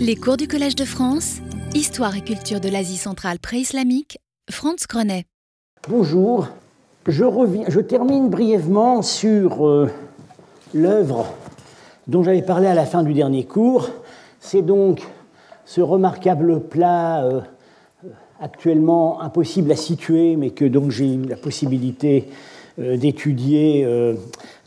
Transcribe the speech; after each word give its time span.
Les 0.00 0.16
cours 0.16 0.36
du 0.36 0.46
Collège 0.46 0.76
de 0.76 0.84
France, 0.84 1.38
Histoire 1.74 2.16
et 2.16 2.20
culture 2.20 2.60
de 2.60 2.68
l'Asie 2.68 2.96
centrale 2.96 3.38
pré-islamique, 3.38 4.18
Franz 4.50 4.86
Grenet. 4.88 5.24
Bonjour, 5.88 6.48
je, 7.06 7.80
termine 7.80 8.30
brièvement 8.30 9.02
sur 9.02 9.66
euh, 9.66 9.90
l'œuvre 10.72 11.26
dont 12.06 12.22
j'avais 12.22 12.42
parlé 12.42 12.68
à 12.68 12.74
la 12.74 12.86
fin 12.86 13.02
du 13.02 13.12
dernier 13.12 13.44
cours. 13.44 13.90
C'est 14.40 14.62
donc 14.62 15.02
ce 15.64 15.80
remarquable 15.80 16.60
plat 16.60 17.24
euh, 17.24 17.40
actuellement 18.40 19.20
impossible 19.20 19.72
à 19.72 19.76
situer, 19.76 20.36
mais 20.36 20.50
que 20.50 20.64
donc 20.64 20.90
j'ai 20.90 21.14
eu 21.14 21.22
la 21.22 21.36
possibilité 21.36 22.28
euh, 22.78 22.96
d'étudier 22.96 23.84
euh, 23.84 24.14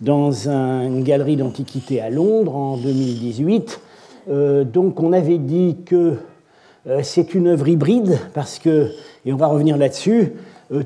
dans 0.02 0.50
une 0.50 1.04
galerie 1.04 1.38
d'antiquité 1.38 2.02
à 2.02 2.10
Londres 2.10 2.56
en 2.56 2.76
2018. 2.76 3.80
Euh, 4.30 4.64
donc 4.64 5.00
on 5.02 5.14
avait 5.14 5.38
dit 5.38 5.78
que 5.86 6.18
c'est 7.04 7.36
une 7.36 7.46
œuvre 7.46 7.68
hybride 7.68 8.18
parce 8.34 8.58
que, 8.58 8.90
et 9.24 9.32
on 9.32 9.36
va 9.36 9.46
revenir 9.46 9.78
là-dessus, 9.78 10.34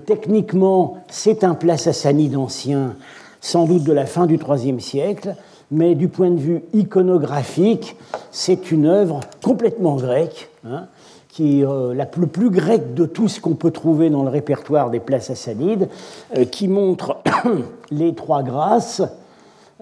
techniquement 0.05 0.97
c'est 1.07 1.45
un 1.45 1.53
plat 1.55 1.77
sassanide 1.77 2.35
ancien, 2.35 2.95
sans 3.39 3.65
doute 3.65 3.85
de 3.85 3.93
la 3.93 4.05
fin 4.05 4.25
du 4.25 4.35
IIIe 4.35 4.81
siècle, 4.81 5.35
mais 5.71 5.95
du 5.95 6.07
point 6.07 6.31
de 6.31 6.39
vue 6.39 6.63
iconographique, 6.73 7.95
c'est 8.31 8.71
une 8.71 8.85
œuvre 8.85 9.21
complètement 9.43 9.95
grecque, 9.95 10.49
hein, 10.65 10.87
qui 11.29 11.65
euh, 11.65 11.93
la, 11.93 12.05
plus 12.05 12.49
grec 12.49 12.93
de 12.93 13.05
tout 13.05 13.27
ce 13.27 13.41
qu'on 13.41 13.55
peut 13.55 13.71
trouver 13.71 14.09
dans 14.09 14.23
le 14.23 14.29
répertoire 14.29 14.89
des 14.89 14.99
plats 14.99 15.19
sassanides, 15.19 15.89
euh, 16.37 16.45
qui 16.45 16.67
montre 16.67 17.17
les 17.91 18.15
trois 18.15 18.43
grâces, 18.43 19.01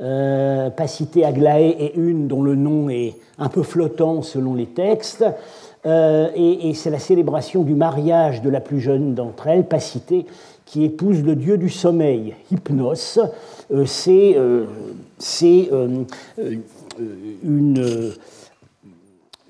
euh, 0.02 0.70
Aglaé 1.23 1.70
et 1.70 1.95
une 1.95 2.27
dont 2.27 2.41
le 2.41 2.55
nom 2.55 2.89
est 2.89 3.15
un 3.38 3.49
peu 3.49 3.63
flottant 3.63 4.21
selon 4.21 4.55
les 4.55 4.67
textes. 4.67 5.25
Euh, 5.85 6.29
et, 6.35 6.73
c'est 6.73 6.89
la 6.89 6.99
célébration 6.99 7.63
du 7.63 7.75
mariage 7.75 8.41
de 8.41 8.49
la 8.49 8.61
plus 8.61 8.80
jeune 8.80 9.16
d'entre 9.16 9.47
elles, 9.47 9.67
Pacité, 9.67 10.25
qui 10.66 10.86
épouse 10.86 11.23
le 11.23 11.36
dieu 11.36 11.58
du 11.58 11.69
sommeil, 11.69 12.36
Hypnos. 12.52 13.19
Euh, 13.71 13.86
c'est 13.86 14.36
euh, 14.38 14.66
une 17.44 18.14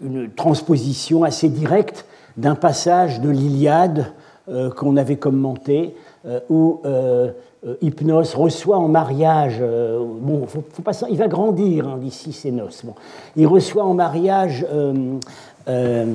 une 0.01 0.29
transposition 0.31 1.23
assez 1.23 1.47
directe 1.47 2.05
d'un 2.35 2.55
passage 2.55 3.21
de 3.21 3.29
l'Iliade 3.29 4.07
qu'on 4.75 4.97
avait 4.97 5.15
commenté, 5.15 5.95
où 6.49 6.81
Hypnos 7.81 8.35
reçoit 8.35 8.77
en 8.77 8.87
mariage, 8.87 9.61
bon, 9.61 10.45
faut, 10.47 10.81
pas, 10.81 10.91
il 11.09 11.17
va 11.17 11.27
grandir 11.27 11.87
hein, 11.87 11.97
d'ici 11.97 12.33
ses 12.33 12.51
noces, 12.51 12.83
bon, 12.83 12.93
il 13.35 13.47
reçoit 13.47 13.83
en 13.83 13.93
mariage 13.93 14.65
la 15.65 16.05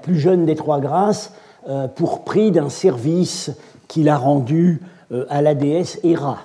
plus 0.00 0.18
jeune 0.18 0.46
des 0.46 0.56
trois 0.56 0.80
grâces 0.80 1.32
pour 1.96 2.24
prix 2.24 2.50
d'un 2.50 2.70
service 2.70 3.52
qu'il 3.88 4.08
a 4.08 4.16
rendu 4.16 4.80
à 5.28 5.42
la 5.42 5.54
déesse 5.54 6.00
Héra. 6.02 6.38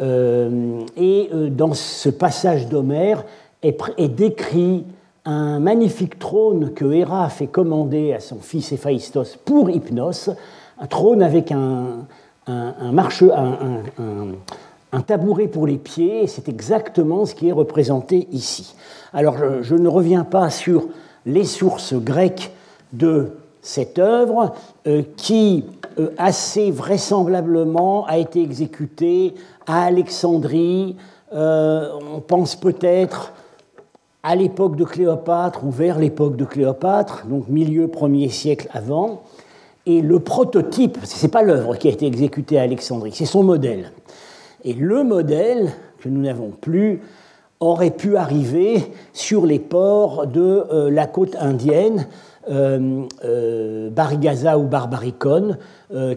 et 0.00 1.30
dans 1.50 1.74
ce 1.74 2.08
passage 2.08 2.68
d'Homère 2.68 3.24
est 3.62 4.08
décrit 4.08 4.84
un 5.24 5.60
magnifique 5.60 6.18
trône 6.18 6.72
que 6.72 6.90
Héra 6.92 7.28
fait 7.28 7.46
commander 7.46 8.12
à 8.12 8.20
son 8.20 8.38
fils 8.40 8.72
Héphaïstos 8.72 9.36
pour 9.44 9.70
Hypnos, 9.70 10.30
un 10.78 10.86
trône 10.86 11.22
avec 11.22 11.52
un, 11.52 12.06
un, 12.50 12.92
marche, 12.92 13.22
un, 14.92 15.00
tabouret 15.02 15.48
pour 15.48 15.66
les 15.66 15.78
pieds, 15.78 16.26
c'est 16.26 16.48
exactement 16.48 17.26
ce 17.26 17.34
qui 17.34 17.48
est 17.48 17.52
représenté 17.52 18.28
ici. 18.32 18.74
Alors 19.12 19.36
je, 19.62 19.74
ne 19.74 19.88
reviens 19.88 20.24
pas 20.24 20.50
sur 20.50 20.88
les 21.26 21.44
sources 21.44 21.94
grecques 21.94 22.52
de 22.92 23.32
cette 23.62 23.98
œuvre, 23.98 24.54
euh, 24.86 25.02
qui 25.16 25.64
euh, 25.98 26.10
assez 26.16 26.70
vraisemblablement 26.70 28.06
a 28.06 28.16
été 28.18 28.42
exécutée 28.42 29.34
à 29.66 29.84
Alexandrie, 29.84 30.96
euh, 31.32 31.88
on 32.14 32.20
pense 32.20 32.56
peut-être 32.56 33.32
à 34.22 34.34
l'époque 34.34 34.76
de 34.76 34.84
Cléopâtre 34.84 35.64
ou 35.64 35.70
vers 35.70 35.98
l'époque 35.98 36.36
de 36.36 36.44
Cléopâtre, 36.44 37.26
donc 37.26 37.48
milieu 37.48 37.88
premier 37.88 38.28
siècle 38.28 38.68
avant. 38.72 39.22
Et 39.90 40.02
le 40.02 40.20
prototype, 40.20 40.98
ce 41.02 41.26
n'est 41.26 41.32
pas 41.32 41.42
l'œuvre 41.42 41.74
qui 41.74 41.88
a 41.88 41.90
été 41.90 42.06
exécutée 42.06 42.60
à 42.60 42.62
Alexandrie, 42.62 43.10
c'est 43.12 43.24
son 43.24 43.42
modèle. 43.42 43.90
Et 44.62 44.72
le 44.72 45.02
modèle, 45.02 45.72
que 45.98 46.08
nous 46.08 46.20
n'avons 46.20 46.50
plus, 46.50 47.00
aurait 47.58 47.90
pu 47.90 48.16
arriver 48.16 48.84
sur 49.12 49.46
les 49.46 49.58
ports 49.58 50.28
de 50.28 50.64
euh, 50.70 50.90
la 50.92 51.08
côte 51.08 51.34
indienne, 51.40 52.06
euh, 52.48 53.02
euh, 53.24 53.90
Barigaza 53.90 54.58
ou 54.58 54.68
Barbaricone, 54.68 55.58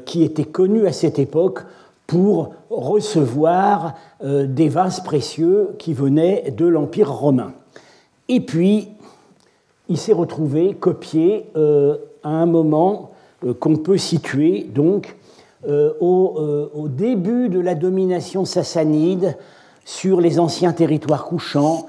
qui 0.06 0.22
était 0.22 0.45
connu 0.45 0.85
à 0.85 0.91
cette 0.91 1.17
époque 1.17 1.62
pour 2.06 2.53
recevoir 2.69 3.95
des 4.23 4.69
vases 4.69 5.00
précieux 5.00 5.69
qui 5.79 5.94
venaient 5.94 6.53
de 6.56 6.67
l'Empire 6.67 7.12
romain. 7.12 7.53
Et 8.29 8.39
puis, 8.39 8.89
il 9.89 9.97
s'est 9.97 10.13
retrouvé 10.13 10.75
copié 10.75 11.47
euh, 11.56 11.97
à 12.23 12.29
un 12.29 12.45
moment 12.45 13.09
euh, 13.09 13.12
qu'on 13.59 13.75
peut 13.75 13.97
situer 13.97 14.67
donc 14.73 15.15
euh, 15.67 15.93
au, 16.01 16.87
début 16.89 17.47
de 17.47 17.59
la 17.59 17.73
domination 17.73 18.43
sassanide 18.43 19.37
sur 19.85 20.19
les 20.19 20.39
anciens 20.39 20.73
territoires 20.73 21.23
couchants. 21.23 21.87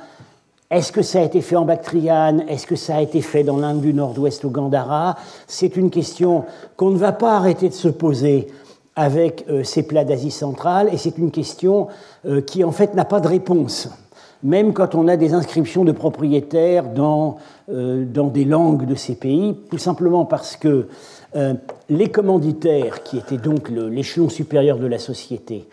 Est-ce 0.71 0.93
que 0.93 1.03
ça 1.03 1.19
a 1.19 1.23
été 1.23 1.41
fait 1.41 1.57
en 1.57 1.65
Bactriane? 1.65 2.45
Est-ce 2.49 2.67
que 2.67 2.77
ça 2.77 2.97
a 2.97 3.01
été 3.01 3.21
fait 3.21 3.43
dans 3.43 3.57
l'Inde 3.57 3.81
du 3.81 3.93
Nord-Ouest 3.93 4.45
au 4.45 4.51
Gandhara? 4.51 5.17
C'est 5.49 5.77
une 5.77 5.91
question 5.91 6.45
qu'on 6.77 6.91
ne 6.91 6.97
va 6.97 7.13
pas 7.13 7.37
arrêter 7.37 7.69
de 7.69 7.75
se 7.75 7.89
poser 7.89 8.47
avec 8.95 9.45
ces 9.65 9.83
plats 9.83 10.05
d'Asie 10.05 10.31
centrale 10.31 10.89
et 10.93 10.97
c'est 10.97 11.19
une 11.19 11.33
question 11.33 11.89
qui 12.47 12.63
en 12.63 12.71
fait 12.71 12.95
n'a 12.95 13.05
pas 13.05 13.21
de 13.21 13.27
réponse. 13.27 13.89
Même 14.45 14.75
quand 14.75 14.95
on 14.95 15.09
a 15.09 15.17
des 15.17 15.33
inscriptions 15.33 15.87
de 15.87 15.93
propriétaires 15.93 16.91
dans, 16.91 17.39
euh, 17.71 18.05
dans 18.05 18.27
des 18.27 18.45
langues 18.45 18.85
de 18.85 18.95
ces 18.95 19.15
pays, 19.15 19.57
tout 19.71 19.79
simplement 19.79 20.27
parce 20.27 20.57
que 20.57 20.69
euh, 20.69 20.89
les 21.89 22.11
commanditaires, 22.11 23.03
qui 23.03 23.19
étaient 23.19 23.39
donc 23.39 23.69
l'échelon 23.69 24.29
supérieur 24.29 24.79
de 24.79 24.87
la 24.87 24.99
société, 24.99 25.67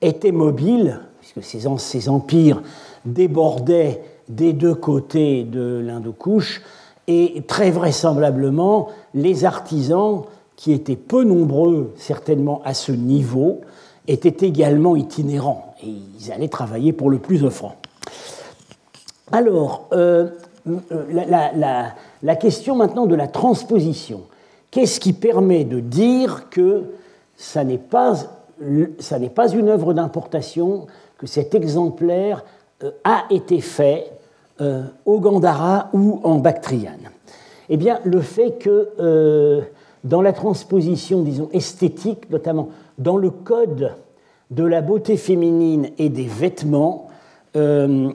étaient 0.00 0.32
mobiles, 0.32 1.00
puisque 1.20 1.42
ces, 1.42 1.66
ces 1.78 2.08
empires 2.08 2.62
débordaient 3.04 4.00
des 4.28 4.52
deux 4.52 4.74
côtés 4.74 5.44
de 5.44 5.82
l'Indo-Couche, 5.84 6.62
et 7.08 7.42
très 7.46 7.70
vraisemblablement, 7.70 8.88
les 9.14 9.44
artisans, 9.44 10.24
qui 10.56 10.72
étaient 10.72 10.96
peu 10.96 11.24
nombreux 11.24 11.94
certainement 11.96 12.60
à 12.64 12.74
ce 12.74 12.92
niveau, 12.92 13.62
étaient 14.06 14.46
également 14.46 14.96
itinérants, 14.96 15.74
et 15.82 15.88
ils 15.88 16.32
allaient 16.32 16.48
travailler 16.48 16.92
pour 16.92 17.10
le 17.10 17.18
plus 17.18 17.44
offrant. 17.44 17.76
Alors, 19.32 19.86
euh, 19.92 20.28
euh, 20.66 21.92
la, 22.22 22.36
question 22.36 22.76
maintenant 22.76 23.06
de 23.06 23.14
la 23.14 23.28
transposition. 23.28 24.22
Qu'est-ce 24.70 25.00
qui 25.00 25.12
permet 25.12 25.64
de 25.64 25.80
dire 25.80 26.48
que 26.50 26.84
ça 27.36 27.64
n'est 27.64 27.78
pas, 27.78 28.14
pas 29.34 29.48
une 29.48 29.68
œuvre 29.68 29.94
d'importation, 29.94 30.86
que 31.16 31.26
cet 31.26 31.54
exemplaire 31.54 32.44
euh, 32.82 32.90
a 33.04 33.24
été 33.30 33.60
fait 33.60 34.12
au 35.06 35.20
Gandhara 35.20 35.88
ou 35.92 36.20
en 36.24 36.38
Bactriane? 36.38 37.10
Eh 37.68 37.76
bien, 37.76 38.00
le 38.04 38.20
fait 38.20 38.58
que 38.58 39.62
dans 40.04 40.22
la 40.22 40.32
transposition, 40.32 41.22
disons, 41.22 41.48
esthétique, 41.52 42.28
notamment 42.30 42.70
dans 42.98 43.16
le 43.16 43.30
code 43.30 43.92
de 44.50 44.64
la 44.64 44.80
beauté 44.80 45.16
féminine 45.16 45.90
et 45.98 46.08
des 46.08 46.24
vêtements, 46.24 47.08
euh, 47.56 48.10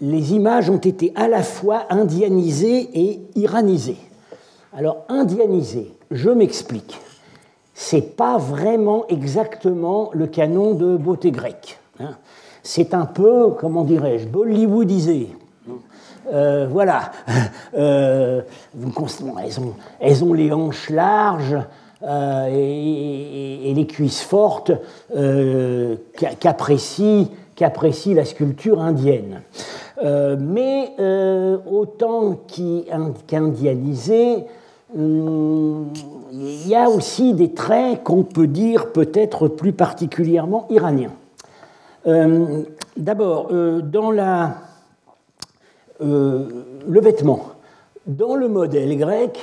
les 0.00 0.32
images 0.32 0.70
ont 0.70 0.78
été 0.78 1.12
à 1.16 1.28
la 1.28 1.42
fois 1.42 1.86
indianisées 1.90 2.88
et 2.94 3.20
iranisées. 3.34 3.98
Alors, 4.76 5.04
indianisées, 5.08 5.92
je 6.10 6.30
m'explique. 6.30 7.00
C'est 7.74 8.16
pas 8.16 8.38
vraiment 8.38 9.06
exactement 9.08 10.10
le 10.12 10.26
canon 10.26 10.74
de 10.74 10.96
beauté 10.96 11.30
grecque. 11.30 11.78
Hein. 12.00 12.16
C'est 12.62 12.94
un 12.94 13.06
peu, 13.06 13.50
comment 13.58 13.84
dirais-je, 13.84 14.26
bollywoodisé. 14.26 15.30
Euh, 16.32 16.66
voilà. 16.70 17.12
Euh, 17.76 18.40
elles, 18.74 19.60
ont, 19.60 19.74
elles, 20.00 20.24
ont, 20.24 20.32
les 20.32 20.52
hanches 20.52 20.88
larges, 20.90 21.56
euh, 22.02 22.46
et, 22.50 23.74
les 23.74 23.86
cuisses 23.86 24.22
fortes 24.22 24.70
euh, 25.16 25.96
qu'apprécie 27.58 28.14
la 28.14 28.24
sculpture 28.24 28.80
indienne. 28.80 29.42
Euh, 30.04 30.36
mais 30.38 30.92
autant 31.68 32.38
qu'indianisé, 33.26 34.44
hum, 34.96 35.88
il 36.30 36.68
y 36.68 36.76
a 36.76 36.88
aussi 36.88 37.34
des 37.34 37.52
traits 37.52 38.04
qu'on 38.04 38.22
peut 38.22 38.46
dire 38.46 38.92
peut-être 38.92 39.48
plus 39.48 39.72
particulièrement 39.72 40.68
iraniens. 40.70 41.12
D'abord, 42.96 43.50
dans 43.82 44.10
la 44.10 44.54
le 46.00 47.00
vêtement. 47.00 47.40
Dans 48.06 48.36
le 48.36 48.48
modèle 48.48 48.96
grec, 48.96 49.38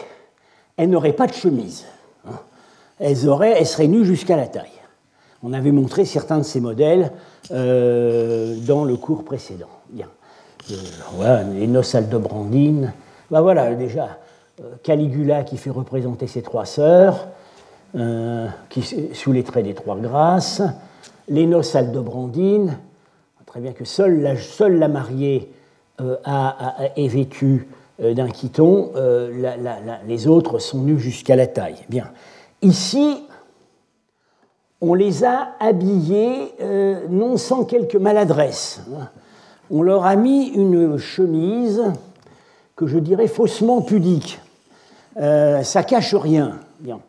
elles 0.77 0.89
n'auraient 0.89 1.13
pas 1.13 1.27
de 1.27 1.33
chemise. 1.33 1.85
Hein. 2.27 2.39
Elles, 2.99 3.27
auraient, 3.29 3.55
elles 3.59 3.67
seraient 3.67 3.87
nues 3.87 4.05
jusqu'à 4.05 4.35
la 4.35 4.47
taille. 4.47 4.74
On 5.45 5.53
avait 5.53 5.71
montré 5.71 6.05
certains 6.05 6.39
de 6.39 6.43
ces 6.43 6.59
modèles 6.59 7.11
dans 7.49 8.83
le 8.83 8.95
cours 8.95 9.23
précédent. 9.23 9.69
Bien. 9.89 10.07
voilà, 11.13 11.43
les 11.43 11.67
noces 11.67 11.93
aldobrandines. 11.93 12.91
Ben 13.29 13.41
voilà, 13.41 13.75
déjà, 13.75 14.17
Caligula 14.81 15.43
qui 15.43 15.57
fait 15.57 15.69
représenter 15.69 16.25
ses 16.25 16.41
trois 16.41 16.65
sœurs, 16.65 17.27
qui, 18.69 18.81
sous 19.13 19.31
les 19.31 19.43
traits 19.43 19.65
des 19.65 19.75
trois 19.75 19.97
grâces, 19.97 20.63
les 21.29 21.45
noces 21.45 21.75
aldobrandines, 21.75 22.77
très 23.55 23.61
bien 23.61 23.71
que 23.71 23.85
seule 23.85 24.21
la, 24.21 24.35
seule 24.35 24.79
la 24.79 24.89
mariée 24.89 25.49
euh, 26.01 26.17
a, 26.25 26.75
est 26.97 27.07
vêtue 27.07 27.69
euh, 28.01 28.13
d'un 28.13 28.27
quiton, 28.27 28.91
euh, 28.97 29.31
les 30.05 30.27
autres 30.27 30.59
sont 30.59 30.79
nus 30.79 30.99
jusqu'à 30.99 31.37
la 31.37 31.47
taille. 31.47 31.85
Bien. 31.87 32.11
Ici, 32.61 33.23
on 34.81 34.93
les 34.93 35.23
a 35.23 35.49
habillés 35.59 36.53
non 37.09 37.37
sans 37.37 37.63
quelque 37.63 37.97
maladresse. 37.97 38.81
On 39.71 39.81
leur 39.81 40.05
a 40.05 40.15
mis 40.15 40.47
une 40.47 40.97
chemise 40.97 41.81
que 42.75 42.85
je 42.85 42.99
dirais 42.99 43.27
faussement 43.27 43.81
pudique. 43.81 44.39
ça 45.15 45.83
cache 45.87 46.13
rien. 46.13 46.59
Bien. 46.79 46.99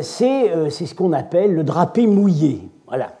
c'est 0.00 0.70
ce 0.70 0.94
qu'on 0.94 1.12
appelle 1.12 1.54
le 1.54 1.64
drapé 1.64 2.06
mouillé. 2.06 2.68
Voilà. 2.86 3.12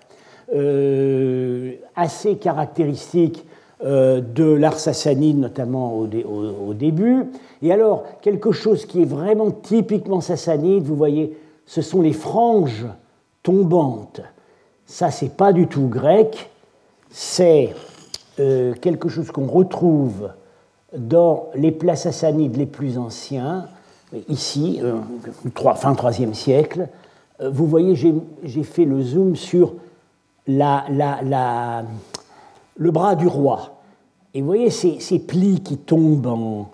Euh, 0.54 1.72
assez 1.96 2.36
caractéristique 2.36 3.46
euh, 3.82 4.20
de 4.20 4.44
l'art 4.44 4.78
sassanide, 4.78 5.38
notamment 5.38 5.96
au, 5.96 6.74
début. 6.74 7.24
Et 7.62 7.72
alors, 7.72 8.04
quelque 8.20 8.52
chose 8.52 8.84
qui 8.84 9.00
est 9.00 9.06
vraiment 9.06 9.50
typiquement 9.50 10.20
sassanide, 10.20 10.82
vous 10.82 10.94
voyez, 10.94 11.38
ce 11.64 11.80
sont 11.80 12.02
les 12.02 12.12
franges 12.12 12.84
tombantes. 13.42 14.20
Ça, 14.86 15.10
c'est 15.10 15.36
pas 15.36 15.52
du 15.52 15.66
tout 15.66 15.88
grec, 15.88 16.50
c'est 17.10 17.74
euh, 18.40 18.74
quelque 18.74 19.08
chose 19.08 19.30
qu'on 19.30 19.46
retrouve 19.46 20.30
dans 20.96 21.50
les 21.54 21.72
plats 21.72 21.96
sassanides 21.96 22.56
les 22.56 22.66
plus 22.66 22.98
anciens, 22.98 23.66
ici, 24.28 24.80
fin 25.76 25.94
3e 25.94 26.34
siècle. 26.34 26.88
Vous 27.42 27.66
voyez, 27.66 27.96
j'ai 27.96 28.62
fait 28.62 28.84
le 28.84 29.02
zoom 29.02 29.36
sur 29.36 29.72
le 30.46 31.86
bras 32.90 33.14
du 33.14 33.26
roi. 33.26 33.82
Et 34.34 34.40
vous 34.40 34.46
voyez 34.46 34.70
ces, 34.70 35.18
plis 35.18 35.60
qui 35.60 35.76
tombent 35.76 36.26
en, 36.26 36.70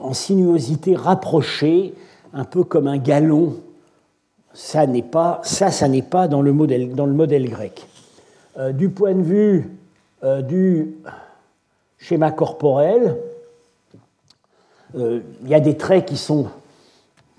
en, 0.00 0.12
sinuosité 0.12 0.96
rapprochée, 0.96 1.94
un 2.32 2.44
peu 2.44 2.64
comme 2.64 2.88
un 2.88 2.98
galon. 2.98 3.54
Ça, 4.54 4.86
n'est 4.86 5.02
pas, 5.02 5.40
ça, 5.44 5.70
ça 5.70 5.88
n'est 5.88 6.02
pas 6.02 6.28
dans 6.28 6.42
le 6.42 6.52
modèle, 6.52 6.94
dans 6.94 7.06
le 7.06 7.14
modèle 7.14 7.48
grec. 7.48 7.86
Euh, 8.58 8.72
du 8.72 8.90
point 8.90 9.14
de 9.14 9.22
vue 9.22 9.70
euh, 10.24 10.40
du 10.40 10.94
schéma 11.98 12.30
corporel, 12.30 13.16
euh, 14.96 15.18
il 15.42 15.48
y 15.48 15.54
a 15.54 15.58
des 15.58 15.76
traits 15.76 16.06
qui, 16.06 16.16
sont, 16.16 16.46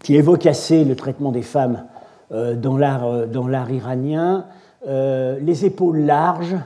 qui 0.03 0.17
évoquent 0.17 0.47
assez 0.47 0.83
le 0.83 0.97
traitement 0.97 1.31
des 1.31 1.43
femmes 1.43 1.85
dans 2.29 2.77
l'art 2.77 3.71
iranien. 3.71 4.47
Euh, 4.85 5.37
les 5.39 5.65
épaules 5.65 5.99
larges, 5.99 6.57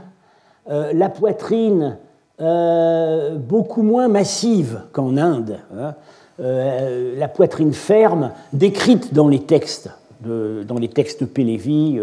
la 0.68 1.10
poitrine 1.10 1.98
beaucoup 2.40 3.84
moins 3.84 4.08
massive 4.08 4.82
qu'en 4.94 5.18
Inde, 5.18 5.60
hein. 5.78 5.94
la 6.40 7.28
poitrine 7.28 7.74
ferme, 7.74 8.32
décrite 8.54 9.14
dans 9.14 9.28
les 9.28 9.44
textes, 9.44 9.90
dans 10.22 10.80
les 10.80 10.88
textes 10.88 11.26
Pélévi, 11.26 12.00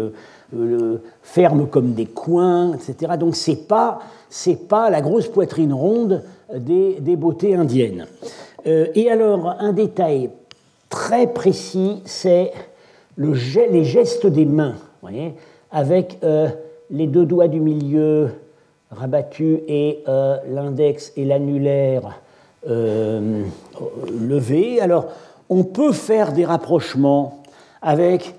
ferme 1.21 1.67
comme 1.67 1.93
des 1.93 2.05
coins, 2.05 2.73
etc. 2.73 3.13
Donc 3.19 3.35
c'est 3.35 3.67
pas 3.67 3.99
c'est 4.29 4.67
pas 4.67 4.89
la 4.89 5.01
grosse 5.01 5.27
poitrine 5.27 5.73
ronde 5.73 6.23
des, 6.53 7.15
beautés 7.15 7.55
indiennes. 7.55 8.07
et 8.65 9.09
alors 9.09 9.55
un 9.59 9.73
détail 9.73 10.29
très 10.89 11.27
précis, 11.27 12.01
c'est 12.05 12.51
le, 13.15 13.33
les 13.71 13.83
gestes 13.83 14.27
des 14.27 14.45
mains. 14.45 14.75
Avec 15.71 16.17
euh, 16.23 16.47
les 16.89 17.05
deux 17.05 17.25
doigts 17.25 17.47
du 17.47 17.59
milieu 17.59 18.31
rabattus 18.89 19.59
et 19.67 20.03
euh, 20.07 20.37
l'index 20.49 21.11
et 21.15 21.25
l'annulaire 21.25 22.19
euh, 22.67 23.43
levés. 24.19 24.81
Alors, 24.81 25.07
on 25.49 25.63
peut 25.63 25.91
faire 25.91 26.31
des 26.31 26.45
rapprochements 26.45 27.43
avec 27.85 28.35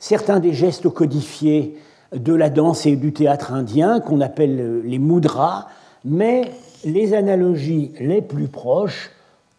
certains 0.00 0.40
des 0.40 0.54
gestes 0.54 0.88
codifiés 0.88 1.76
de 2.12 2.34
la 2.34 2.50
danse 2.50 2.86
et 2.86 2.96
du 2.96 3.12
théâtre 3.12 3.52
indien 3.52 4.00
qu'on 4.00 4.20
appelle 4.20 4.80
les 4.82 4.98
mudras, 4.98 5.66
mais 6.04 6.50
les 6.84 7.14
analogies 7.14 7.92
les 8.00 8.22
plus 8.22 8.48
proches, 8.48 9.10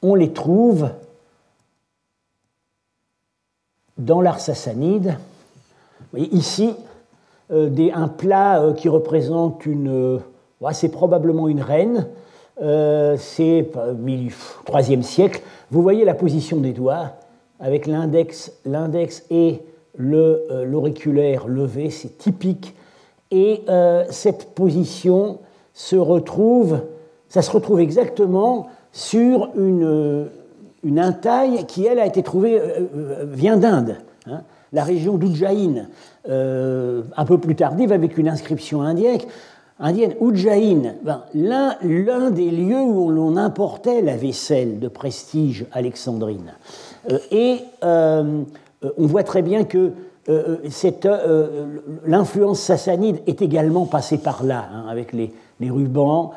on 0.01 0.15
les 0.15 0.33
trouve 0.33 0.89
dans 3.97 4.21
l'art 4.21 4.39
sassanide. 4.39 5.17
Ici, 6.17 6.73
euh, 7.51 7.69
un 7.93 8.07
plat 8.07 8.59
euh, 8.59 8.73
qui 8.73 8.89
représente 8.89 9.65
une. 9.67 9.89
Euh, 9.89 10.71
c'est 10.73 10.89
probablement 10.89 11.47
une 11.47 11.61
reine. 11.61 12.07
c'est 12.59 13.71
IIIe 14.03 15.03
siècle. 15.03 15.41
Vous 15.69 15.81
voyez 15.81 16.05
la 16.05 16.13
position 16.13 16.57
des 16.57 16.73
doigts 16.73 17.13
avec 17.61 17.87
l'index, 17.87 18.51
l'index 18.65 19.23
et 19.29 19.61
l'auriculaire 19.97 21.47
levé, 21.47 21.89
c'est 21.89 22.17
typique. 22.17 22.75
Et 23.31 23.61
cette 24.09 24.53
position 24.53 25.39
se 25.73 25.95
retrouve, 25.95 26.81
ça 27.29 27.41
se 27.41 27.51
retrouve 27.51 27.79
exactement 27.79 28.67
sur 28.91 29.51
une, 29.55 30.27
une 30.83 30.99
intaille 30.99 31.65
qui, 31.65 31.85
elle, 31.85 31.99
a 31.99 32.05
été 32.05 32.23
trouvée, 32.23 32.61
vient 33.23 33.57
d'Inde. 33.57 33.97
Hein 34.25 34.41
la 34.73 34.83
région 34.83 35.17
d'Ujjain, 35.17 35.87
euh, 36.29 37.03
un 37.15 37.25
peu 37.25 37.37
plus 37.37 37.55
tardive, 37.55 37.91
avec 37.91 38.17
une 38.17 38.27
inscription 38.27 38.81
indienne. 38.81 39.19
indienne 39.79 40.13
Ujjain, 40.21 40.93
ben, 41.03 41.23
l'un 41.33 42.31
des 42.31 42.51
lieux 42.51 42.81
où 42.81 43.09
l'on 43.09 43.37
importait 43.37 44.01
la 44.01 44.15
vaisselle 44.15 44.79
de 44.79 44.87
prestige 44.87 45.65
alexandrine. 45.71 46.53
Euh, 47.09 47.17
et 47.31 47.59
euh, 47.83 48.43
on 48.97 49.07
voit 49.07 49.23
très 49.23 49.41
bien 49.41 49.63
que 49.63 49.91
l'influence 52.05 52.59
sassanide 52.59 53.17
est 53.27 53.41
également 53.41 53.85
passée 53.85 54.19
par 54.19 54.43
là, 54.43 54.69
hein, 54.71 54.85
avec 54.87 55.13
les, 55.13 55.33
rubans. 55.69 56.31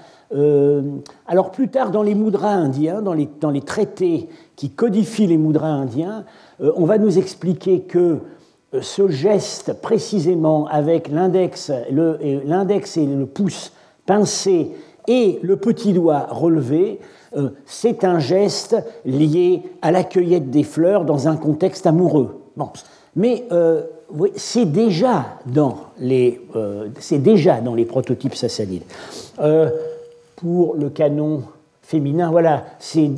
alors 1.26 1.50
plus 1.50 1.68
tard, 1.68 1.90
dans 1.90 2.02
les 2.02 2.14
moudras 2.14 2.54
indiens, 2.54 3.02
dans 3.02 3.12
les, 3.12 3.60
traités 3.60 4.28
qui 4.56 4.70
codifient 4.70 5.26
les 5.26 5.38
moudras 5.38 5.68
indiens, 5.68 6.24
euh, 6.60 6.72
on 6.76 6.84
va 6.84 6.98
nous 6.98 7.18
expliquer 7.18 7.80
que 7.80 8.18
euh, 8.74 8.80
ce 8.80 9.08
geste 9.08 9.80
précisément 9.80 10.66
avec 10.66 11.08
l'index 11.08 11.70
et 11.70 11.90
le 11.90 13.24
pouce 13.26 13.72
pincé 14.06 14.72
et 15.06 15.38
le 15.42 15.56
petit 15.56 15.92
doigt 15.92 16.26
relevé, 16.30 17.00
euh, 17.00 17.04
c'est 17.66 18.04
un 18.04 18.18
geste 18.18 18.76
lié 19.04 19.62
à 19.82 19.90
la 19.90 20.04
cueillette 20.04 20.50
des 20.50 20.62
fleurs 20.62 21.04
dans 21.04 21.28
un 21.28 21.36
contexte 21.36 21.86
amoureux. 21.86 22.40
Bon. 22.56 22.70
Mais 23.16 23.44
c'est 24.36 24.66
déjà, 24.66 25.38
dans 25.46 25.78
les, 25.98 26.40
déjà 27.12 27.60
dans 27.60 27.74
les 27.74 27.84
prototypes 27.84 28.34
sassanides. 28.34 28.84
pour 30.36 30.74
le 30.74 30.90
canon 30.90 31.42
féminin, 31.82 32.30
voilà, 32.30 32.64
c'est 32.78 33.10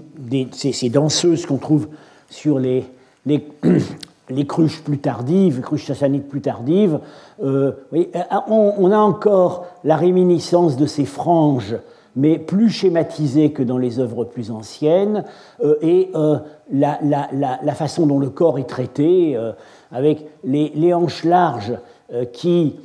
ces 0.52 0.88
danseuses 0.88 1.46
qu'on 1.46 1.58
trouve 1.58 1.88
sur 2.28 2.58
les, 2.58 2.85
les, 3.26 3.46
cruches 4.46 4.82
plus 4.82 4.99
tardives, 4.99 5.56
les 5.56 5.62
cruches 5.62 5.87
sassanides 5.87 6.28
plus 6.28 6.40
tardives, 6.40 6.99
euh, 7.42 7.73
euh, 7.94 8.04
on, 8.49 8.90
a 8.90 8.99
encore 8.99 9.66
la 9.85 9.96
réminiscence 9.96 10.76
de 10.76 10.87
ces 10.87 11.04
franges, 11.04 11.76
mais 12.16 12.38
plus 12.38 12.70
schématisées 12.70 13.52
que 13.52 13.62
dans 13.62 13.78
les 13.78 14.00
œuvres 14.00 14.25
plus 14.25 14.50
anciennes, 14.50 15.25
euh, 15.62 15.76
et 15.82 16.11
la, 16.73 17.75
façon 17.75 18.06
dont 18.06 18.18
le 18.18 18.30
corps 18.30 18.58
est 18.58 18.68
traité, 18.68 19.38
avec 19.92 20.26
les, 20.44 20.94
hanches 20.94 21.25
larges 21.25 21.75
qui 22.32 22.76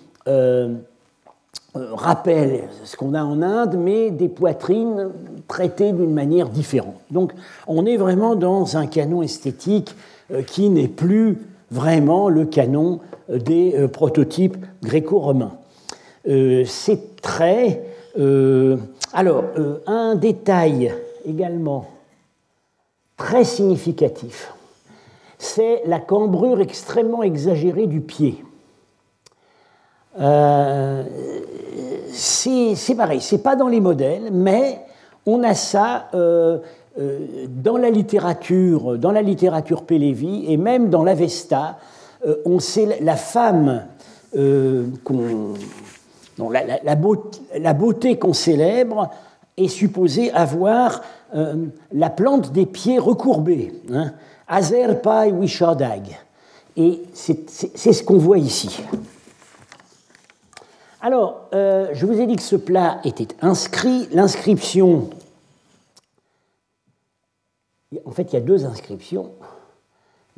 rappellent 1.73 2.63
ce 2.83 2.97
qu'on 2.97 3.13
a 3.13 3.23
en 3.23 3.41
Inde, 3.41 3.77
mais 3.79 4.11
des 4.11 4.27
poitrines 4.27 5.09
traitées 5.47 5.91
d'une 5.91 6.13
manière 6.13 6.49
différente. 6.49 6.95
Donc 7.11 7.33
on 7.67 7.85
est 7.85 7.97
vraiment 7.97 8.35
dans 8.35 8.77
un 8.77 8.87
canon 8.87 9.21
esthétique 9.21 9.95
euh, 10.31 10.41
qui 10.41 10.69
n'est 10.69 10.87
plus 10.87 11.37
vraiment 11.69 12.29
le 12.29 12.45
canon 12.45 12.99
euh, 13.29 13.37
des 13.37 13.75
euh, 13.75 13.87
prototypes 13.87 14.57
gréco-romains. 14.83 15.53
Ces 16.23 17.01
traits 17.23 17.83
Alors, 19.13 19.43
un 19.87 20.15
détail 20.15 20.93
également 21.25 21.85
très 23.17 23.43
significatif, 23.43 24.53
c'est 25.37 25.81
la 25.85 25.99
cambrure 25.99 26.61
extrêmement 26.61 27.23
exagérée 27.23 27.87
du 27.87 28.01
pied. 28.01 28.43
Euh, 30.19 31.03
c'est 32.11 32.95
pareil, 32.95 33.21
c'est 33.21 33.41
pas 33.41 33.55
dans 33.55 33.67
les 33.67 33.79
modèles, 33.79 34.29
mais 34.31 34.79
on 35.25 35.43
a 35.43 35.55
ça 35.55 36.09
euh, 36.13 36.59
euh, 36.99 37.47
dans 37.47 37.77
la 37.77 37.89
littérature, 37.89 38.97
dans 38.97 39.11
la 39.11 39.21
littérature 39.21 39.83
Pélévi 39.83 40.45
et 40.51 40.57
même 40.57 40.89
dans 40.89 41.03
l'Avesta. 41.03 41.77
on 42.45 42.59
sait 42.59 42.99
la 43.01 43.15
femme 43.15 43.85
qu'on 45.03 45.53
la, 46.39 47.73
beauté, 47.73 48.17
qu'on 48.17 48.33
célèbre 48.33 49.09
est 49.57 49.67
supposée 49.67 50.31
avoir 50.31 51.01
la 51.91 52.09
plante 52.09 52.51
des 52.51 52.65
pieds 52.65 52.99
recourbés. 52.99 53.73
Hein, 53.91 54.13
Wishadag. 55.31 56.17
Et 56.77 57.01
c'est 57.13 57.93
ce 57.93 58.03
qu'on 58.03 58.17
voit 58.17 58.37
ici. 58.37 58.81
Alors, 61.01 61.47
euh, 61.53 61.89
je 61.93 62.05
vous 62.05 62.19
ai 62.21 62.27
dit 62.27 62.35
que 62.35 62.43
ce 62.43 62.55
plat 62.55 63.01
était 63.03 63.35
inscrit. 63.41 64.07
L'inscription, 64.11 65.09
en 68.05 68.11
fait, 68.11 68.31
il 68.31 68.33
y 68.33 68.37
a 68.37 68.41
deux 68.41 68.65
inscriptions, 68.65 69.31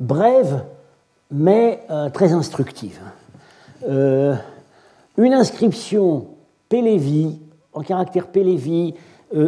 brèves, 0.00 0.64
mais 1.30 1.82
euh, 1.90 2.08
très 2.08 2.32
instructives. 2.32 3.00
Euh, 3.86 4.34
une 5.18 5.32
inscription 5.32 6.26
Pélévi, 6.68 7.38
en 7.72 7.82
caractère 7.82 8.28
Pélévi, 8.28 8.94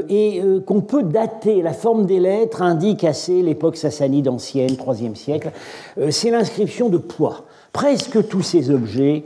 et 0.08 0.42
qu'on 0.66 0.80
peut 0.80 1.04
dater, 1.04 1.62
la 1.62 1.72
forme 1.72 2.06
des 2.06 2.18
lettres 2.18 2.60
indique 2.60 3.04
assez 3.04 3.40
l'époque 3.40 3.76
sassanide 3.76 4.26
ancienne, 4.26 4.72
3e 4.72 5.14
siècle, 5.14 5.52
c'est 6.10 6.30
l'inscription 6.30 6.88
de 6.88 6.98
poids. 6.98 7.44
Presque 7.72 8.26
tous 8.26 8.42
ces 8.42 8.70
objets 8.70 9.24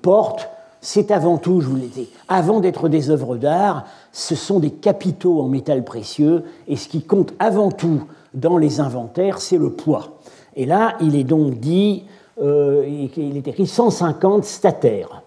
portent 0.00 0.48
c'est 0.80 1.10
avant 1.10 1.36
tout, 1.36 1.60
je 1.60 1.66
vous 1.66 1.76
l'ai 1.76 1.88
dit, 1.88 2.08
avant 2.28 2.60
d'être 2.60 2.88
des 2.88 3.10
œuvres 3.10 3.36
d'art, 3.36 3.84
ce 4.12 4.34
sont 4.34 4.60
des 4.60 4.70
capitaux 4.70 5.40
en 5.40 5.48
métal 5.48 5.84
précieux, 5.84 6.44
et 6.68 6.76
ce 6.76 6.88
qui 6.88 7.02
compte 7.02 7.34
avant 7.38 7.70
tout 7.70 8.04
dans 8.32 8.56
les 8.56 8.80
inventaires, 8.80 9.40
c'est 9.40 9.58
le 9.58 9.70
poids. 9.70 10.20
Et 10.56 10.64
là, 10.64 10.96
il 11.00 11.16
est 11.16 11.24
donc 11.24 11.58
dit, 11.58 12.04
euh, 12.40 13.08
il 13.16 13.36
est 13.36 13.46
écrit 13.46 13.66
150 13.66 14.44
statères. 14.44 15.22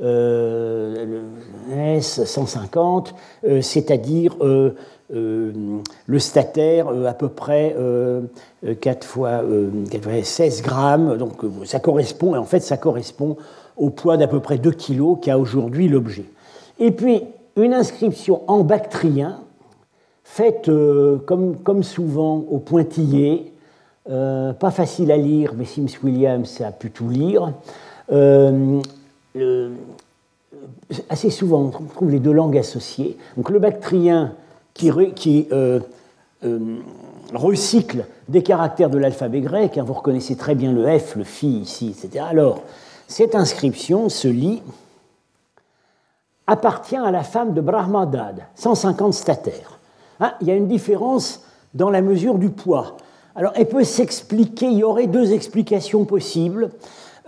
Euh, 0.00 1.22
S 1.72 2.24
150, 2.24 3.14
euh, 3.44 3.60
c'est-à-dire 3.62 4.36
euh, 4.40 4.74
le 5.10 6.18
statère 6.20 6.88
à 7.06 7.14
peu 7.14 7.28
près 7.28 7.74
4 8.80 9.04
fois, 9.04 9.42
16 10.22 10.62
grammes, 10.62 11.16
donc 11.16 11.32
ça 11.64 11.80
correspond, 11.80 12.36
en 12.36 12.44
fait 12.44 12.60
ça 12.60 12.76
correspond 12.76 13.36
au 13.76 13.90
poids 13.90 14.16
d'à 14.16 14.28
peu 14.28 14.40
près 14.40 14.58
2 14.58 14.70
kg 14.70 15.20
qu'a 15.20 15.38
aujourd'hui 15.38 15.88
l'objet. 15.88 16.26
Et 16.78 16.90
puis, 16.90 17.24
une 17.56 17.72
inscription 17.72 18.42
en 18.46 18.60
bactrien, 18.60 19.40
faite 20.24 20.70
comme, 21.26 21.82
souvent 21.82 22.44
au 22.50 22.58
pointillé, 22.58 23.52
pas 24.06 24.70
facile 24.70 25.10
à 25.10 25.16
lire, 25.16 25.54
mais 25.56 25.64
Sims 25.64 25.98
Williams 26.04 26.60
a 26.60 26.70
pu 26.70 26.90
tout 26.90 27.08
lire. 27.08 27.52
Assez 31.08 31.30
souvent, 31.30 31.70
on 31.78 31.84
trouve 31.84 32.10
les 32.10 32.20
deux 32.20 32.32
langues 32.32 32.58
associées. 32.58 33.16
Donc 33.36 33.50
le 33.50 33.58
bactrien 33.58 34.34
qui, 34.74 34.90
qui 35.14 35.48
recycle 37.34 38.06
des 38.28 38.42
caractères 38.42 38.90
de 38.90 38.98
l'alphabet 38.98 39.40
grec, 39.40 39.78
hein, 39.78 39.84
vous 39.84 39.94
reconnaissez 39.94 40.36
très 40.36 40.54
bien 40.54 40.72
le 40.72 40.98
F, 40.98 41.16
le 41.16 41.24
phi 41.24 41.48
ici, 41.48 41.94
etc. 41.96 42.24
Alors, 42.28 42.62
cette 43.06 43.34
inscription 43.34 44.08
se 44.08 44.28
lit 44.28 44.62
appartient 46.46 46.96
à 46.96 47.10
la 47.10 47.22
femme 47.22 47.54
de 47.54 47.60
Brahmadad, 47.60 48.44
150 48.54 49.12
statères. 49.12 49.78
Hein, 50.20 50.32
il 50.40 50.48
y 50.48 50.50
a 50.50 50.54
une 50.54 50.68
différence 50.68 51.42
dans 51.74 51.90
la 51.90 52.00
mesure 52.00 52.38
du 52.38 52.50
poids. 52.50 52.96
Alors, 53.36 53.52
elle 53.54 53.68
peut 53.68 53.84
s'expliquer, 53.84 54.66
il 54.66 54.78
y 54.78 54.84
aurait 54.84 55.06
deux 55.06 55.32
explications 55.32 56.04
possibles. 56.04 56.70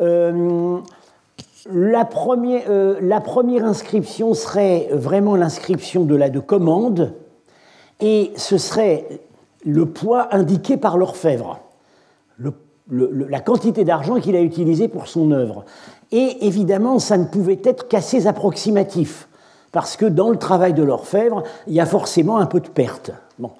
Euh, 0.00 0.78
la, 1.68 2.04
première, 2.04 2.62
euh, 2.68 2.98
la, 3.00 3.20
première, 3.20 3.64
inscription 3.64 4.34
serait 4.34 4.88
vraiment 4.92 5.36
l'inscription 5.36 6.04
de 6.04 6.14
la 6.14 6.30
de 6.30 6.40
commande, 6.40 7.14
et 8.00 8.32
ce 8.36 8.56
serait 8.56 9.06
le 9.64 9.86
poids 9.86 10.34
indiqué 10.34 10.76
par 10.76 10.96
l'orfèvre. 10.96 11.60
La 12.88 13.40
quantité 13.40 13.84
d'argent 13.84 14.18
qu'il 14.18 14.34
a 14.34 14.40
utilisé 14.40 14.88
pour 14.88 15.06
son 15.06 15.30
œuvre. 15.30 15.64
Et 16.10 16.46
évidemment, 16.46 16.98
ça 16.98 17.18
ne 17.18 17.24
pouvait 17.24 17.60
être 17.62 17.86
qu'assez 17.86 18.26
approximatif, 18.26 19.28
parce 19.70 19.96
que 19.96 20.06
dans 20.06 20.30
le 20.30 20.36
travail 20.36 20.72
de 20.72 20.82
l'orfèvre, 20.82 21.44
il 21.66 21.74
y 21.74 21.80
a 21.80 21.86
forcément 21.86 22.38
un 22.38 22.46
peu 22.46 22.60
de 22.60 22.68
perte. 22.68 23.12
Bon. 23.38 23.50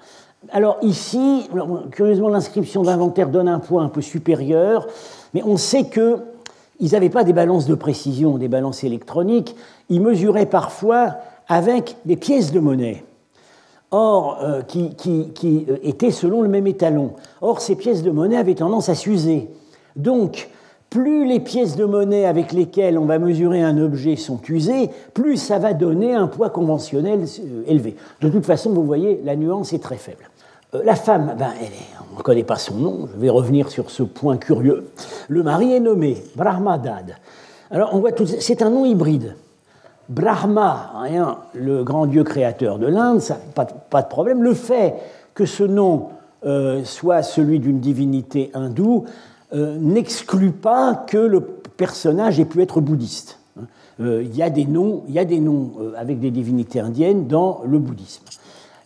Alors 0.49 0.77
ici, 0.81 1.47
curieusement, 1.91 2.29
l'inscription 2.29 2.81
d'inventaire 2.81 3.29
donne 3.29 3.47
un 3.47 3.59
poids 3.59 3.83
un 3.83 3.89
peu 3.89 4.01
supérieur, 4.01 4.87
mais 5.33 5.43
on 5.45 5.55
sait 5.55 5.85
que 5.85 6.17
ils 6.81 6.91
n'avaient 6.91 7.09
pas 7.09 7.23
des 7.23 7.31
balances 7.31 7.67
de 7.67 7.75
précision, 7.75 8.37
des 8.37 8.49
balances 8.49 8.83
électroniques, 8.83 9.55
ils 9.89 10.01
mesuraient 10.01 10.47
parfois 10.47 11.15
avec 11.47 11.95
des 12.05 12.17
pièces 12.17 12.51
de 12.51 12.59
monnaie 12.59 13.05
or, 13.91 14.39
euh, 14.41 14.61
qui, 14.61 14.95
euh, 15.45 15.77
étaient 15.83 16.11
selon 16.11 16.41
le 16.41 16.49
même 16.49 16.67
étalon. 16.67 17.11
Or, 17.41 17.61
ces 17.61 17.75
pièces 17.75 18.03
de 18.03 18.11
monnaie 18.11 18.37
avaient 18.37 18.55
tendance 18.55 18.89
à 18.89 18.95
s'user. 18.95 19.49
Donc, 19.95 20.49
plus 20.89 21.25
les 21.25 21.39
pièces 21.39 21.75
de 21.75 21.85
monnaie 21.85 22.25
avec 22.25 22.51
lesquelles 22.51 22.97
on 22.97 23.05
va 23.05 23.19
mesurer 23.19 23.61
un 23.61 23.77
objet 23.77 24.15
sont 24.15 24.41
usées, 24.49 24.89
plus 25.13 25.37
ça 25.37 25.59
va 25.59 25.73
donner 25.73 26.15
un 26.15 26.27
poids 26.27 26.49
conventionnel 26.49 27.21
euh, 27.21 27.63
élevé. 27.67 27.95
De 28.21 28.29
toute 28.29 28.45
façon, 28.45 28.71
vous 28.71 28.83
voyez, 28.83 29.21
la 29.23 29.35
nuance 29.35 29.73
est 29.73 29.83
très 29.83 29.97
faible. 29.97 30.30
La 30.73 30.95
femme, 30.95 31.35
ben, 31.37 31.51
on 32.13 32.17
ne 32.17 32.23
connaît 32.23 32.43
pas 32.43 32.57
son 32.57 32.75
nom, 32.75 33.09
je 33.13 33.19
vais 33.19 33.29
revenir 33.29 33.69
sur 33.69 33.89
ce 33.89 34.03
point 34.03 34.37
curieux. 34.37 34.89
Le 35.27 35.43
mari 35.43 35.73
est 35.73 35.79
nommé 35.79 36.23
Brahmadad. 36.35 37.15
Alors, 37.69 37.93
on 37.93 37.99
voit 37.99 38.11
tout, 38.11 38.25
c'est 38.25 38.61
un 38.61 38.69
nom 38.69 38.85
hybride. 38.85 39.35
Brahma, 40.09 40.91
rien, 41.03 41.37
le 41.53 41.83
grand 41.83 42.05
dieu 42.05 42.23
créateur 42.23 42.79
de 42.79 42.87
l'Inde, 42.87 43.21
pas, 43.55 43.65
pas 43.65 44.01
de 44.01 44.07
problème. 44.07 44.43
Le 44.43 44.53
fait 44.53 44.95
que 45.33 45.45
ce 45.45 45.63
nom 45.63 46.09
euh, 46.45 46.83
soit 46.83 47.23
celui 47.23 47.59
d'une 47.59 47.79
divinité 47.79 48.51
hindoue 48.53 49.05
euh, 49.53 49.77
n'exclut 49.79 50.51
pas 50.51 50.95
que 50.95 51.17
le 51.17 51.41
personnage 51.41 52.39
ait 52.39 52.45
pu 52.45 52.61
être 52.61 52.81
bouddhiste. 52.81 53.39
Euh, 53.99 54.23
il 54.23 54.35
y 54.35 54.41
a 54.41 54.49
des 54.49 54.65
noms, 54.65 55.03
il 55.07 55.13
y 55.13 55.19
a 55.19 55.25
des 55.25 55.39
noms 55.39 55.71
avec 55.95 56.19
des 56.19 56.31
divinités 56.31 56.79
indiennes 56.79 57.27
dans 57.27 57.61
le 57.65 57.77
bouddhisme. 57.77 58.23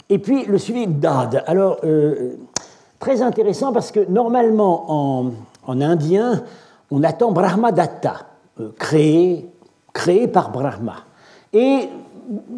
Et 0.09 0.19
puis 0.19 0.45
le 0.45 0.57
suivi 0.57 0.87
Dad. 0.87 1.43
Alors, 1.47 1.79
très 2.99 3.21
intéressant 3.21 3.73
parce 3.73 3.91
que 3.91 4.07
normalement 4.07 4.85
en, 4.87 5.31
en 5.65 5.81
indien, 5.81 6.43
on 6.91 7.03
attend 7.03 7.31
Brahmadatta, 7.31 8.27
créé, 8.77 9.49
créé 9.93 10.27
par 10.27 10.51
Brahma. 10.51 10.95
Et 11.53 11.89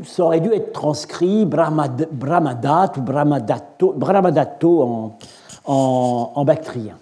ça 0.03 0.23
aurait 0.23 0.39
dû 0.39 0.51
être 0.53 0.73
transcrit 0.73 1.45
Brahmadat 1.45 2.91
ou 2.97 3.01
Brahmadato, 3.01 4.81
en, 4.81 5.17
en, 5.65 6.45
bactrien. 6.45 6.97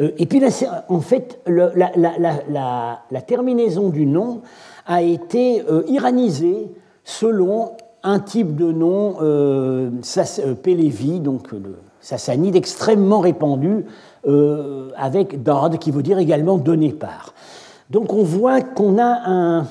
Euh, 0.00 0.10
et 0.18 0.26
puis, 0.26 0.42
en 0.88 1.00
fait, 1.00 1.40
la, 1.46 3.22
terminaison 3.26 3.88
du 3.88 4.06
nom 4.06 4.42
a 4.86 5.02
été 5.02 5.62
euh, 5.70 5.84
iranisée 5.86 6.70
selon 7.04 7.72
un 8.02 8.18
type 8.18 8.56
de 8.56 8.72
nom 8.72 9.16
euh, 9.20 9.90
Pélévi, 10.62 11.20
donc 11.20 11.52
le 11.52 11.76
sassanide 12.00 12.56
extrêmement 12.56 13.20
répandu, 13.20 13.84
avec 14.96 15.42
Dard, 15.42 15.78
qui 15.78 15.90
veut 15.90 16.02
dire 16.02 16.18
également 16.18 16.56
donner 16.56 16.92
par. 16.92 17.34
Donc 17.90 18.12
on 18.12 18.22
voit 18.22 18.60
qu'on 18.60 18.98
a 18.98 19.20
un, 19.26 19.66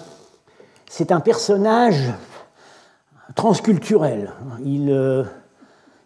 c'est 0.89 1.13
un 1.13 1.21
personnage 1.21 2.13
transculturel. 3.35 4.31
Il, 4.65 4.91
euh, 4.91 5.23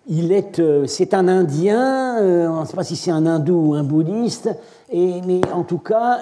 il 0.07 0.31
est, 0.31 0.59
euh, 0.59 0.85
c'est 0.87 1.13
un 1.13 1.27
Indien, 1.27 2.19
euh, 2.21 2.47
on 2.47 2.61
ne 2.61 2.65
sait 2.65 2.75
pas 2.75 2.83
si 2.83 2.95
c'est 2.95 3.11
un 3.11 3.25
hindou 3.25 3.71
ou 3.71 3.73
un 3.73 3.83
bouddhiste, 3.83 4.49
et, 4.91 5.21
mais 5.25 5.41
en 5.51 5.63
tout 5.63 5.79
cas, 5.79 6.19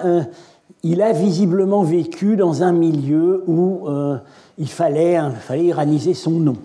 il 0.82 1.02
a 1.02 1.12
visiblement 1.12 1.82
vécu 1.82 2.36
dans 2.36 2.62
un 2.62 2.72
milieu 2.72 3.44
où 3.46 3.86
il 4.58 4.68
fallait, 4.68 5.18
iraniser 5.50 6.14
son 6.14 6.32
nom. 6.32 6.56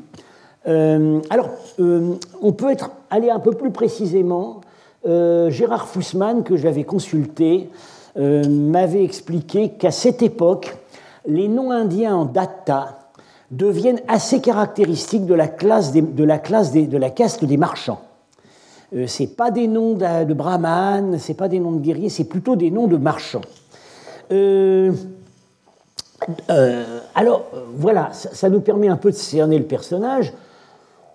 alors, 0.65 1.49
on 1.79 2.51
peut 2.53 2.71
être, 2.71 2.91
aller 3.09 3.29
un 3.29 3.39
peu 3.39 3.51
plus 3.51 3.71
précisément. 3.71 4.61
Gérard 5.05 5.87
Fussman, 5.87 6.43
que 6.43 6.57
j'avais 6.57 6.83
consulté, 6.83 7.69
m'avait 8.15 9.03
expliqué 9.03 9.69
qu'à 9.69 9.91
cette 9.91 10.21
époque, 10.21 10.77
les 11.27 11.47
noms 11.47 11.71
indiens 11.71 12.15
en 12.15 12.25
data 12.25 12.99
deviennent 13.51 14.01
assez 14.07 14.41
caractéristiques 14.41 15.25
de 15.25 15.33
la, 15.33 15.47
classe 15.47 15.91
caste 17.15 17.45
des 17.45 17.57
marchands. 17.57 18.01
Euh, 18.95 19.07
ce 19.07 19.23
n'est 19.23 19.29
pas 19.29 19.51
des 19.51 19.67
noms 19.67 19.93
de, 19.93 20.25
de 20.25 20.33
brahmanes, 20.33 21.19
ce 21.19 21.29
n'est 21.29 21.35
pas 21.35 21.47
des 21.47 21.59
noms 21.59 21.73
de 21.73 21.79
guerriers, 21.79 22.09
c'est 22.09 22.23
plutôt 22.23 22.55
des 22.55 22.71
noms 22.71 22.87
de 22.87 22.97
marchands. 22.97 23.41
Euh, 26.27 26.33
euh, 26.49 26.99
alors, 27.15 27.45
voilà, 27.75 28.09
ça, 28.11 28.49
nous 28.49 28.61
permet 28.61 28.87
un 28.87 28.97
peu 28.97 29.11
de 29.11 29.15
cerner 29.15 29.57
le 29.57 29.65
personnage. 29.65 30.33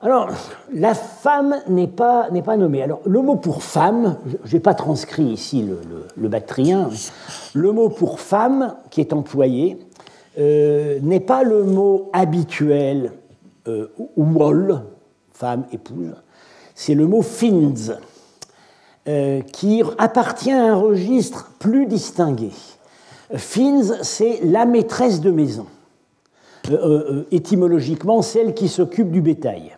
Alors, 0.00 0.28
la 0.72 0.94
femme 0.94 1.56
n'est 1.68 1.88
pas, 1.88 2.28
pas 2.44 2.56
nommée. 2.56 2.82
Alors, 2.82 3.00
le 3.06 3.22
mot 3.22 3.36
pour 3.36 3.62
femme, 3.62 4.18
je 4.44 4.54
n'ai 4.54 4.60
pas 4.60 4.74
transcrit 4.74 5.24
ici 5.24 5.62
le, 5.62 5.80
le, 6.16 6.28
bactrien, 6.28 6.90
le 7.54 7.72
mot 7.72 7.88
pour 7.88 8.20
femme 8.20 8.74
qui 8.90 9.00
est 9.00 9.12
employé 9.14 9.78
n'est 10.36 11.20
pas 11.20 11.42
le 11.42 11.64
mot 11.64 12.10
habituel 12.12 13.12
wall, 14.16 14.82
femme, 15.32 15.64
épouse, 15.72 16.14
c'est 16.74 16.94
le 16.94 17.06
mot 17.06 17.22
fins, 17.22 17.72
euh, 19.06 19.42
qui 19.42 19.82
appartient 19.98 20.50
à 20.50 20.72
un 20.72 20.76
registre 20.76 21.52
plus 21.58 21.86
distingué. 21.86 22.50
Fins, 23.36 24.02
c'est 24.02 24.40
la 24.42 24.66
maîtresse 24.66 25.20
de 25.20 25.30
maison. 25.30 25.66
Euh, 26.70 26.72
euh, 26.76 27.26
étymologiquement, 27.30 28.22
celle 28.22 28.54
qui 28.54 28.68
s'occupe 28.68 29.10
du 29.10 29.20
bétail. 29.20 29.76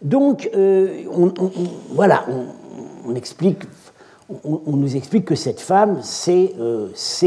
Donc, 0.00 0.48
on, 0.54 1.32
voilà, 1.90 2.24
on, 2.28 2.44
nous 3.08 4.96
explique 4.96 5.24
que 5.24 5.34
cette 5.34 5.60
femme, 5.60 5.98
c'est 6.02 6.54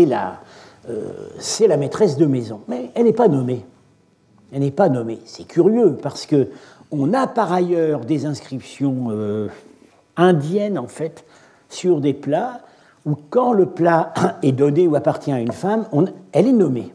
la, 0.06 0.40
maîtresse 1.78 2.16
de 2.16 2.26
maison. 2.26 2.62
Mais 2.70 2.92
elle 2.96 3.04
n'est 3.04 3.14
pas 3.14 3.28
nommée. 3.28 3.66
Elle 4.54 4.62
n'est 4.62 4.72
pas 4.72 4.88
nommée. 4.88 5.20
C'est 5.26 5.44
curieux 5.44 5.98
parce 6.02 6.26
que 6.26 6.48
on 6.92 7.14
a 7.14 7.28
par 7.28 7.52
ailleurs 7.52 8.02
des 8.02 8.26
inscriptions 8.26 9.08
euh, 9.10 9.48
indiennes, 10.18 10.78
en 10.78 10.88
fait, 10.88 11.26
sur 11.70 12.02
des 12.02 12.14
plats 12.14 12.62
où, 13.06 13.16
quand 13.30 13.54
le 13.54 13.68
plat 13.68 14.14
est 14.44 14.52
donné 14.52 14.88
ou 14.88 14.96
appartient 14.96 15.32
à 15.32 15.40
une 15.40 15.52
femme, 15.52 15.86
elle 16.32 16.48
est 16.48 16.54
nommée. 16.54 16.94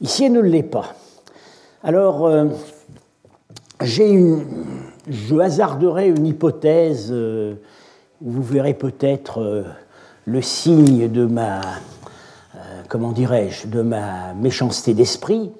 Ici, 0.00 0.24
elle 0.24 0.32
ne 0.32 0.40
l'est 0.40 0.62
pas. 0.62 0.94
Alors, 1.82 2.26
euh, 2.26 2.46
j'ai 3.82 4.10
une, 4.10 4.44
je 5.08 5.36
hasarderai 5.36 6.08
une 6.08 6.26
hypothèse, 6.26 7.08
euh, 7.10 7.54
vous 8.20 8.42
verrez 8.42 8.74
peut-être 8.74 9.64
le 10.26 10.42
signe 10.42 11.10
de 11.10 11.24
ma, 11.24 11.62
comment 12.88 13.12
dirais-je, 13.12 13.66
de 13.66 13.80
ma 13.80 14.34
méchanceté 14.34 14.92
d'esprit 14.92 15.50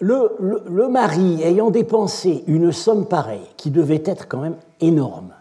le, 0.00 0.88
mari 0.88 1.42
ayant 1.42 1.70
dépensé 1.70 2.44
une 2.46 2.72
somme 2.72 3.06
pareille, 3.06 3.46
qui 3.56 3.70
devait 3.70 4.02
être 4.04 4.28
quand 4.28 4.40
même 4.40 4.56
énorme, 4.80 5.32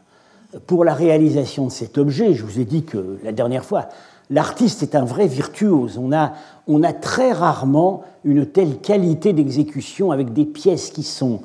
pour 0.68 0.86
la 0.86 0.94
réalisation 0.94 1.66
de 1.66 1.72
cet 1.72 1.98
objet, 1.98 2.34
je 2.34 2.44
vous 2.44 2.60
ai 2.60 2.66
dit 2.66 2.84
que 2.84 3.18
la 3.24 3.32
dernière 3.32 3.66
fois, 3.66 3.90
l'artiste 4.30 4.84
est 4.84 4.96
un 4.96 5.06
vrai 5.06 5.28
virtuose. 5.28 5.98
On 5.98 6.12
a, 6.12 6.34
on 6.68 6.84
a 6.84 6.94
très 6.94 7.32
rarement 7.32 8.04
une 8.24 8.46
telle 8.46 8.78
qualité 8.80 9.34
d'exécution 9.34 10.12
avec 10.12 10.34
des 10.34 10.46
pièces 10.46 10.90
qui 10.90 11.04
sont 11.04 11.42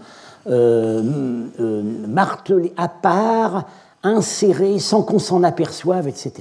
euh, 0.47 1.47
euh, 1.59 1.83
martelées 2.07 2.73
à 2.77 2.89
part, 2.89 3.67
insérées 4.03 4.79
sans 4.79 5.03
qu'on 5.03 5.19
s'en 5.19 5.43
aperçoive, 5.43 6.09
etc. 6.09 6.33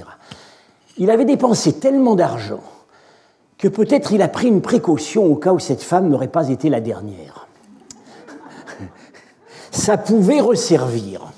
Il 0.96 1.10
avait 1.10 1.24
dépensé 1.24 1.74
tellement 1.74 2.14
d'argent 2.14 2.62
que 3.58 3.68
peut-être 3.68 4.12
il 4.12 4.22
a 4.22 4.28
pris 4.28 4.48
une 4.48 4.62
précaution 4.62 5.26
au 5.26 5.34
cas 5.34 5.52
où 5.52 5.58
cette 5.58 5.82
femme 5.82 6.08
n'aurait 6.08 6.28
pas 6.28 6.48
été 6.48 6.70
la 6.70 6.80
dernière. 6.80 7.46
Ça 9.70 9.98
pouvait 9.98 10.40
resservir 10.40 11.32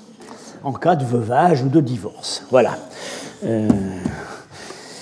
en 0.63 0.71
cas 0.73 0.95
de 0.95 1.05
veuvage 1.05 1.63
ou 1.63 1.69
de 1.69 1.81
divorce. 1.81 2.43
Voilà. 2.49 2.77
Euh, 3.43 3.67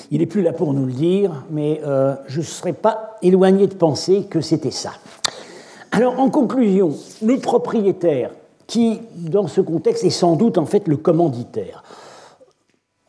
il 0.10 0.20
n'est 0.20 0.26
plus 0.26 0.42
là 0.42 0.52
pour 0.52 0.74
nous 0.74 0.86
le 0.86 0.92
dire, 0.92 1.44
mais 1.52 1.82
euh, 1.86 2.16
je 2.28 2.40
ne 2.40 2.46
serais 2.46 2.74
pas 2.74 3.18
éloigné 3.22 3.68
de 3.68 3.76
penser 3.76 4.24
que 4.30 4.42
c'était 4.42 4.72
ça. 4.72 4.92
Alors, 5.92 6.20
en 6.20 6.30
conclusion, 6.30 6.96
le 7.22 7.38
propriétaire, 7.38 8.32
qui, 8.68 9.02
dans 9.16 9.48
ce 9.48 9.62
contexte, 9.62 10.04
est 10.04 10.10
sans 10.10 10.36
doute 10.36 10.58
en 10.58 10.66
fait 10.66 10.88
le 10.88 10.98
commanditaire, 10.98 11.84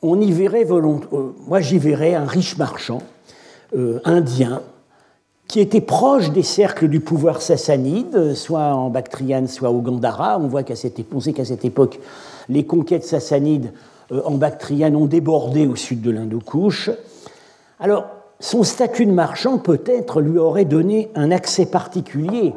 on 0.03 0.21
y 0.21 0.33
verrait 0.33 0.65
volontairement, 0.65 1.19
euh, 1.19 1.35
moi 1.47 1.61
j'y 1.61 1.79
verrais 1.79 2.15
un 2.15 2.27
riche 2.27 2.57
marchand 2.57 3.03
indien 4.05 4.61
qui 5.49 5.61
était 5.61 5.81
proche 5.81 6.31
des 6.31 6.43
cercles 6.43 6.89
du 6.89 7.01
pouvoir 7.01 7.41
sassanide, 7.41 8.35
soit 8.35 8.75
en 8.75 8.91
Bactriane, 8.91 9.49
soit 9.49 9.71
au 9.71 9.81
Gandhara. 9.81 10.39
On 10.39 10.47
voit 10.47 10.63
qu'à 10.63 10.77
cette 10.77 10.99
époque, 10.99 12.01
les 12.53 12.65
conquêtes 12.65 13.05
sassanides 13.05 13.73
euh, 14.13 14.23
en 14.25 14.33
Bactriane 14.33 14.97
ont 14.97 15.07
débordé 15.07 15.67
au 15.67 15.77
sud 15.77 16.01
de 16.01 16.11
l'Indo-Couche. 16.11 16.91
Alors, 17.81 18.07
son 18.41 18.63
statut 18.63 19.07
de 19.07 19.13
marchand, 19.13 19.59
peut-être, 19.59 20.21
lui 20.21 20.39
aurait 20.39 20.65
donné 20.65 21.11
un 21.15 21.31
accès 21.31 21.67
particulier 21.67 22.53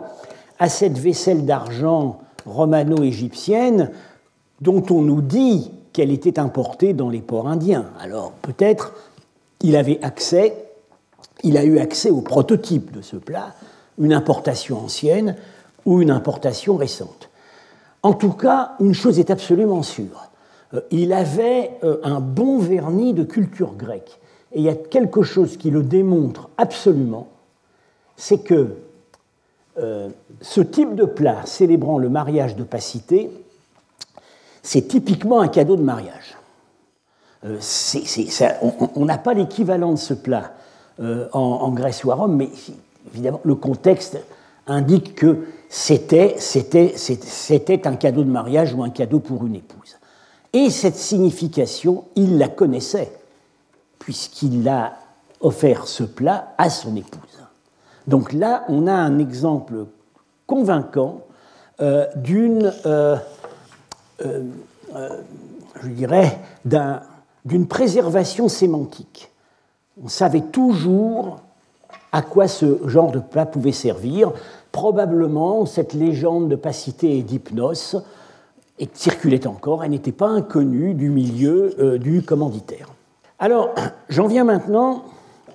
à 0.59 0.69
cette 0.69 0.97
vaisselle 0.97 1.45
d'argent 1.45 2.19
romano-égyptienne 2.45 3.91
dont 4.61 4.83
on 4.89 5.01
nous 5.01 5.21
dit 5.21 5.71
qu'elle 5.93 6.11
était 6.11 6.39
importée 6.39 6.93
dans 6.93 7.09
les 7.09 7.21
ports 7.21 7.47
indiens. 7.47 7.85
Alors, 7.99 8.31
peut-être, 8.41 8.93
il 9.61 9.75
avait 9.75 9.99
accès 10.03 10.65
il 11.43 11.57
a 11.57 11.63
eu 11.63 11.79
accès 11.79 12.09
au 12.09 12.21
prototype 12.21 12.91
de 12.91 13.01
ce 13.01 13.15
plat, 13.15 13.53
une 13.99 14.13
importation 14.13 14.79
ancienne 14.79 15.35
ou 15.85 16.01
une 16.01 16.11
importation 16.11 16.75
récente. 16.75 17.29
En 18.05 18.13
tout 18.13 18.33
cas, 18.33 18.73
une 18.79 18.93
chose 18.93 19.17
est 19.17 19.31
absolument 19.31 19.81
sûre. 19.81 20.29
Euh, 20.75 20.81
il 20.91 21.11
avait 21.11 21.71
euh, 21.83 21.97
un 22.03 22.19
bon 22.19 22.59
vernis 22.59 23.15
de 23.15 23.23
culture 23.23 23.73
grecque. 23.73 24.19
Et 24.51 24.59
il 24.59 24.63
y 24.63 24.69
a 24.69 24.75
quelque 24.75 25.23
chose 25.23 25.57
qui 25.57 25.71
le 25.71 25.81
démontre 25.81 26.49
absolument, 26.59 27.29
c'est 28.15 28.43
que 28.43 28.75
euh, 29.79 30.09
ce 30.39 30.61
type 30.61 30.93
de 30.93 31.05
plat 31.05 31.47
célébrant 31.47 31.97
le 31.97 32.09
mariage 32.09 32.55
de 32.55 32.63
Pacité, 32.63 33.31
c'est 34.61 34.87
typiquement 34.87 35.41
un 35.41 35.47
cadeau 35.47 35.75
de 35.75 35.81
mariage. 35.81 36.37
on 37.43 39.05
n'a 39.05 39.17
pas 39.17 39.33
l'équivalent 39.33 39.93
de 39.93 39.97
ce 39.97 40.13
plat 40.13 40.53
euh, 40.99 41.27
en, 41.33 41.71
Grèce 41.71 42.03
ou 42.03 42.11
à 42.11 42.15
Rome, 42.15 42.35
mais 42.35 42.49
évidemment, 43.11 43.41
le 43.43 43.55
contexte 43.55 44.19
indique 44.67 45.15
que 45.15 45.47
c'était, 45.77 46.37
un 47.85 47.95
cadeau 47.95 48.23
de 48.23 48.29
mariage 48.29 48.73
ou 48.73 48.83
un 48.83 48.89
cadeau 48.89 49.19
pour 49.19 49.45
une 49.45 49.55
épouse. 49.55 49.97
Et 50.53 50.69
cette 50.69 50.95
signification, 50.95 52.05
il 52.15 52.37
la 52.37 52.47
connaissait, 52.47 53.11
puisqu'il 53.99 54.67
a 54.69 54.93
offert 55.41 55.87
ce 55.87 56.03
plat 56.03 56.53
à 56.57 56.69
son 56.69 56.95
épouse. 56.95 57.19
Donc 58.07 58.31
là, 58.33 58.63
on 58.69 58.87
a 58.87 58.93
un 58.93 59.19
exemple 59.19 59.85
convaincant 60.47 61.21
euh, 61.81 62.05
d'une, 62.15 62.71
euh, 62.85 63.17
je 64.19 65.87
dirais, 65.89 66.39
d'une 67.43 67.67
préservation 67.67 68.47
sémantique 68.47 69.31
on 70.03 70.07
savait 70.07 70.41
toujours 70.41 71.39
à 72.11 72.21
quoi 72.21 72.47
ce 72.47 72.87
genre 72.87 73.11
de 73.11 73.19
plat 73.19 73.45
pouvait 73.45 73.71
servir. 73.71 74.31
Probablement, 74.75 75.65
cette 75.65 75.93
légende 75.93 76.49
de 76.49 76.57
pacité 76.57 77.17
et 77.17 77.23
d'hypnose 77.23 78.03
circulait 78.93 79.47
encore, 79.47 79.85
elle 79.85 79.91
n'était 79.91 80.11
pas 80.11 80.27
inconnue 80.27 80.93
du 80.93 81.09
milieu 81.09 81.73
euh, 81.79 81.97
du 81.97 82.23
commanditaire. 82.23 82.89
Alors, 83.39 83.73
j'en 84.09 84.27
viens 84.27 84.43
maintenant 84.43 85.05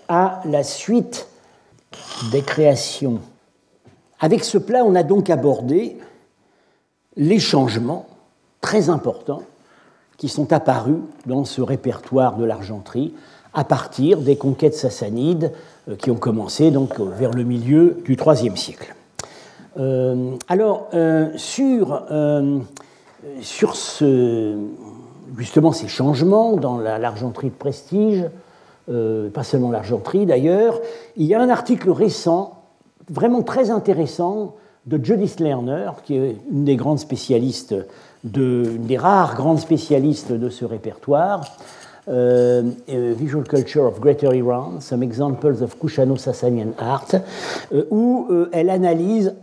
à 0.09 0.41
la 0.47 0.63
suite 0.63 1.29
des 2.33 2.41
créations. 2.41 3.21
Avec 4.21 4.43
ce 4.43 4.57
plat, 4.57 4.87
on 4.87 4.95
a 4.95 5.03
donc 5.03 5.29
abordé 5.29 5.99
les 7.15 7.39
changements 7.39 8.07
très 8.63 8.89
importants 8.89 9.43
qui 10.17 10.31
sont 10.31 10.51
apparus 10.51 11.01
dans 11.27 11.45
ce 11.45 11.61
répertoire 11.61 12.37
de 12.37 12.45
l'argenterie 12.47 13.13
à 13.53 13.65
partir 13.65 14.23
des 14.23 14.37
conquêtes 14.37 14.77
sassanides 14.77 15.53
euh, 15.91 15.97
qui 15.97 16.11
ont 16.11 16.17
commencé 16.17 16.71
donc 16.71 16.99
euh, 16.99 17.05
vers 17.05 17.33
le 17.33 17.45
milieu 17.45 17.99
du 18.07 18.15
IIIe 18.15 18.57
siècle. 18.57 18.95
Euh, 19.79 20.35
alors, 20.49 20.89
sur, 21.37 22.03
sur 23.41 23.77
ce, 23.77 24.57
justement 25.39 25.73
ces 25.73 25.89
changements 25.89 26.57
dans 26.57 26.79
l'argenterie 26.79 27.51
de 27.51 27.55
prestige, 27.55 28.25
pas 28.87 29.45
seulement 29.45 29.71
l'argenterie 29.71 30.27
d'ailleurs, 30.27 30.81
il 31.17 31.27
y 31.27 31.35
a 31.35 31.41
un 31.41 31.49
article 31.49 31.91
récent, 31.91 32.63
vraiment 33.09 33.43
très 33.43 33.71
intéressant, 33.71 34.57
de 34.87 35.03
Judith 35.03 35.39
Lerner, 35.41 35.91
qui 36.05 36.17
est 36.17 36.37
une 36.51 36.65
des 36.65 36.77
grandes 36.77 36.99
spécialistes, 36.99 37.75
de, 38.25 38.65
une 38.77 38.87
des 38.87 38.97
rares 38.97 39.37
grandes 39.37 39.61
spécialistes 39.61 40.33
de 40.33 40.49
ce 40.49 40.65
répertoire, 40.65 41.45
Visual 42.09 43.45
Culture 43.45 43.85
of 43.85 44.01
Greater 44.01 44.35
Iran, 44.35 44.81
Some 44.81 45.03
Examples 45.03 45.63
of 45.63 45.77
Kushano-Sassanian 45.79 46.73
Art, 46.79 47.15
où 47.91 48.27
elle 48.53 48.71
analyse, 48.71 49.35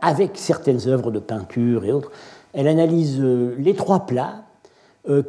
avec 0.00 0.32
certaines 0.34 0.88
œuvres 0.88 1.10
de 1.10 1.18
peinture 1.18 1.84
et 1.84 1.92
autres, 1.92 2.10
elle 2.52 2.68
analyse 2.68 3.20
les 3.20 3.74
trois 3.74 4.06
plats 4.06 4.42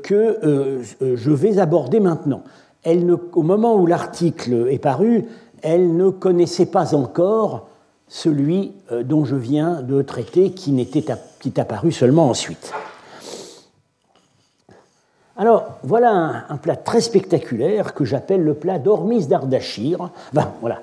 que 0.04 0.82
je 1.02 1.32
vais 1.32 1.60
aborder 1.60 2.00
maintenant. 2.00 2.44
Elle 2.84 3.06
ne, 3.06 3.16
au 3.34 3.44
moment 3.44 3.76
où 3.76 3.86
l'article 3.86 4.68
est 4.70 4.80
paru, 4.80 5.26
elle 5.62 5.96
ne 5.96 6.10
connaissait 6.10 6.68
pas 6.68 6.96
encore 6.96 7.68
celui 8.08 8.74
euh, 8.92 9.04
dont 9.04 9.26
je 9.26 9.36
viens 9.36 9.82
de 9.82 10.02
traiter, 10.02 10.52
qui, 10.52 10.72
n'était, 10.72 11.04
qui 11.40 11.50
est 11.50 11.60
apparu 11.60 11.92
seulement 11.92 12.30
ensuite. 12.30 12.74
Alors, 15.36 15.66
voilà 15.84 16.46
un, 16.50 16.58
plat 16.58 16.76
très 16.76 17.02
spectaculaire 17.02 17.94
que 17.94 18.06
j'appelle 18.06 18.44
le 18.44 18.56
plat 18.56 18.80
d'Ormis 18.80 19.28
d'Ardachir. 19.28 20.10
voilà. 20.62 20.80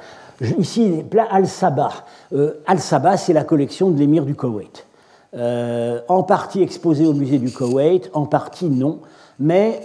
Ici, 0.58 1.04
plat 1.08 1.26
Al-Sabah. 1.30 1.92
Euh, 2.32 2.54
Al-Sabah, 2.66 3.16
c'est 3.16 3.32
la 3.32 3.44
collection 3.44 3.90
de 3.90 3.98
l'émir 3.98 4.24
du 4.24 4.34
Koweït. 4.34 4.86
Euh, 5.36 6.00
en 6.08 6.22
partie 6.22 6.62
exposé 6.62 7.06
au 7.06 7.12
musée 7.12 7.38
du 7.38 7.50
Koweït, 7.50 8.10
en 8.12 8.26
partie 8.26 8.66
non. 8.66 9.00
Mais 9.38 9.80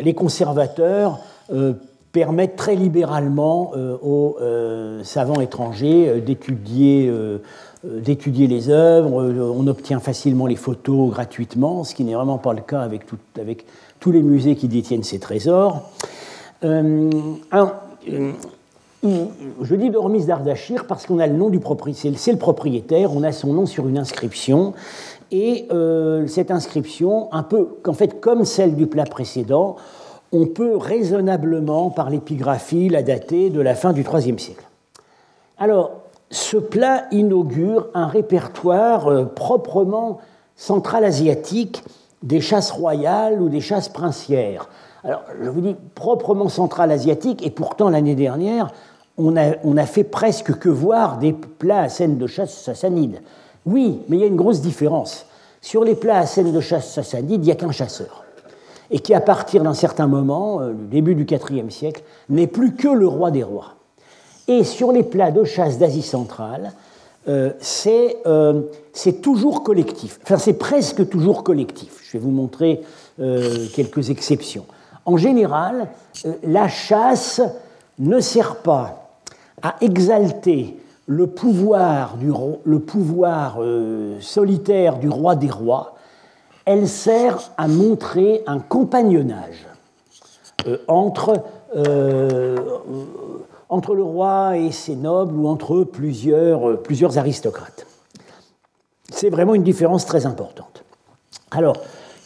les 0.00 0.14
conservateurs 0.14 1.20
permettent 2.12 2.56
très 2.56 2.74
libéralement 2.74 3.72
euh, 3.76 3.96
aux 4.02 4.36
euh, 4.40 5.04
savants 5.04 5.40
étrangers 5.40 6.08
euh, 6.08 6.20
d'étudier 6.20 7.12
les 8.46 8.68
œuvres, 8.68 9.10
on 9.10 9.66
obtient 9.66 10.00
facilement 10.00 10.46
les 10.46 10.56
photos 10.56 11.10
gratuitement, 11.10 11.84
ce 11.84 11.94
qui 11.94 12.04
n'est 12.04 12.14
vraiment 12.14 12.38
pas 12.38 12.52
le 12.52 12.60
cas 12.60 12.82
avec, 12.82 13.04
tous 14.00 14.12
les 14.12 14.22
musées 14.22 14.56
qui 14.56 14.68
détiennent 14.68 15.02
ces 15.02 15.18
trésors. 15.18 15.90
Je 16.62 17.44
dis 19.74 19.90
Dormis 19.90 20.24
d'Ardachir 20.24 20.86
parce 20.86 21.06
qu'on 21.06 21.18
a 21.18 21.26
le 21.26 21.34
nom 21.34 21.50
du 21.50 21.60
propriétaire, 21.60 22.12
c'est 22.16 22.32
le 22.32 22.38
propriétaire, 22.38 23.14
on 23.14 23.22
a 23.22 23.32
son 23.32 23.52
nom 23.52 23.66
sur 23.66 23.88
une 23.88 23.98
inscription, 23.98 24.72
et 25.30 25.68
cette 26.26 26.50
inscription, 26.50 27.32
un 27.32 27.42
peu, 27.42 27.68
en 27.86 27.92
fait, 27.92 28.20
comme 28.20 28.44
celle 28.44 28.74
du 28.74 28.86
plat 28.86 29.04
précédent, 29.04 29.76
on 30.32 30.46
peut 30.46 30.76
raisonnablement, 30.76 31.90
par 31.90 32.10
l'épigraphie, 32.10 32.88
la 32.88 33.02
dater 33.02 33.50
de 33.50 33.60
la 33.60 33.74
fin 33.74 33.92
du 33.92 34.02
IIIe 34.02 34.38
siècle. 34.38 34.64
Alors, 35.58 35.92
ce 36.30 36.56
plat 36.56 37.06
inaugure 37.10 37.88
un 37.94 38.06
répertoire 38.06 39.08
euh, 39.08 39.24
proprement 39.24 40.18
central-asiatique 40.54 41.82
des 42.22 42.40
chasses 42.40 42.70
royales 42.70 43.42
ou 43.42 43.48
des 43.48 43.60
chasses 43.60 43.88
princières. 43.88 44.68
Alors, 45.04 45.22
je 45.42 45.48
vous 45.48 45.60
dis 45.60 45.76
proprement 45.94 46.48
central-asiatique, 46.48 47.44
et 47.44 47.50
pourtant 47.50 47.88
l'année 47.88 48.14
dernière, 48.14 48.72
on 49.16 49.36
a, 49.36 49.86
fait 49.86 50.04
presque 50.04 50.58
que 50.58 50.68
voir 50.68 51.18
des 51.18 51.32
plats 51.32 51.82
à 51.82 51.88
scène 51.88 52.16
de 52.18 52.26
chasse 52.26 52.54
sassanides. 52.54 53.20
Oui, 53.66 54.00
mais 54.08 54.16
il 54.16 54.20
y 54.20 54.24
a 54.24 54.28
une 54.28 54.36
grosse 54.36 54.60
différence. 54.60 55.26
Sur 55.60 55.84
les 55.84 55.94
plats 55.94 56.18
à 56.18 56.26
scène 56.26 56.52
de 56.52 56.60
chasse 56.60 56.90
sassanides, 56.90 57.42
il 57.42 57.46
n'y 57.46 57.52
a 57.52 57.56
qu'un 57.56 57.72
chasseur 57.72 58.24
et 58.90 58.98
qui, 58.98 59.14
à 59.14 59.20
partir 59.20 59.62
d'un 59.62 59.74
certain 59.74 60.06
moment, 60.06 60.60
euh, 60.60 60.70
le 60.70 60.86
début 60.90 61.14
du 61.14 61.26
IVe 61.32 61.70
siècle, 61.70 62.02
n'est 62.28 62.46
plus 62.46 62.74
que 62.74 62.88
le 62.88 63.06
roi 63.06 63.30
des 63.30 63.42
rois. 63.42 63.74
Et 64.48 64.64
sur 64.64 64.92
les 64.92 65.04
plats 65.04 65.30
de 65.30 65.44
chasse 65.44 65.78
d'Asie 65.78 66.02
centrale, 66.02 66.72
euh, 67.28 67.52
euh, 68.26 68.62
c'est 68.92 69.22
toujours 69.22 69.62
collectif. 69.62 70.18
Enfin, 70.24 70.38
c'est 70.38 70.54
presque 70.54 71.08
toujours 71.08 71.44
collectif. 71.44 72.00
Je 72.02 72.18
vais 72.18 72.24
vous 72.24 72.30
montrer 72.30 72.80
quelques 73.74 74.08
exceptions. 74.08 74.64
En 75.10 75.16
général, 75.16 75.88
la 76.44 76.68
chasse 76.68 77.40
ne 77.98 78.20
sert 78.20 78.56
pas 78.58 79.10
à 79.60 79.74
exalter 79.80 80.76
le 81.06 81.26
pouvoir, 81.26 82.14
pouvoir 82.78 83.58
solitaire 84.20 85.00
du 85.00 85.08
roi 85.08 85.34
des 85.34 85.50
rois, 85.50 85.96
elle 86.64 86.86
sert 86.86 87.50
à 87.56 87.66
montrer 87.66 88.44
un 88.46 88.60
compagnonnage 88.60 89.66
euh, 90.68 90.78
entre, 90.86 91.42
euh, 91.74 92.56
le 93.68 94.02
roi 94.02 94.58
et 94.58 94.70
ses 94.70 94.94
nobles 94.94 95.34
ou 95.34 95.48
entre 95.48 95.82
plusieurs, 95.82 96.70
euh, 96.70 96.76
plusieurs 96.76 97.18
aristocrates. 97.18 97.84
C'est 99.08 99.30
vraiment 99.30 99.56
une 99.56 99.64
différence 99.64 100.06
très 100.06 100.26
importante. 100.26 100.84
Alors, 101.50 101.76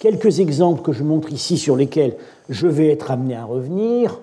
quelques 0.05 0.41
exemples 0.41 0.83
que 0.83 0.93
je 0.93 1.03
montre 1.03 1.33
ici 1.33 1.57
sur 1.57 1.77
lesquels 1.77 2.15
je 2.51 2.67
vais 2.67 2.89
être 2.89 3.11
amené 3.11 3.37
à 3.37 3.45
revenir. 3.47 4.21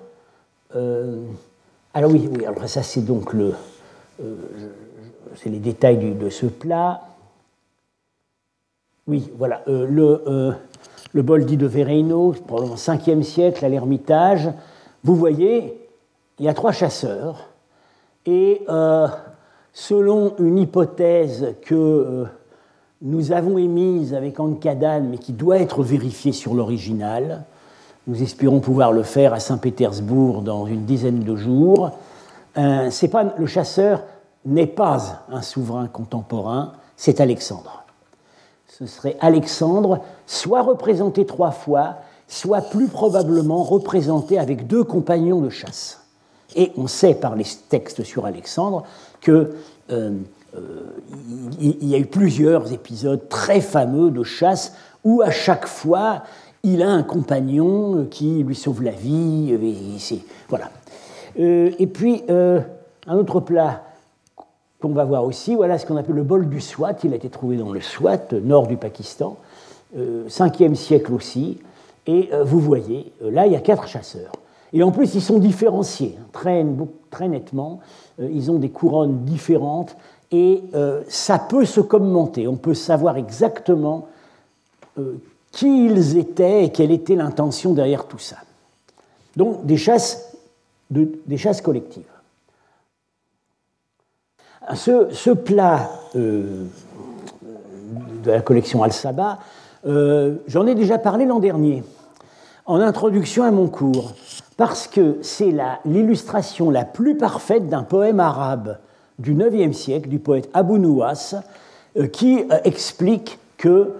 alors 0.74 2.12
oui, 2.12 2.30
oui, 2.32 2.46
alors 2.46 2.70
ça 2.70 2.84
c'est 2.84 3.02
donc 3.02 3.34
le, 3.34 3.54
c'est 5.36 5.50
les 5.50 5.58
détails 5.58 6.14
de 6.14 6.30
ce 6.30 6.46
plat. 6.46 7.02
Oui, 9.08 9.32
voilà. 9.38 9.64
Euh, 9.68 9.88
le, 9.90 10.24
euh, 10.28 10.52
le, 11.14 11.22
bol 11.24 11.46
dit 11.46 11.58
de 11.58 11.66
Vereino, 11.66 12.32
le 12.32 12.76
5e 12.76 13.24
siècle, 13.24 13.66
à 13.66 13.70
l'Ermitage. 13.70 14.52
Vous 15.04 15.16
voyez, 15.16 15.90
il 16.38 16.46
y 16.46 16.48
a 16.50 16.54
trois 16.54 16.72
chasseurs. 16.72 17.50
Et 18.28 18.62
euh, 18.70 19.08
selon 19.74 20.36
une 20.38 20.60
hypothèse 20.60 21.56
que 21.64 22.28
nous 23.02 23.32
avons 23.32 23.58
émise 23.58 24.14
avec 24.14 24.40
Ankadan, 24.40 25.02
mais 25.10 25.18
qui 25.18 25.34
doit 25.34 25.58
être 25.58 25.84
vérifiée 25.84 26.32
sur 26.32 26.54
l'original, 26.54 27.44
nous 28.08 28.22
espérons 28.22 28.60
pouvoir 28.60 28.92
le 28.92 29.04
faire 29.04 29.34
à 29.34 29.40
Saint-Pétersbourg 29.40 30.42
dans 30.42 30.66
une 30.66 30.86
dizaine 30.86 31.20
de 31.20 31.36
jours. 31.36 31.92
pas, 32.54 33.24
le 33.38 33.46
chasseur 33.48 34.04
n'est 34.46 34.68
pas 34.68 35.24
un 35.30 35.42
souverain 35.42 35.88
contemporain, 35.88 36.74
c'est 36.98 37.22
Alexandre 37.22 37.82
ce 38.82 38.88
serait 38.88 39.18
Alexandre, 39.20 40.00
soit 40.26 40.64
représenté 40.64 41.26
trois 41.26 41.52
fois, 41.52 41.98
soit 42.28 42.62
plus 42.62 42.88
probablement 42.88 43.64
représenté 43.64 44.40
avec 44.40 44.66
deux 44.66 44.84
compagnons 44.84 45.40
de 45.40 45.50
chasse. 45.50 46.02
Et 46.56 46.72
on 46.78 46.88
sait 46.88 47.14
par 47.14 47.36
les 47.36 47.46
textes 47.70 48.04
sur 48.04 48.26
Alexandre 48.26 48.84
que 49.22 49.32
euh, 49.32 49.48
euh, 49.92 50.12
il 51.60 51.88
y 51.88 51.96
a 51.96 51.98
eu 51.98 52.06
plusieurs 52.06 52.74
épisodes 52.74 53.30
très 53.30 53.62
fameux 53.62 54.12
de 54.12 54.24
chasse 54.24 54.74
où 55.04 55.22
à 55.22 55.32
chaque 55.32 55.66
fois 55.66 56.24
il 56.64 56.82
a 56.84 56.90
un 56.90 57.04
compagnon 57.04 58.06
qui 58.10 58.44
lui 58.44 58.56
sauve 58.56 58.84
la 58.84 58.92
vie. 58.92 59.54
Et, 59.54 60.22
voilà. 60.50 60.70
Euh, 61.40 61.72
et 61.80 61.88
puis 61.88 62.24
un 62.30 63.16
autre 63.16 63.40
plat 63.40 63.84
qu'on 64.82 64.90
va 64.90 65.06
voir 65.06 65.24
aussi. 65.24 65.56
Voilà 65.56 65.78
ce 65.78 65.86
qu'on 65.86 65.96
appelle 65.96 66.16
le 66.16 66.24
bol 66.24 66.50
du 66.50 66.60
Swat. 66.60 66.96
Il 67.04 67.14
a 67.14 67.16
été 67.16 67.30
trouvé 67.30 67.56
dans 67.56 67.72
le 67.72 67.82
Swat, 67.82 68.34
nord 68.34 68.68
du 68.68 68.78
Pakistan, 68.78 69.38
5e 69.96 70.72
euh, 70.72 70.76
siècle 70.76 71.14
aussi. 71.14 71.60
Et 72.08 72.30
euh, 72.34 72.44
vous 72.44 72.60
voyez, 72.60 73.14
euh, 73.24 73.32
là, 73.32 73.46
il 73.46 73.54
y 73.54 73.56
a 73.56 73.62
quatre 73.62 73.88
chasseurs. 73.88 74.32
Et 74.74 74.84
en 74.84 74.92
plus, 74.92 75.16
ils 75.16 75.22
sont 75.22 75.38
différenciés, 75.38 76.18
hein, 76.20 76.26
très, 76.32 76.66
très 77.10 77.28
nettement. 77.28 77.80
ils 78.20 78.50
ont 78.50 78.58
des 78.58 78.70
couronnes 78.70 79.26
différentes. 79.26 79.98
Et 80.32 80.64
ça 81.10 81.40
peut 81.40 81.66
se 81.66 81.82
commenter. 81.82 82.48
On 82.48 82.56
peut 82.56 82.74
savoir 82.74 83.18
exactement 83.18 84.08
qui 85.52 85.86
ils 85.86 86.18
étaient 86.18 86.66
et 86.66 86.72
quelle 86.72 86.92
était 86.92 87.16
l'intention 87.16 87.74
derrière 87.74 88.06
tout 88.06 88.20
ça. 88.20 88.38
Donc, 89.36 89.66
des 89.66 89.78
chasses, 89.78 90.34
des 90.90 91.38
chasses 91.38 91.62
collectives. 91.62 92.04
Ce, 94.76 95.32
plat 95.32 95.90
euh, 96.16 96.66
de 98.24 98.32
la 98.32 98.42
collection 98.42 98.84
Al-Saba, 98.84 99.40
euh, 99.86 100.36
j'en 100.48 100.68
ai 100.68 100.76
déjà 100.76 100.98
parlé 100.98 101.26
l'an 101.26 101.40
dernier, 101.40 101.84
en 102.66 102.80
introduction 102.80 103.44
à 103.44 103.52
mon 103.52 103.68
cours, 103.68 104.14
parce 104.58 104.88
que 104.88 105.18
c'est 105.24 105.54
l'illustration 105.84 106.70
la, 106.70 106.86
plus 106.86 107.18
parfaite 107.18 107.68
d'un 107.68 107.84
poème 107.84 108.20
arabe 108.20 108.78
du 109.22 109.34
IXe 109.34 109.78
siècle, 109.78 110.10
du 110.10 110.20
poète 110.20 110.50
Abu 110.54 110.80
Nouas, 110.80 111.36
euh, 111.98 112.08
qui 112.08 112.40
explique 112.64 113.40
que 113.58 113.94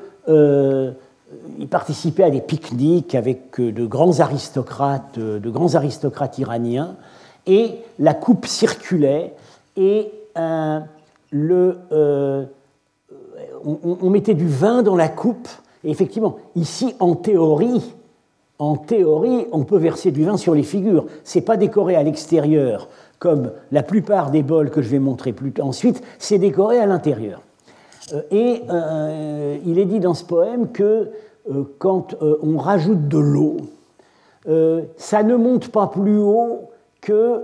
il 1.58 1.68
participait 1.68 2.24
à 2.24 2.30
des 2.30 2.42
pique-niques 2.42 3.16
avec 3.16 3.60
de 3.60 3.86
grands 3.86 4.20
aristocrates, 4.20 5.18
de 5.18 5.50
grands 5.50 5.76
aristocrates 5.76 6.38
iraniens, 6.38 6.96
et 7.48 7.76
la 8.00 8.14
coupe 8.14 8.46
circulait 8.46 9.34
et 9.76 10.12
le, 11.32 11.78
euh, 11.92 12.46
on, 13.64 14.10
mettait 14.10 14.34
du 14.34 14.48
vin 14.48 14.84
dans 14.84 14.96
la 14.96 15.08
coupe. 15.08 15.48
Et 15.84 15.90
effectivement, 15.90 16.38
ici, 16.56 16.94
en 17.00 17.16
théorie, 17.16 17.94
en 18.60 18.76
théorie, 18.76 19.48
on 19.52 19.64
peut 19.64 19.78
verser 19.78 20.12
du 20.12 20.24
vin 20.24 20.38
sur 20.38 20.54
les 20.54 20.64
figures. 20.64 21.06
C'est 21.24 21.42
pas 21.42 21.58
décoré 21.58 21.96
à 21.96 22.04
l'extérieur, 22.04 22.88
comme 23.22 23.52
la 23.72 23.84
plupart 23.84 24.32
des 24.32 24.42
bols 24.42 24.72
que 24.72 24.82
je 24.82 24.90
vais 24.90 24.98
montrer 24.98 25.32
plus 25.32 25.54
ensuite. 25.62 26.02
C'est 26.18 26.40
décoré 26.40 26.80
à 26.80 26.88
l'intérieur. 26.88 27.42
Euh, 28.14 28.22
et 28.32 28.64
euh, 28.70 29.58
il 29.64 29.78
est 29.78 29.86
dit 29.86 30.00
dans 30.00 30.16
ce 30.16 30.26
poème 30.26 30.72
que 30.72 31.12
quand 31.80 32.16
on 32.22 32.58
rajoute 32.58 33.08
de 33.08 33.18
l'eau, 33.18 33.58
ça 34.96 35.24
ne 35.24 35.36
monte 35.36 35.70
pas 35.70 35.88
plus 35.88 36.20
haut 36.20 36.70
que 37.02 37.42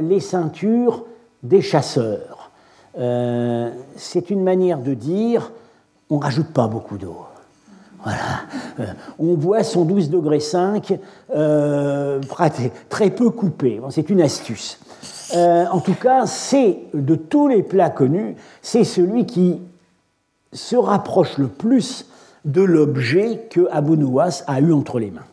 les 0.00 0.20
ceintures 0.20 1.04
des 1.42 1.60
chasseurs. 1.60 2.52
C'est 2.94 4.30
une 4.30 4.44
manière 4.44 4.78
de 4.78 4.94
dire 4.94 5.50
on 6.08 6.18
rajoute 6.18 6.52
pas 6.52 6.68
beaucoup 6.68 6.98
d'eau. 6.98 7.16
Voilà. 8.04 8.18
Euh, 8.78 8.92
on 9.18 9.34
boit 9.34 9.64
son 9.64 9.84
12 9.84 10.10
degrés 10.10 10.40
5, 10.40 10.98
euh, 11.34 12.20
très 12.88 13.10
peu 13.10 13.30
coupé. 13.30 13.80
c'est 13.90 14.08
une 14.10 14.20
astuce. 14.20 14.78
Euh, 15.34 15.66
en 15.66 15.80
tout 15.80 15.94
cas, 15.94 16.26
c'est 16.26 16.78
de 16.94 17.14
tous 17.14 17.48
les 17.48 17.62
plats 17.62 17.90
connus, 17.90 18.36
c'est 18.62 18.84
celui 18.84 19.26
qui 19.26 19.60
se 20.52 20.76
rapproche 20.76 21.38
le 21.38 21.48
plus 21.48 22.06
de 22.44 22.62
l'objet 22.62 23.46
que 23.50 23.66
Abu 23.70 23.96
Nuwas 23.96 24.44
a 24.46 24.60
eu 24.60 24.72
entre 24.72 25.00
les 25.00 25.10
mains. 25.10 25.26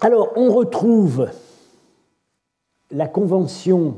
Alors, 0.00 0.30
on 0.36 0.52
retrouve 0.52 1.28
la 2.92 3.08
convention, 3.08 3.96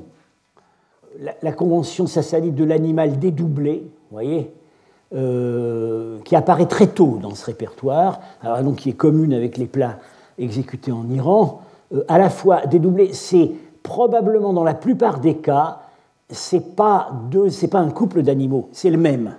la, 1.42 1.52
convention 1.52 2.06
sassanide 2.06 2.54
de 2.54 2.64
l'animal 2.64 3.18
dédoublé, 3.18 3.86
voyez, 4.10 4.52
euh, 5.14 6.18
qui 6.24 6.34
apparaît 6.34 6.66
très 6.66 6.86
tôt 6.86 7.18
dans 7.20 7.34
ce 7.34 7.44
répertoire, 7.46 8.20
alors 8.42 8.62
donc 8.62 8.76
qui 8.76 8.90
est 8.90 8.94
commune 8.94 9.34
avec 9.34 9.58
les 9.58 9.66
plats 9.66 9.98
exécutés 10.38 10.92
en 10.92 11.08
Iran, 11.10 11.62
euh, 11.92 12.04
à 12.08 12.18
la 12.18 12.30
fois 12.30 12.66
dédoublé, 12.66 13.12
c'est 13.12 13.52
probablement 13.84 14.52
dans 14.52 14.64
la 14.64 14.74
plupart 14.74 15.20
des 15.20 15.36
cas, 15.36 15.82
deux, 17.30 17.50
c'est 17.50 17.68
pas 17.68 17.78
un 17.78 17.90
couple 17.90 18.22
d'animaux, 18.22 18.68
c'est 18.72 18.90
le 18.90 18.96
même. 18.96 19.36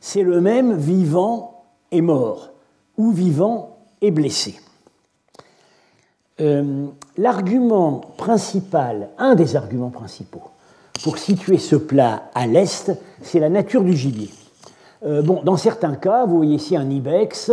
C'est 0.00 0.22
le 0.22 0.40
même 0.40 0.76
vivant 0.76 1.64
et 1.90 2.02
mort, 2.02 2.50
ou 2.96 3.10
vivant 3.10 3.78
et 4.00 4.12
blessé. 4.12 4.60
Euh, 6.40 6.86
l'argument 7.16 8.02
principal, 8.16 9.08
un 9.18 9.34
des 9.34 9.56
arguments 9.56 9.90
principaux 9.90 10.50
pour 11.02 11.18
situer 11.18 11.58
ce 11.58 11.74
plat 11.74 12.30
à 12.34 12.46
l'est, 12.46 12.92
c'est 13.22 13.40
la 13.40 13.48
nature 13.48 13.82
du 13.82 13.96
gibier. 13.96 14.30
Euh, 15.04 15.22
bon, 15.22 15.42
dans 15.42 15.56
certains 15.56 15.96
cas, 15.96 16.26
vous 16.26 16.36
voyez 16.36 16.56
ici 16.56 16.76
un 16.76 16.88
ibex. 16.88 17.50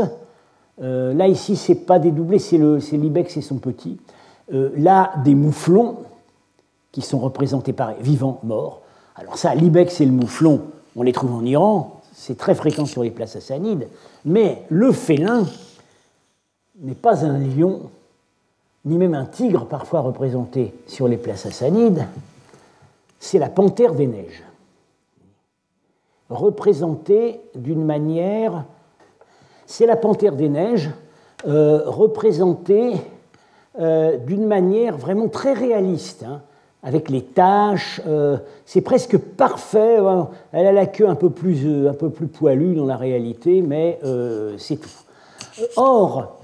Euh, 0.82 1.14
là, 1.14 1.28
ici, 1.28 1.56
c'est 1.56 1.86
pas 1.86 1.98
dédoublé, 1.98 2.38
c'est 2.38 2.58
l'ibex 2.58 3.38
et 3.38 3.42
son 3.42 3.58
petit. 3.58 3.98
Là, 4.52 5.14
des 5.24 5.34
mouflons 5.34 5.98
qui 6.96 7.02
sont 7.02 7.20
représentés 7.20 7.74
par 7.74 7.94
vivants, 7.96 8.40
morts. 8.44 8.80
Alors 9.18 9.38
ça, 9.38 9.54
l'ibex 9.54 10.00
et 10.00 10.06
le 10.06 10.14
mouflon, 10.14 10.62
on 10.96 11.04
les 11.04 11.12
trouve 11.12 11.34
en 11.34 11.44
Iran, 11.44 12.00
c'est 12.14 12.38
très 12.38 12.56
fréquent 12.56 12.86
sur 12.86 13.04
les 13.04 13.12
places 13.12 13.34
sassanides, 13.34 13.90
mais 14.24 14.64
le 14.70 14.94
félin 14.94 15.44
n'est 16.80 16.96
pas 16.96 17.26
un 17.26 17.38
lion, 17.38 17.82
ni 18.86 18.98
même 18.98 19.14
un 19.14 19.26
tigre 19.26 19.66
parfois 19.66 20.00
représenté 20.00 20.74
sur 20.88 21.10
les 21.10 21.18
places 21.18 21.42
sassanides, 21.42 22.08
c'est 23.20 23.40
la 23.40 23.50
panthère 23.50 23.94
des 23.94 24.08
neiges 24.08 24.46
représentée 26.30 27.42
d'une 27.56 27.84
manière, 27.84 28.64
c'est 29.66 29.86
la 29.86 29.98
panthère 29.98 30.38
des 30.38 30.48
neiges, 30.48 30.92
euh, 31.46 31.82
représentée 31.86 32.94
euh, 33.82 34.16
d'une 34.16 34.48
manière 34.48 34.98
vraiment 34.98 35.28
très 35.28 35.52
réaliste, 35.52 36.24
hein, 36.24 36.42
avec 36.86 37.10
les 37.10 37.24
taches, 37.24 38.00
euh, 38.08 38.38
c'est 38.66 38.82
presque 38.82 39.18
parfait, 39.18 39.98
hein. 39.98 40.30
elle 40.52 40.68
a 40.68 40.72
la 40.72 40.86
queue 40.86 41.10
un 41.10 41.16
peu 41.16 41.32
plus, 41.32 41.88
un 41.88 41.94
peu 41.94 42.10
plus 42.10 42.28
poilue 42.28 42.76
dans 42.76 42.86
la 42.86 42.96
réalité, 42.96 43.62
mais 43.62 44.00
c'est 44.58 44.78
tout. 44.78 44.90
Or, 45.76 46.38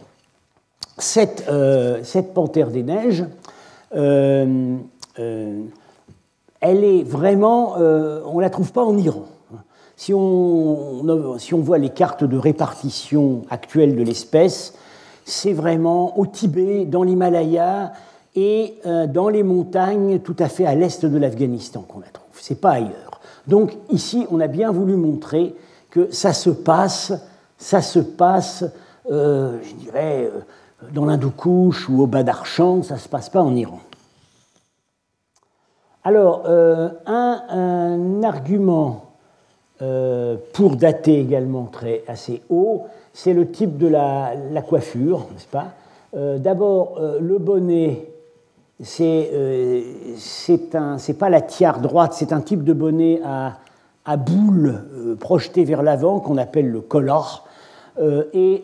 cette, 0.97 1.49
cette 2.03 2.33
panthère 2.33 2.71
des 2.71 2.83
neiges, 2.83 3.23
elle 3.91 4.79
est 6.61 7.03
vraiment, 7.03 7.75
on 7.75 8.37
ne 8.37 8.41
la 8.41 8.49
trouve 8.49 8.71
pas 8.71 8.83
en 8.83 8.97
Iran. 8.97 9.25
Si 9.95 10.11
on, 10.15 11.37
si 11.37 11.53
on 11.53 11.59
voit 11.59 11.77
les 11.77 11.89
cartes 11.89 12.23
de 12.23 12.35
répartition 12.35 13.43
actuelles 13.51 13.95
de 13.95 14.01
l'espèce, 14.01 14.73
c'est 15.25 15.53
vraiment 15.53 16.17
au 16.17 16.25
Tibet, 16.25 16.85
dans 16.85 17.03
l'Himalaya 17.03 17.93
et 18.35 18.75
euh, 18.85 19.07
dans 19.07 19.29
les 19.29 19.43
montagnes 19.43 20.19
tout 20.19 20.35
à 20.39 20.47
fait 20.47 20.65
à 20.65 20.75
l'est 20.75 21.05
de 21.05 21.17
l'Afghanistan 21.17 21.81
qu'on 21.81 21.99
la 21.99 22.07
trouve. 22.07 22.27
C'est 22.33 22.59
pas 22.59 22.71
ailleurs. 22.71 23.19
Donc 23.47 23.77
ici, 23.89 24.25
on 24.31 24.39
a 24.39 24.47
bien 24.47 24.71
voulu 24.71 24.95
montrer 24.95 25.55
que 25.89 26.11
ça 26.11 26.33
se 26.33 26.49
passe, 26.49 27.13
ça 27.57 27.81
se 27.81 27.99
passe, 27.99 28.63
euh, 29.11 29.57
je 29.63 29.73
dirais, 29.75 30.31
euh, 30.33 30.39
dans 30.93 31.05
l'Hindoukouche 31.05 31.89
ou 31.89 32.01
au 32.01 32.07
Badarchan, 32.07 32.83
ça 32.83 32.97
se 32.97 33.09
passe 33.09 33.29
pas 33.29 33.41
en 33.41 33.55
Iran. 33.55 33.79
Alors, 36.03 36.47
un, 36.47 38.23
argument 38.23 39.05
pour 39.77 40.75
dater 40.75 41.19
également 41.19 41.65
très 41.65 42.03
assez 42.07 42.41
haut, 42.49 42.85
c'est 43.13 43.33
le 43.33 43.51
type 43.51 43.77
de 43.77 43.85
la, 43.85 44.33
coiffure, 44.67 45.27
n'est-ce 45.31 45.45
pas? 45.45 45.67
D'abord, 46.39 46.99
le 46.99 47.37
bonnet, 47.37 48.10
c'est 48.83 49.31
c'est 50.17 51.17
pas 51.17 51.29
la 51.29 51.41
tiare 51.41 51.79
droite, 51.81 52.13
c'est 52.13 52.33
un 52.33 52.41
type 52.41 52.63
de 52.63 52.73
bonnet 52.73 53.21
à, 53.23 53.57
à 54.05 54.17
boule 54.17 54.83
projeté 55.19 55.63
vers 55.63 55.83
l'avant 55.83 56.19
qu'on 56.19 56.37
appelle 56.37 56.69
le 56.69 56.81
collar. 56.81 57.45
et 58.33 58.63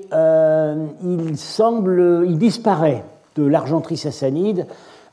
il 1.04 1.38
semble, 1.38 2.26
il 2.28 2.38
disparaît 2.38 3.04
de 3.36 3.46
l'argenterie 3.46 3.98
sassanide 3.98 4.66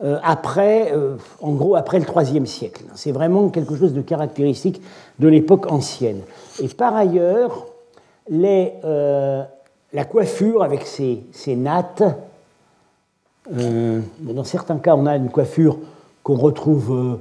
euh, 0.02 0.18
après, 0.22 0.92
euh, 0.92 1.16
en 1.40 1.52
gros, 1.52 1.76
après 1.76 2.00
le 2.00 2.04
IIIe 2.04 2.46
siècle. 2.46 2.84
C'est 2.94 3.12
vraiment 3.12 3.48
quelque 3.48 3.76
chose 3.76 3.92
de 3.92 4.02
caractéristique 4.02 4.82
de 5.20 5.28
l'époque 5.28 5.70
ancienne. 5.70 6.20
Et 6.60 6.68
par 6.68 6.96
ailleurs, 6.96 7.66
euh, 8.32 9.42
la 9.92 10.04
coiffure 10.04 10.64
avec 10.64 10.82
ses, 10.82 11.56
nattes, 11.56 12.02
dans 13.50 14.44
certains 14.44 14.78
cas, 14.78 14.94
on 14.96 15.06
a 15.06 15.16
une 15.16 15.30
coiffure 15.30 15.78
qu'on 16.22 16.36
retrouve 16.36 17.18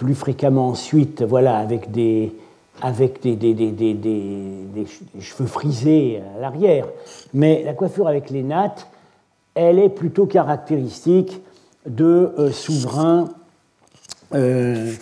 plus 0.00 0.14
fréquemment 0.14 0.68
ensuite, 0.68 1.22
voilà, 1.22 1.58
avec 1.58 1.90
des, 1.90 2.32
cheveux 5.20 5.46
frisés 5.46 6.22
à 6.36 6.40
l'arrière. 6.40 6.86
Mais 7.34 7.62
la 7.64 7.74
coiffure 7.74 8.08
avec 8.08 8.30
les 8.30 8.42
nattes, 8.42 8.86
elle 9.54 9.78
est 9.78 9.90
plutôt 9.90 10.24
caractéristique 10.24 11.42
de 11.86 12.32
euh, 12.38 12.50
souverains 12.50 13.28
euh, 14.34 14.92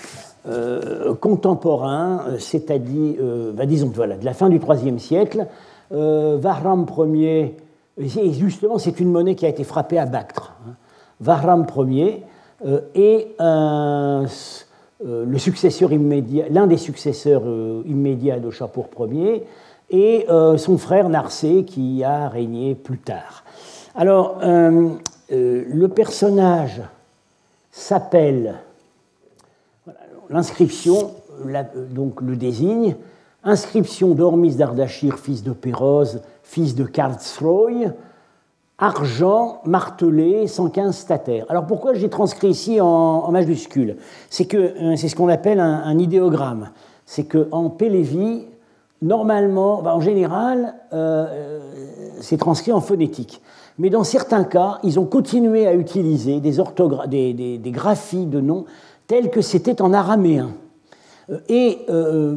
euh, 0.49 1.15
contemporains, 1.15 2.25
c'est-à-dire, 2.41 3.23
bah, 3.55 3.67
disons, 3.67 3.93
voilà, 3.95 4.17
de 4.17 4.25
la 4.25 4.35
fin 4.35 4.49
du 4.49 4.59
IIIe 4.59 4.99
siècle. 4.99 5.47
Vahram 5.91 6.87
Ier, 7.15 7.55
justement, 7.99 8.79
c'est 8.79 9.01
une 9.01 9.11
monnaie 9.11 9.35
qui 9.35 9.47
a 9.47 9.49
été 9.49 9.65
frappée 9.65 9.99
à 9.99 10.07
Bactre. 10.07 10.55
Hein. 10.67 10.73
Vahram 11.21 11.67
Ier 11.89 12.23
est 12.95 13.35
le 15.01 15.39
successeur 15.39 15.93
immédiat, 15.93 16.47
l'un 16.49 16.67
des 16.67 16.77
successeurs 16.77 17.43
immédiats 17.87 18.39
de 18.39 18.51
Shapur 18.51 18.87
Ier, 19.11 19.45
et 19.91 20.27
son 20.57 20.79
frère 20.79 21.09
Narsé 21.09 21.65
qui 21.65 22.05
a 22.05 22.29
régné 22.29 22.77
plus 22.77 22.99
tard. 22.99 23.43
Alors, 23.97 24.39
euh, 25.31 25.65
le 25.69 25.89
personnage 25.89 26.81
s'appelle, 27.71 28.55
l'inscription 30.31 31.11
euh, 31.45 31.65
donc 31.91 32.23
le 32.23 32.37
désigne, 32.37 32.97
inscription 33.45 34.15
d'Ormis 34.15 34.55
d'Ardachir, 34.55 35.19
fils 35.19 35.43
de 35.43 35.53
Péroz, 35.53 36.21
fils 36.49 36.75
de 36.75 36.85
Karlsruhe, 36.85 37.93
argent 38.79 39.61
martelé 39.65 40.47
115 40.47 40.97
statères. 40.97 41.45
Alors 41.49 41.67
pourquoi 41.67 41.95
j'ai 41.95 42.09
transcrit 42.09 42.49
ici 42.49 42.81
en, 42.81 43.31
majuscule? 43.31 43.97
C'est 44.31 44.47
que 44.47 44.57
euh, 44.57 44.97
c'est 44.97 45.09
ce 45.09 45.17
qu'on 45.17 45.29
appelle 45.29 45.61
un, 45.61 45.99
idéogramme. 45.99 46.71
C'est 47.05 47.25
qu'en 47.25 47.71
Pélévi, 47.71 48.47
normalement, 49.03 49.81
en 49.81 50.01
général, 50.01 50.75
c'est 52.21 52.37
transcrit 52.37 52.73
en 52.73 52.81
phonétique 52.81 53.41
mais 53.79 53.91
dans 53.91 54.05
certains 54.05 54.45
cas, 54.45 54.79
ils 54.83 54.99
ont 54.99 55.07
continué 55.07 55.67
à 55.67 55.75
utiliser 55.75 56.41
des, 56.41 57.71
graphies 57.71 58.27
de 58.27 58.41
noms 58.41 58.65
tels 59.07 59.31
que 59.31 59.41
c'était 59.41 59.81
en 59.81 59.93
araméen. 59.93 60.51
Euh, 61.31 61.39
et 61.49 61.79
euh, 61.89 62.37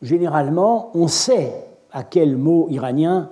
généralement, 0.00 0.90
on 0.94 1.06
sait 1.06 1.67
à 1.92 2.02
quel 2.02 2.36
mot 2.36 2.66
iranien 2.70 3.30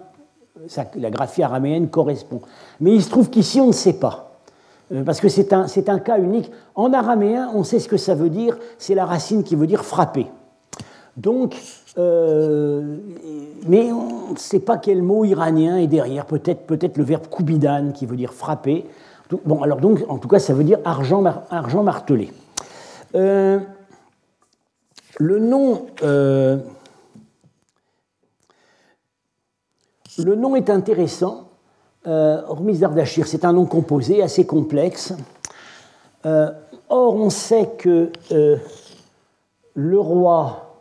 la 0.97 1.11
graphie 1.11 1.43
araméenne 1.43 1.89
correspond. 1.89 2.41
Mais 2.81 2.95
il 2.95 3.03
se 3.03 3.11
trouve 3.11 3.29
qu'ici, 3.31 3.61
on 3.61 3.69
ne 3.69 3.73
sait 3.73 3.99
pas. 3.99 4.39
Euh, 4.93 5.03
parce 5.05 5.21
que 5.21 5.29
c'est 5.29 5.53
un, 5.53 5.67
un, 5.89 5.99
cas 5.99 6.19
unique. 6.19 6.51
En 6.75 6.93
araméen, 6.93 7.51
on 7.55 7.65
sait 7.65 7.79
ce 7.79 7.89
que 7.89 7.97
ça 7.97 8.15
veut 8.15 8.31
dire. 8.31 8.57
C'est 8.79 8.95
la 8.95 9.05
racine 9.05 9.43
qui 9.43 9.57
veut 9.57 9.67
dire 9.67 9.85
frapper. 9.85 10.27
Donc, 11.17 11.57
mais 11.97 13.91
on 13.91 14.33
ne 14.33 14.37
sait 14.37 14.61
pas 14.61 14.77
quel 14.77 15.03
mot 15.03 15.25
iranien 15.25 15.79
est 15.79 15.87
derrière, 15.87 16.27
peut-être 16.27 16.67
peut 16.67 16.79
le 16.95 17.05
verbe 17.05 17.27
kubidan 17.31 17.93
qui 17.93 18.05
veut 18.05 18.17
dire 18.17 18.35
frapper. 18.35 18.85
Bon, 19.47 19.63
alors 19.63 19.79
donc, 19.79 20.05
en 20.09 20.19
tout 20.19 20.29
cas, 20.29 20.39
ça 20.39 20.53
veut 20.53 20.63
dire 20.63 20.79
argent, 20.85 21.25
argent 21.51 21.83
martelé. 21.83 22.31
le 23.15 23.61
nom. 25.21 25.87
Le 30.19 30.35
nom 30.35 30.57
est 30.57 30.71
intéressant. 30.71 31.49
Euh, 32.07 32.43
Hormis 32.49 32.79
d'Ardachir, 32.79 33.27
c'est 33.27 33.45
un 33.45 33.53
nom 33.53 33.67
composé 33.67 34.23
assez 34.23 34.47
complexe. 34.47 35.13
Euh, 36.25 36.51
or, 36.89 37.17
on 37.17 37.31
sait 37.31 37.71
que 37.79 38.11
euh, 38.33 38.57
le 39.75 39.99
roi, 39.99 40.77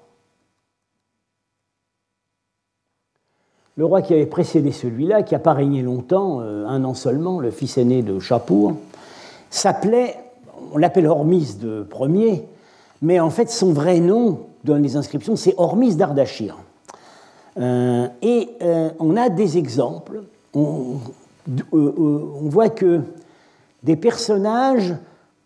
le 3.76 3.86
roi 3.86 4.02
qui 4.02 4.14
avait 4.14 4.26
précédé 4.26 4.72
celui-là, 4.72 5.24
qui 5.24 5.34
n'a 5.34 5.40
pas 5.40 5.54
régné 5.54 5.82
longtemps, 5.82 6.40
un 6.40 6.84
an 6.84 6.94
seulement, 6.94 7.40
le 7.40 7.52
fils 7.52 7.78
aîné 7.78 8.04
de 8.04 8.20
Chapour, 8.20 8.74
s'appelait, 9.50 10.16
on 10.72 10.78
l'appelle 10.78 11.08
Hormis 11.08 11.58
de 11.60 11.84
premier, 11.84 12.48
mais 13.02 13.20
en 13.20 13.30
fait 13.30 13.50
son 13.50 13.74
vrai 13.74 14.00
nom 14.00 14.48
dans 14.64 14.78
les 14.78 14.96
inscriptions 14.96 15.36
c'est 15.36 15.56
Hormis 15.58 15.96
d'Ardachir. 15.96 16.56
Et 17.58 18.50
on 19.00 19.16
a 19.16 19.30
des 19.30 19.58
exemples 19.58 20.24
on, 20.54 20.98
on 21.72 22.50
voit 22.50 22.70
que 22.70 23.02
des 23.84 23.96
personnages 23.96 24.96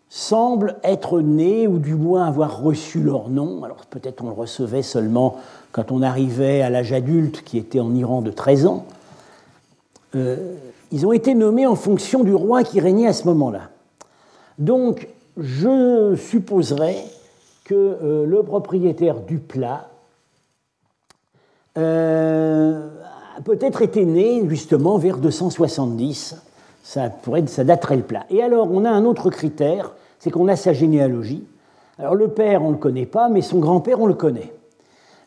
semblent 0.08 0.76
être 0.82 1.20
nés 1.20 1.68
ou 1.68 1.78
du 1.78 1.94
moins 1.94 2.26
avoir 2.26 2.60
reçu 2.62 3.00
leur 3.00 3.28
nom. 3.28 3.62
Alors 3.62 3.86
peut-être 3.86 4.24
on 4.24 4.26
le 4.26 4.34
recevait 4.34 4.82
seulement 4.82 5.36
quand 5.72 5.92
on 5.92 6.02
arrivait 6.02 6.62
à 6.62 6.68
l'âge 6.68 6.92
adulte, 6.92 7.42
qui 7.44 7.58
était 7.58 7.78
en 7.78 7.94
Iran 7.94 8.20
de 8.20 8.32
13 8.32 8.66
ans. 8.66 8.86
Euh, 10.16 10.54
ils 10.90 11.06
ont 11.06 11.12
été 11.12 11.34
nommés 11.34 11.66
en 11.66 11.76
fonction 11.76 12.24
du 12.24 12.34
roi 12.34 12.64
qui 12.64 12.80
régnait 12.80 13.06
à 13.06 13.12
ce 13.12 13.24
moment-là. 13.28 13.70
Donc 14.58 15.08
je 15.36 16.16
supposerais 16.16 17.04
que 17.64 17.74
euh, 17.74 18.26
le 18.26 18.42
propriétaire 18.42 19.20
du 19.20 19.38
plat 19.38 19.90
euh, 21.78 22.88
peut-être 23.44 23.82
été 23.82 24.04
né 24.04 24.42
justement 24.48 24.98
vers 24.98 25.18
270. 25.18 26.36
Ça, 26.82 27.10
pourrait, 27.10 27.46
ça 27.46 27.64
daterait 27.64 27.96
le 27.96 28.02
plat. 28.02 28.24
Et 28.30 28.42
alors, 28.42 28.68
on 28.70 28.84
a 28.84 28.90
un 28.90 29.04
autre 29.04 29.30
critère, 29.30 29.92
c'est 30.18 30.30
qu'on 30.30 30.48
a 30.48 30.56
sa 30.56 30.72
généalogie. 30.72 31.44
Alors, 31.98 32.14
le 32.14 32.28
père, 32.28 32.62
on 32.62 32.68
ne 32.68 32.72
le 32.72 32.78
connaît 32.78 33.06
pas, 33.06 33.28
mais 33.28 33.42
son 33.42 33.58
grand-père, 33.58 34.00
on 34.00 34.06
le 34.06 34.14
connaît. 34.14 34.52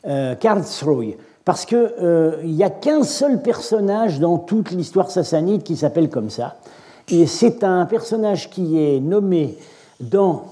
Euh, 0.05 0.35
Karlsruhe. 0.35 1.15
Parce 1.45 1.65
qu'il 1.65 1.77
euh, 1.77 2.41
n'y 2.43 2.63
a 2.63 2.69
qu'un 2.69 3.03
seul 3.03 3.41
personnage 3.41 4.19
dans 4.19 4.37
toute 4.37 4.71
l'histoire 4.71 5.11
sassanide 5.11 5.63
qui 5.63 5.75
s'appelle 5.75 6.09
comme 6.09 6.29
ça. 6.29 6.57
Et 7.09 7.27
c'est 7.27 7.63
un 7.63 7.85
personnage 7.85 8.49
qui 8.49 8.81
est 8.81 8.99
nommé 8.99 9.57
dans 9.99 10.45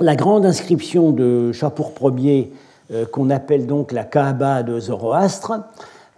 la 0.00 0.16
grande 0.16 0.44
inscription 0.44 1.10
de 1.10 1.52
Chapour 1.52 1.92
Ier, 2.18 2.52
euh, 2.52 2.56
qu'on 3.10 3.30
appelle 3.30 3.66
donc 3.66 3.92
la 3.92 4.04
Kaaba 4.04 4.62
de 4.62 4.78
Zoroastre, 4.78 5.52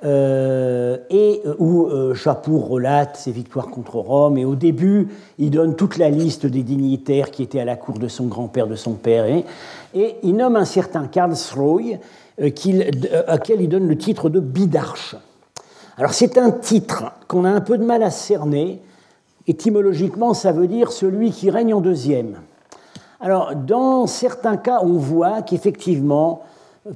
euh, 0.04 0.98
et 1.08 1.40
euh, 1.46 1.54
où 1.58 1.86
euh, 1.86 2.14
relate 2.46 3.16
ses 3.16 3.32
victoires 3.32 3.68
contre 3.68 3.96
Rome. 3.96 4.36
Et 4.36 4.44
au 4.44 4.54
début, 4.54 5.08
il 5.38 5.50
donne 5.50 5.76
toute 5.76 5.96
la 5.96 6.10
liste 6.10 6.44
des 6.44 6.62
dignitaires 6.62 7.30
qui 7.30 7.42
étaient 7.42 7.60
à 7.60 7.64
la 7.64 7.76
cour 7.76 7.98
de 7.98 8.08
son 8.08 8.26
grand-père, 8.26 8.66
de 8.66 8.74
son 8.74 8.94
père. 8.94 9.24
Et, 9.24 10.16
il 10.22 10.36
nomme 10.36 10.56
un 10.56 10.66
certain 10.66 11.06
Karlsruhe, 11.06 11.98
à 12.38 12.50
quel 12.50 13.60
il 13.62 13.68
donne 13.68 13.88
le 13.88 13.96
titre 13.96 14.28
de 14.28 14.40
Bidarche. 14.40 15.16
Alors 15.96 16.12
c'est 16.12 16.36
un 16.36 16.50
titre 16.50 17.12
qu'on 17.26 17.44
a 17.44 17.50
un 17.50 17.60
peu 17.60 17.78
de 17.78 17.84
mal 17.84 18.02
à 18.02 18.10
cerner. 18.10 18.82
Étymologiquement, 19.46 20.34
ça 20.34 20.52
veut 20.52 20.66
dire 20.66 20.92
celui 20.92 21.30
qui 21.30 21.48
règne 21.48 21.72
en 21.72 21.80
deuxième. 21.80 22.40
Alors, 23.20 23.54
dans 23.54 24.06
certains 24.06 24.56
cas, 24.56 24.80
on 24.82 24.98
voit 24.98 25.40
qu'effectivement, 25.42 26.42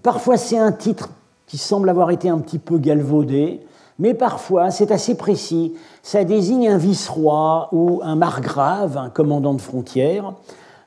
parfois 0.02 0.36
c'est 0.36 0.58
un 0.58 0.72
titre 0.72 1.10
qui 1.46 1.58
semble 1.58 1.88
avoir 1.88 2.10
été 2.10 2.28
un 2.28 2.38
petit 2.38 2.58
peu 2.58 2.78
galvaudé, 2.78 3.60
mais 3.98 4.14
parfois 4.14 4.70
c'est 4.70 4.90
assez 4.90 5.16
précis. 5.16 5.74
Ça 6.02 6.24
désigne 6.24 6.68
un 6.68 6.78
vice-roi 6.78 7.68
ou 7.72 8.00
un 8.04 8.16
margrave, 8.16 8.96
un 8.96 9.08
commandant 9.08 9.54
de 9.54 9.60
frontière. 9.60 10.34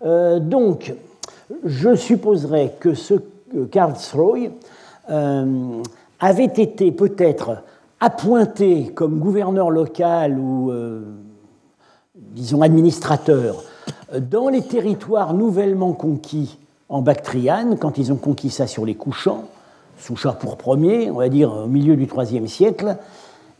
Euh, 0.04 0.40
donc, 0.40 0.94
je 1.66 1.96
supposerais 1.96 2.76
que 2.80 2.94
ce 2.94 3.16
Karlsruhe 3.72 4.52
euh, 5.10 5.82
avait 6.20 6.46
été 6.46 6.92
peut-être 6.92 7.64
appointé 8.00 8.92
comme 8.96 9.20
gouverneur 9.20 9.70
local 9.70 10.40
ou, 10.40 10.72
euh, 10.72 11.02
disons, 12.16 12.62
administrateur 12.62 13.64
dans 14.20 14.50
les 14.50 14.62
territoires 14.62 15.34
nouvellement 15.34 15.94
conquis 15.94 16.58
en 16.92 17.02
Bactriane, 17.02 17.78
quand 17.80 17.98
ils 17.98 18.12
ont 18.12 18.18
conquis 18.18 18.50
ça 18.50 18.68
sur 18.68 18.86
les 18.86 18.96
couchants, 18.96 19.46
sous 19.98 20.18
Chapour 20.18 20.58
Ier, 20.78 21.10
on 21.10 21.16
va 21.16 21.30
dire 21.30 21.52
au 21.52 21.68
milieu 21.68 21.96
du 21.96 22.06
IIIe 22.06 22.50
siècle, 22.50 22.98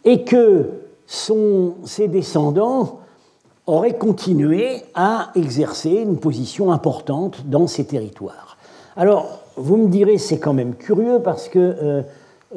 et 0.04 0.26
que 0.26 0.70
ses 1.08 2.08
descendants 2.10 3.00
auraient 3.68 3.98
continué 3.98 4.84
à 4.96 5.32
exercer 5.36 5.92
une 5.92 6.18
position 6.18 6.74
importante 6.74 7.46
dans 7.46 7.68
ces 7.68 7.86
territoires. 7.86 8.58
Alors, 8.98 9.40
vous 9.56 9.78
me 9.78 9.88
direz, 9.88 10.18
c'est 10.18 10.40
quand 10.40 10.54
même 10.54 10.76
curieux 10.76 11.22
parce 11.24 11.48
que 11.48 11.60
euh, 11.60 12.02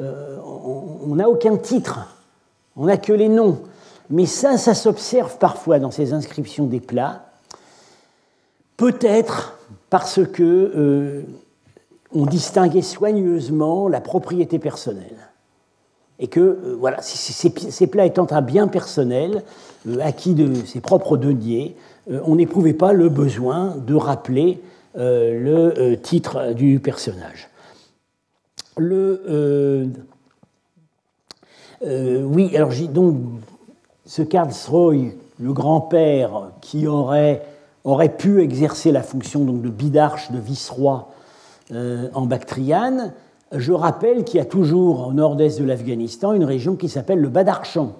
euh, 0.01 0.37
on 0.43 1.15
n'a 1.15 1.29
aucun 1.29 1.55
titre, 1.55 2.17
on 2.75 2.85
n'a 2.85 2.97
que 2.97 3.13
les 3.13 3.29
noms. 3.29 3.59
Mais 4.09 4.25
ça, 4.25 4.57
ça 4.57 4.73
s'observe 4.73 5.37
parfois 5.37 5.79
dans 5.79 5.91
ces 5.91 6.11
inscriptions 6.11 6.65
des 6.65 6.81
plats. 6.81 7.21
Peut-être 8.75 9.54
parce 9.97 10.19
que 10.25 10.43
euh, 10.43 11.21
on 12.13 12.25
distinguait 12.25 12.81
soigneusement 12.81 13.87
la 13.87 14.01
propriété 14.01 14.59
personnelle. 14.59 15.29
Et 16.19 16.27
que, 16.27 16.41
euh, 16.41 16.75
voilà, 16.77 16.97
ces, 17.01 17.87
plats 17.87 18.05
étant 18.05 18.27
un 18.31 18.41
bien 18.41 18.67
personnel, 18.67 19.43
euh, 19.87 19.99
acquis 20.01 20.33
de 20.33 20.53
ses 20.65 20.81
propres 20.81 21.15
deniers, 21.15 21.77
on 22.25 22.35
n'éprouvait 22.35 22.73
pas 22.73 22.91
le 22.91 23.07
besoin 23.07 23.77
de 23.77 23.95
rappeler 23.95 24.61
le 24.95 25.95
titre 25.95 26.51
du 26.51 26.81
personnage. 26.81 27.47
Le, 28.75 29.87
oui, 31.81 32.53
alors 32.53 32.73
donc 32.89 33.15
ce 34.05 34.23
Karlsruhe, 34.23 35.13
le 35.39 35.53
grand-père 35.53 36.51
qui 36.59 36.85
aurait, 36.85 37.45
aurait 37.85 38.17
pu 38.17 38.41
exercer 38.41 38.91
la 38.91 39.03
fonction 39.03 39.45
donc, 39.45 39.61
de 39.61 39.69
bidarche, 39.69 40.31
de 40.31 40.39
vice-roi 40.39 41.11
euh, 41.71 42.09
en 42.13 42.25
Bactriane, 42.25 43.13
je 43.51 43.71
rappelle 43.71 44.23
qu'il 44.23 44.39
y 44.39 44.41
a 44.41 44.45
toujours 44.45 45.07
au 45.07 45.13
nord-est 45.13 45.59
de 45.59 45.65
l'Afghanistan 45.65 46.33
une 46.33 46.43
région 46.43 46.75
qui 46.75 46.89
s'appelle 46.89 47.19
le 47.19 47.29
Badarchan. 47.29 47.93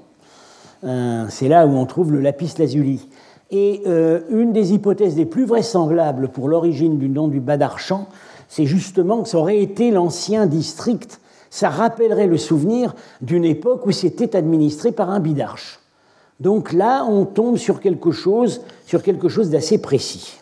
Euh, 0.84 1.26
c'est 1.30 1.48
là 1.48 1.65
où 1.65 1.71
on 1.71 1.86
trouve 1.86 2.12
le 2.12 2.19
lapis 2.19 2.54
lazuli. 2.58 3.08
Et 3.52 3.84
euh, 3.86 4.21
une 4.30 4.54
des 4.54 4.74
hypothèses 4.74 5.15
les 5.15 5.26
plus 5.26 5.45
vraisemblables 5.45 6.30
pour 6.30 6.50
l'origine 6.50 6.98
du 6.98 7.10
nom 7.10 7.28
du 7.28 7.39
Badarchan, 7.39 8.08
c'est 8.48 8.65
justement 8.65 9.21
que 9.21 9.30
ça 9.30 9.38
aurait 9.38 9.62
été 9.62 9.91
l'ancien 9.91 10.45
district. 10.45 11.21
Ça 11.50 11.69
rappellerait 11.69 12.28
le 12.28 12.38
souvenir 12.38 12.95
d'une 13.21 13.45
époque 13.45 13.86
où 13.86 13.91
c'était 13.91 14.36
administré 14.36 14.91
par 14.91 15.10
un 15.10 15.19
bidarche. 15.19 15.80
Donc 16.39 16.74
là, 16.74 17.06
on 17.06 17.26
tombe 17.26 17.58
sur 17.58 17.80
quelque 17.80 18.12
chose, 18.12 18.62
sur 18.86 19.02
quelque 19.02 19.30
chose 19.30 19.50
d'assez 19.50 19.78
précis. 19.78 20.39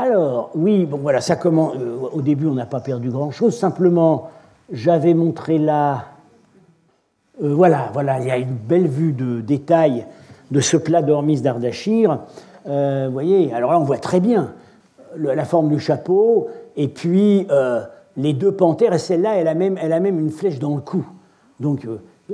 Alors, 0.00 0.50
oui, 0.54 0.86
bon 0.86 0.96
voilà, 0.96 1.20
ça 1.20 1.36
commence. 1.36 1.74
Euh, 1.76 1.98
au 2.12 2.22
début, 2.22 2.46
on 2.46 2.54
n'a 2.54 2.64
pas 2.64 2.80
perdu 2.80 3.10
grand-chose. 3.10 3.54
Simplement, 3.54 4.30
j'avais 4.72 5.12
montré 5.12 5.58
là. 5.58 6.06
Euh, 7.42 7.52
voilà, 7.52 7.90
voilà, 7.92 8.18
il 8.18 8.26
y 8.26 8.30
a 8.30 8.38
une 8.38 8.54
belle 8.54 8.86
vue 8.86 9.12
de 9.12 9.42
détail 9.42 10.06
de 10.50 10.60
ce 10.60 10.78
plat 10.78 11.02
d'Ormis 11.02 11.42
d'Ardachir. 11.42 12.20
Euh, 12.66 13.06
vous 13.08 13.12
voyez, 13.12 13.52
alors 13.52 13.72
là, 13.72 13.78
on 13.78 13.84
voit 13.84 13.98
très 13.98 14.20
bien 14.20 14.54
la 15.16 15.44
forme 15.44 15.68
du 15.68 15.80
chapeau, 15.80 16.48
et 16.76 16.86
puis 16.86 17.48
les 18.16 18.32
deux 18.32 18.52
panthères, 18.52 18.92
et 18.92 18.98
celle-là, 18.98 19.34
elle, 19.34 19.48
elle 19.82 19.92
a 19.92 19.98
même 19.98 20.20
une 20.20 20.30
flèche 20.30 20.60
dans 20.60 20.76
le 20.76 20.80
cou. 20.80 21.04
Donc, 21.58 21.84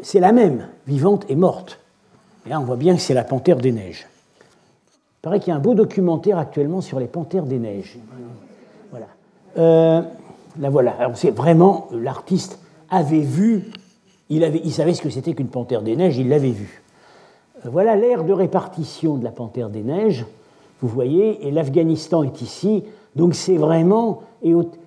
c'est 0.03 0.21
la 0.21 0.33
même, 0.33 0.67
vivante 0.87 1.25
et 1.31 1.37
morte. 1.37 1.81
Et 2.47 2.51
là, 2.51 2.61
on 2.61 2.65
voit 2.65 2.77
bien 2.77 2.95
que 2.95 3.01
c'est 3.01 3.15
la 3.15 3.25
panthère 3.25 3.57
des 3.57 3.73
neiges. 3.73 4.07
Il 4.41 5.23
paraît 5.23 5.41
qu'il 5.41 5.49
y 5.49 5.53
a 5.53 5.57
un 5.57 5.61
beau 5.61 5.75
documentaire 5.75 6.39
actuellement 6.39 6.81
sur 6.81 7.01
les 7.01 7.07
panthères 7.07 7.45
des 7.45 7.59
neiges. 7.59 7.99
Voilà. 8.91 9.07
Euh, 9.59 10.03
là 10.61 10.71
voilà. 10.71 11.11
C'est 11.15 11.33
vraiment 11.33 11.89
l'artiste 11.91 12.59
avait 12.89 13.21
vu, 13.21 13.65
il, 14.31 14.45
avait, 14.45 14.61
il 14.65 14.73
savait 14.73 14.95
ce 14.95 15.03
que 15.03 15.11
c'était 15.11 15.35
qu'une 15.35 15.49
panthère 15.49 15.83
des 15.83 15.97
neiges, 15.97 16.19
il 16.19 16.29
l'avait 16.29 16.51
vu. 16.51 16.83
Euh, 17.65 17.71
voilà 17.71 17.97
l'ère 17.97 18.23
de 18.23 18.33
répartition 18.33 19.17
de 19.17 19.25
la 19.25 19.33
panthère 19.33 19.69
des 19.69 19.83
neiges. 19.83 20.25
Vous 20.81 20.89
voyez, 20.89 21.47
et 21.47 21.51
l'Afghanistan 21.51 22.23
est 22.23 22.43
ici. 22.43 22.85
Donc 23.17 23.35
c'est 23.35 23.57
vraiment, 23.57 24.23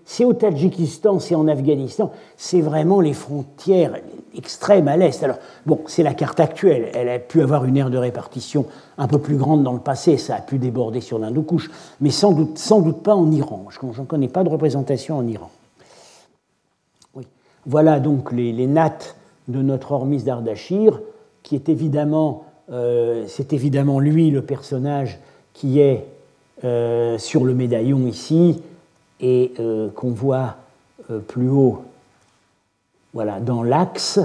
c'est 0.06 0.24
au 0.24 0.34
Tadjikistan, 0.34 1.20
c'est 1.20 1.36
en 1.36 1.48
Afghanistan, 1.48 2.12
c'est 2.38 2.62
vraiment 2.62 3.02
les 3.02 3.14
frontières 3.14 4.00
extrêmes 4.36 4.88
à 4.88 4.98
l'est. 4.98 5.24
Alors 5.24 5.38
bon, 5.66 5.82
c'est 5.88 6.04
la 6.04 6.14
carte 6.14 6.40
actuelle, 6.40 6.90
elle 6.94 7.10
a 7.10 7.20
pu 7.20 7.42
avoir 7.42 7.66
une 7.66 7.78
aire 7.78 7.90
de 7.90 7.98
répartition 7.98 8.66
un 8.98 9.08
peu 9.08 9.20
plus 9.20 9.38
grande 9.38 9.64
dans 9.64 9.74
le 9.74 9.80
passé, 9.80 10.18
ça 10.18 10.36
a 10.36 10.42
pu 10.42 10.58
déborder 10.58 11.02
sur 11.02 11.20
l'Hindoukouche, 11.20 11.70
mais 12.02 12.12
sans 12.12 12.32
doute, 12.32 12.58
sans 12.58 12.82
doute 12.82 13.04
pas 13.04 13.16
en 13.16 13.32
Iran. 13.32 13.66
Je 13.70 13.86
n'en 13.86 14.06
connais 14.06 14.28
pas 14.28 14.44
de 14.44 14.50
représentation 14.50 15.18
en 15.18 15.28
Iran. 15.28 15.50
Oui. 17.16 17.26
Voilà 17.66 18.00
donc 18.00 18.32
les, 18.32 18.52
les 18.52 18.68
nattes 18.68 19.16
de 19.50 19.62
notre 19.62 19.92
Hormis 19.92 20.24
d'Ardachir, 20.24 21.02
qui 21.44 21.56
est 21.56 21.68
évidemment, 21.70 22.46
euh, 22.72 23.26
c'est 23.28 23.54
évidemment 23.54 24.00
lui 24.00 24.30
le 24.30 24.42
personnage 24.42 25.20
qui 25.54 25.80
est 25.80 26.06
euh, 26.64 27.18
sur 27.18 27.44
le 27.44 27.54
médaillon 27.54 28.06
ici 28.08 28.62
et 29.20 29.54
euh, 29.60 29.90
qu'on 29.90 30.12
voit 30.12 30.56
plus 31.28 31.50
haut, 31.50 31.82
voilà, 33.14 33.40
dans 33.40 33.64
l'axe. 33.64 34.20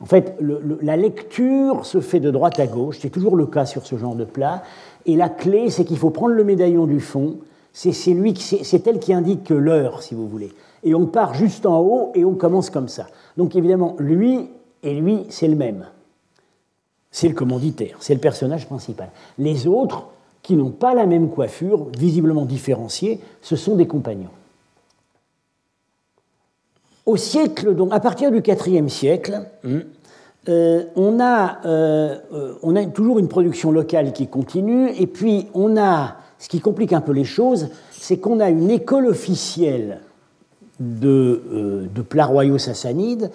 En 0.00 0.04
fait, 0.06 0.38
la 0.40 0.96
lecture 0.96 1.86
se 1.86 2.00
fait 2.00 2.20
de 2.20 2.30
droite 2.30 2.60
à 2.60 2.66
gauche, 2.66 2.98
c'est 3.00 3.10
toujours 3.10 3.36
le 3.36 3.46
cas 3.46 3.64
sur 3.64 3.86
ce 3.86 3.96
genre 3.96 4.14
de 4.14 4.24
plat, 4.24 4.62
et 5.06 5.16
la 5.16 5.28
clé, 5.28 5.70
c'est 5.70 5.84
qu'il 5.84 5.96
faut 5.96 6.10
prendre 6.10 6.34
le 6.34 6.44
médaillon 6.44 6.86
du 6.86 7.00
fond, 7.00 7.36
c'est 7.72 8.86
elle 8.86 8.98
qui 8.98 9.12
indique 9.12 9.50
l'heure, 9.50 10.02
si 10.02 10.14
vous 10.14 10.28
voulez. 10.28 10.52
Et 10.82 10.94
on 10.94 11.06
part 11.06 11.34
juste 11.34 11.66
en 11.66 11.80
haut 11.80 12.12
et 12.14 12.24
on 12.24 12.34
commence 12.34 12.70
comme 12.70 12.88
ça. 12.88 13.06
Donc 13.36 13.56
évidemment, 13.56 13.96
lui 13.98 14.48
et 14.82 14.94
lui, 14.94 15.24
c'est 15.30 15.48
le 15.48 15.56
même. 15.56 15.86
C'est 17.10 17.28
le 17.28 17.34
commanditaire, 17.34 17.96
c'est 18.00 18.14
le 18.14 18.20
personnage 18.20 18.66
principal. 18.66 19.08
Les 19.38 19.66
autres, 19.66 20.08
qui 20.42 20.56
n'ont 20.56 20.70
pas 20.70 20.94
la 20.94 21.06
même 21.06 21.30
coiffure, 21.30 21.86
visiblement 21.98 22.44
différenciée, 22.44 23.20
ce 23.40 23.56
sont 23.56 23.74
des 23.74 23.86
compagnons. 23.86 24.30
Au 27.06 27.16
siècle, 27.16 27.76
donc 27.76 27.90
à 27.92 28.00
partir 28.00 28.32
du 28.32 28.42
IVe 28.44 28.88
siècle, 28.88 29.46
hmm, 29.62 29.78
euh, 30.48 30.84
on, 30.96 31.20
a, 31.20 31.58
euh, 31.64 32.16
on, 32.62 32.74
a, 32.74 32.84
toujours 32.86 33.20
une 33.20 33.28
production 33.28 33.70
locale 33.70 34.12
qui 34.12 34.26
continue, 34.26 34.90
et 34.90 35.06
puis 35.06 35.46
on 35.54 35.76
a, 35.76 36.16
ce 36.38 36.48
qui 36.48 36.60
complique 36.60 36.92
un 36.92 37.00
peu 37.00 37.12
les 37.12 37.24
choses, 37.24 37.68
c'est 37.92 38.18
qu'on 38.18 38.40
a 38.40 38.50
une 38.50 38.70
école 38.70 39.06
officielle 39.06 40.00
de, 40.80 41.42
euh, 41.52 42.02
plats 42.08 42.26
royaux 42.26 42.58
sassanides 42.58 43.30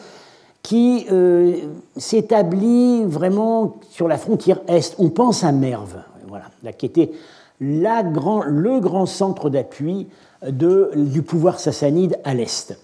qui 0.63 1.07
euh, 1.11 1.53
s'établit 1.97 3.03
vraiment 3.05 3.79
sur 3.89 4.07
la 4.07 4.17
frontière 4.17 4.59
est. 4.67 4.95
On 4.99 5.09
pense 5.09 5.43
à 5.43 5.51
Merve, 5.51 5.95
voilà, 6.27 6.73
qui 6.73 6.85
était 6.85 7.11
le 7.59 8.79
grand 8.79 9.05
centre 9.05 9.49
d'appui 9.49 10.07
du 10.45 11.21
pouvoir 11.21 11.59
sassanide 11.59 12.17
à 12.23 12.33
l'est. 12.33 12.77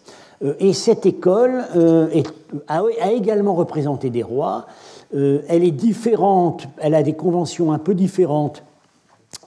Euh, 0.44 0.54
et 0.60 0.74
cette 0.74 1.06
école 1.06 1.66
euh, 1.76 2.24
a, 2.68 3.12
également 3.12 3.56
représenté 3.56 4.10
des 4.10 4.24
rois. 4.24 4.66
elle 5.14 5.64
est 5.64 5.72
différente, 5.72 6.68
elle 6.78 6.96
a 6.96 7.04
des 7.04 7.14
conventions 7.14 7.72
un 7.72 7.80
peu 7.80 7.94
différentes 7.94 8.64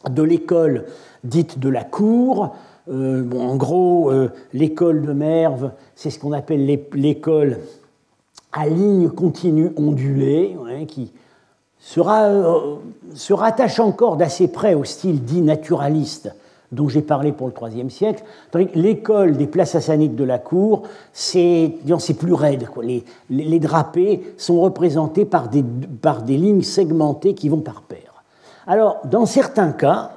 de 0.09 0.23
l'école 0.23 0.87
dite 1.23 1.59
de 1.59 1.69
la 1.69 1.85
cour. 1.85 2.55
Bon, 2.87 3.41
en 3.41 3.57
gros, 3.57 4.11
l'école 4.55 5.03
de 5.03 5.13
Merve, 5.13 5.71
c'est 5.95 6.09
ce 6.11 6.19
qu'on 6.19 6.33
appelle 6.33 6.65
l'école 6.95 7.59
à 8.53 8.67
ligne 8.67 9.11
continue 9.11 9.71
ondulée, 9.77 10.57
qui 10.89 11.13
sera, 11.81 12.25
euh, 12.25 12.77
se 13.15 13.33
rattache 13.33 13.81
encore 13.81 14.17
d'assez 14.17 14.49
près 14.49 14.75
au 14.75 14.85
style 14.85 15.25
dit 15.25 15.41
naturaliste 15.41 16.35
dont 16.73 16.89
j'ai 16.89 17.03
parlé 17.03 17.33
pour 17.33 17.49
le 17.49 17.69
IIIe 17.69 17.91
siècle. 17.91 18.23
L'école 18.75 19.37
des 19.37 19.47
places 19.47 19.73
sassanides 19.73 20.15
de 20.15 20.25
la 20.25 20.39
cour, 20.39 20.83
c'est 21.13 21.75
plus 22.19 22.33
raide. 22.33 22.69
Les, 23.29 23.59
drapés 23.59 24.35
sont 24.37 24.61
représentés 24.61 25.25
par 25.25 25.49
des, 25.49 26.37
lignes 26.37 26.63
segmentées 26.63 27.35
qui 27.35 27.49
vont 27.49 27.61
par 27.61 27.83
paire. 27.83 28.23
Alors, 28.67 29.01
dans 29.05 29.27
certains 29.27 29.73
cas, 29.73 30.13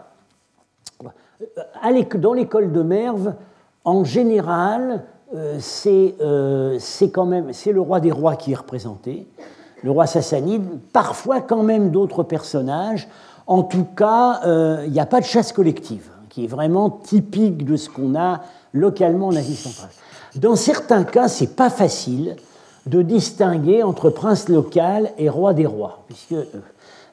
dans 2.15 2.33
l'école 2.33 2.71
de 2.71 2.81
Merve, 2.81 3.33
en 3.85 4.03
général, 4.03 5.03
euh, 5.35 5.59
euh, 5.87 6.77
c'est 6.79 7.71
le 7.71 7.81
roi 7.81 7.99
des 7.99 8.11
rois 8.11 8.35
qui 8.35 8.51
est 8.51 8.55
représenté, 8.55 9.27
le 9.81 9.91
roi 9.91 10.05
sassanide, 10.05 10.63
parfois 10.93 11.41
quand 11.41 11.63
même 11.63 11.89
d'autres 11.89 12.23
personnages. 12.23 13.07
En 13.47 13.63
tout 13.63 13.85
cas, 13.95 14.41
euh, 14.45 14.83
il 14.85 14.93
n'y 14.93 14.99
a 14.99 15.05
pas 15.05 15.19
de 15.19 15.25
chasse 15.25 15.51
collective, 15.51 16.09
qui 16.33 16.45
est 16.45 16.47
vraiment 16.47 16.89
typique 16.89 17.63
de 17.65 17.75
ce 17.75 17.89
qu'on 17.89 18.15
a 18.15 18.41
localement 18.73 19.27
en 19.27 19.35
Asie 19.35 19.55
centrale. 19.55 19.91
Dans 20.35 20.55
certains 20.55 21.03
cas, 21.03 21.27
c'est 21.27 21.55
pas 21.55 21.69
facile 21.69 22.35
de 22.87 23.01
distinguer 23.01 23.83
entre 23.83 24.09
prince 24.09 24.49
local 24.49 25.11
et 25.17 25.29
roi 25.29 25.53
des 25.53 25.67
rois, 25.67 25.99
puisque 26.07 26.35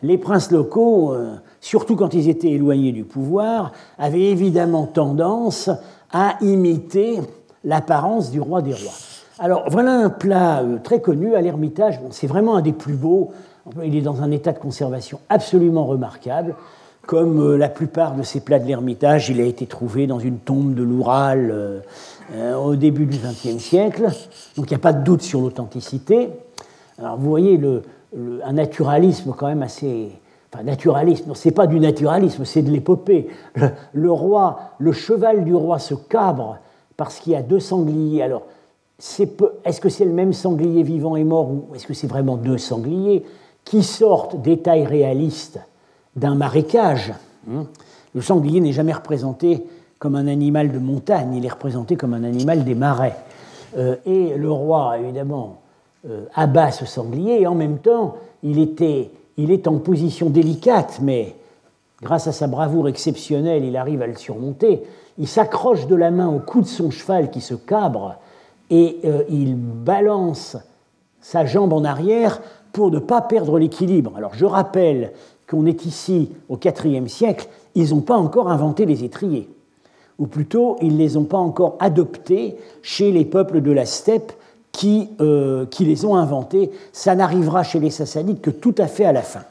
les 0.02 0.16
princes 0.16 0.50
locaux, 0.50 1.14
surtout 1.60 1.96
quand 1.96 2.14
ils 2.14 2.30
étaient 2.30 2.48
éloignés 2.48 2.92
du 2.92 3.04
pouvoir, 3.04 3.72
avaient 3.98 4.30
évidemment 4.30 4.86
tendance 4.86 5.68
à 6.12 6.36
imiter 6.40 7.20
l'apparence 7.62 8.30
du 8.30 8.40
roi 8.40 8.62
des 8.62 8.72
rois. 8.72 8.94
Alors 9.38 9.64
voilà 9.68 9.92
un 9.92 10.10
plat 10.10 10.60
euh, 10.60 10.78
très 10.82 11.00
connu 11.00 11.34
à 11.34 11.40
l'Ermitage, 11.40 11.98
c'est 12.10 12.26
vraiment 12.26 12.56
un 12.56 12.62
des 12.62 12.72
plus 12.72 12.94
beaux, 12.94 13.30
il 13.82 13.96
est 13.96 14.02
dans 14.02 14.22
un 14.22 14.30
état 14.30 14.52
de 14.52 14.58
conservation 14.58 15.20
absolument 15.28 15.86
remarquable. 15.86 16.56
Comme 17.06 17.40
euh, 17.40 17.56
la 17.56 17.68
plupart 17.68 18.14
de 18.14 18.22
ces 18.22 18.40
plats 18.40 18.58
de 18.58 18.66
l'Ermitage, 18.66 19.30
il 19.30 19.40
a 19.40 19.44
été 19.44 19.66
trouvé 19.66 20.06
dans 20.06 20.18
une 20.18 20.38
tombe 20.38 20.74
de 20.74 20.82
l'Oural 20.82 21.50
euh, 22.34 22.54
au 22.56 22.76
début 22.76 23.06
du 23.06 23.18
XXe 23.18 23.62
siècle, 23.62 24.08
donc 24.56 24.66
il 24.66 24.74
n'y 24.74 24.76
a 24.76 24.78
pas 24.78 24.92
de 24.92 25.02
doute 25.02 25.22
sur 25.22 25.40
l'authenticité. 25.40 26.28
Alors 26.98 27.16
vous 27.16 27.28
voyez 27.28 27.58
un 28.44 28.52
naturalisme 28.52 29.34
quand 29.36 29.48
même 29.48 29.62
assez, 29.62 30.12
Enfin, 30.52 30.64
naturalisme, 30.64 31.32
c'est 31.34 31.52
pas 31.52 31.68
du 31.68 31.78
naturalisme, 31.78 32.44
c'est 32.44 32.62
de 32.62 32.70
l'épopée. 32.70 33.28
le, 33.92 34.10
roi, 34.10 34.58
le 34.78 34.92
cheval 34.92 35.44
du 35.44 35.54
roi 35.54 35.78
se 35.78 35.94
cabre 35.94 36.58
parce 36.96 37.20
qu'il 37.20 37.32
y 37.32 37.36
a 37.36 37.42
deux 37.42 37.60
sangliers. 37.60 38.22
Alors, 38.22 38.42
est-ce 38.98 39.80
que 39.80 39.88
c'est 39.88 40.04
le 40.04 40.12
même 40.12 40.32
sanglier 40.32 40.82
vivant 40.82 41.14
et 41.16 41.24
mort 41.24 41.50
ou 41.50 41.74
est-ce 41.74 41.86
que 41.86 41.94
c'est 41.94 42.08
vraiment 42.08 42.36
deux 42.36 42.58
sangliers 42.58 43.24
qui 43.64 43.82
sortent 43.82 44.42
des 44.42 44.58
tailles 44.58 44.86
réalistes 44.86 45.60
d'un 46.16 46.34
marécage 46.34 47.12
hein 47.50 47.66
Le 48.14 48.20
sanglier 48.20 48.60
n'est 48.60 48.72
jamais 48.72 48.92
représenté 48.92 49.64
comme 49.98 50.16
un 50.16 50.26
animal 50.26 50.72
de 50.72 50.78
montagne, 50.78 51.34
il 51.34 51.44
est 51.44 51.50
représenté 51.50 51.96
comme 51.96 52.14
un 52.14 52.24
animal 52.24 52.64
des 52.64 52.74
marais. 52.74 53.16
Euh, 53.76 53.96
et 54.06 54.34
le 54.34 54.50
roi, 54.50 54.98
évidemment, 54.98 55.60
euh, 56.08 56.24
abat 56.34 56.70
ce 56.70 56.86
sanglier 56.86 57.42
et 57.42 57.46
en 57.46 57.54
même 57.54 57.78
temps, 57.78 58.16
il, 58.42 58.58
était, 58.58 59.10
il 59.36 59.50
est 59.50 59.68
en 59.68 59.78
position 59.78 60.30
délicate, 60.30 61.00
mais 61.02 61.36
grâce 62.00 62.26
à 62.26 62.32
sa 62.32 62.46
bravoure 62.46 62.88
exceptionnelle, 62.88 63.64
il 63.64 63.76
arrive 63.76 64.00
à 64.00 64.06
le 64.06 64.16
surmonter 64.16 64.82
il 65.20 65.28
s'accroche 65.28 65.86
de 65.86 65.94
la 65.94 66.10
main 66.10 66.28
au 66.28 66.38
cou 66.38 66.62
de 66.62 66.66
son 66.66 66.90
cheval 66.90 67.30
qui 67.30 67.42
se 67.42 67.54
cabre 67.54 68.16
et 68.70 69.00
euh, 69.04 69.22
il 69.28 69.54
balance 69.54 70.56
sa 71.20 71.44
jambe 71.44 71.74
en 71.74 71.84
arrière 71.84 72.40
pour 72.72 72.90
ne 72.90 72.98
pas 72.98 73.20
perdre 73.20 73.58
l'équilibre. 73.58 74.12
Alors 74.16 74.32
je 74.34 74.46
rappelle 74.46 75.12
qu'on 75.50 75.66
est 75.66 75.84
ici 75.84 76.30
au 76.48 76.58
IVe 76.62 77.08
siècle, 77.08 77.48
ils 77.74 77.90
n'ont 77.90 78.02
pas 78.02 78.16
encore 78.16 78.50
inventé 78.50 78.86
les 78.86 79.02
étriers, 79.02 79.48
ou 80.18 80.26
plutôt 80.26 80.76
ils 80.80 80.94
ne 80.94 80.98
les 80.98 81.16
ont 81.16 81.24
pas 81.24 81.38
encore 81.38 81.76
adoptés 81.80 82.56
chez 82.82 83.10
les 83.10 83.24
peuples 83.24 83.60
de 83.60 83.72
la 83.72 83.84
steppe 83.84 84.32
qui, 84.70 85.10
euh, 85.20 85.66
qui 85.66 85.84
les 85.84 86.04
ont 86.04 86.14
inventés. 86.14 86.70
Ça 86.92 87.16
n'arrivera 87.16 87.64
chez 87.64 87.80
les 87.80 87.90
Sassanides 87.90 88.40
que 88.40 88.50
tout 88.50 88.74
à 88.78 88.86
fait 88.86 89.04
à 89.04 89.12
la 89.12 89.22
fin. 89.22 89.42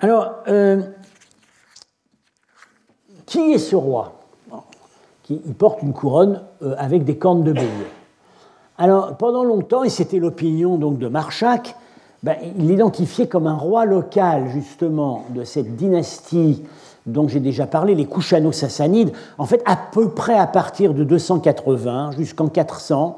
Alors, 0.00 0.32
euh, 0.48 0.82
qui 3.26 3.52
est 3.52 3.58
ce 3.58 3.76
roi? 3.76 4.14
Il 5.28 5.54
porte 5.54 5.82
une 5.82 5.92
couronne 5.92 6.42
euh, 6.62 6.74
avec 6.76 7.04
des 7.04 7.16
cornes 7.16 7.44
de 7.44 7.52
bélier. 7.52 7.68
Alors, 8.76 9.16
pendant 9.16 9.44
longtemps, 9.44 9.84
et 9.84 9.88
c'était 9.88 10.18
l'opinion 10.18 10.76
donc 10.78 10.98
de 10.98 11.06
Marchak, 11.06 11.76
ben, 12.22 12.36
il 12.58 12.68
l'identifiait 12.68 13.28
comme 13.28 13.46
un 13.46 13.56
roi 13.56 13.86
local, 13.86 14.48
justement, 14.52 15.24
de 15.30 15.44
cette 15.44 15.76
dynastie 15.76 16.62
dont 17.06 17.28
j'ai 17.28 17.40
déjà 17.40 17.66
parlé, 17.66 17.94
les 17.94 18.04
Kushano-Sassanides. 18.04 19.12
En 19.38 19.46
fait, 19.46 19.62
à 19.64 19.76
peu 19.76 20.10
près 20.10 20.36
à 20.36 20.46
partir 20.46 20.92
de 20.92 21.02
280 21.02 22.12
jusqu'en 22.12 22.48
400, 22.48 23.16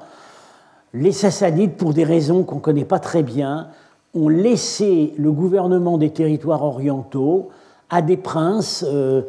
les 0.95 1.13
Sassanides, 1.13 1.73
pour 1.73 1.93
des 1.95 2.05
raisons 2.05 2.45
qu'on 2.45 2.57
ne 2.57 2.61
connaît 2.61 2.85
pas 2.85 3.01
très 3.01 3.23
bien, 3.23 3.69
ont 4.15 4.29
laissé 4.29 5.15
le 5.17 5.33
gouvernement 5.33 5.99
des 5.99 6.11
territoires 6.11 6.63
orientaux 6.63 7.49
à 7.91 8.03
des 8.03 8.17
princes 8.17 8.85
euh, 8.87 9.23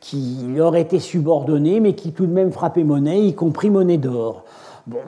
qui 0.00 0.38
leur 0.54 0.76
étaient 0.76 1.00
subordonnés, 1.00 1.80
mais 1.80 1.94
qui 1.94 2.12
tout 2.12 2.26
de 2.26 2.32
même 2.32 2.52
frappaient 2.52 2.84
monnaie, 2.84 3.26
y 3.26 3.34
compris 3.34 3.70
monnaie 3.70 3.98
d'or. 3.98 4.44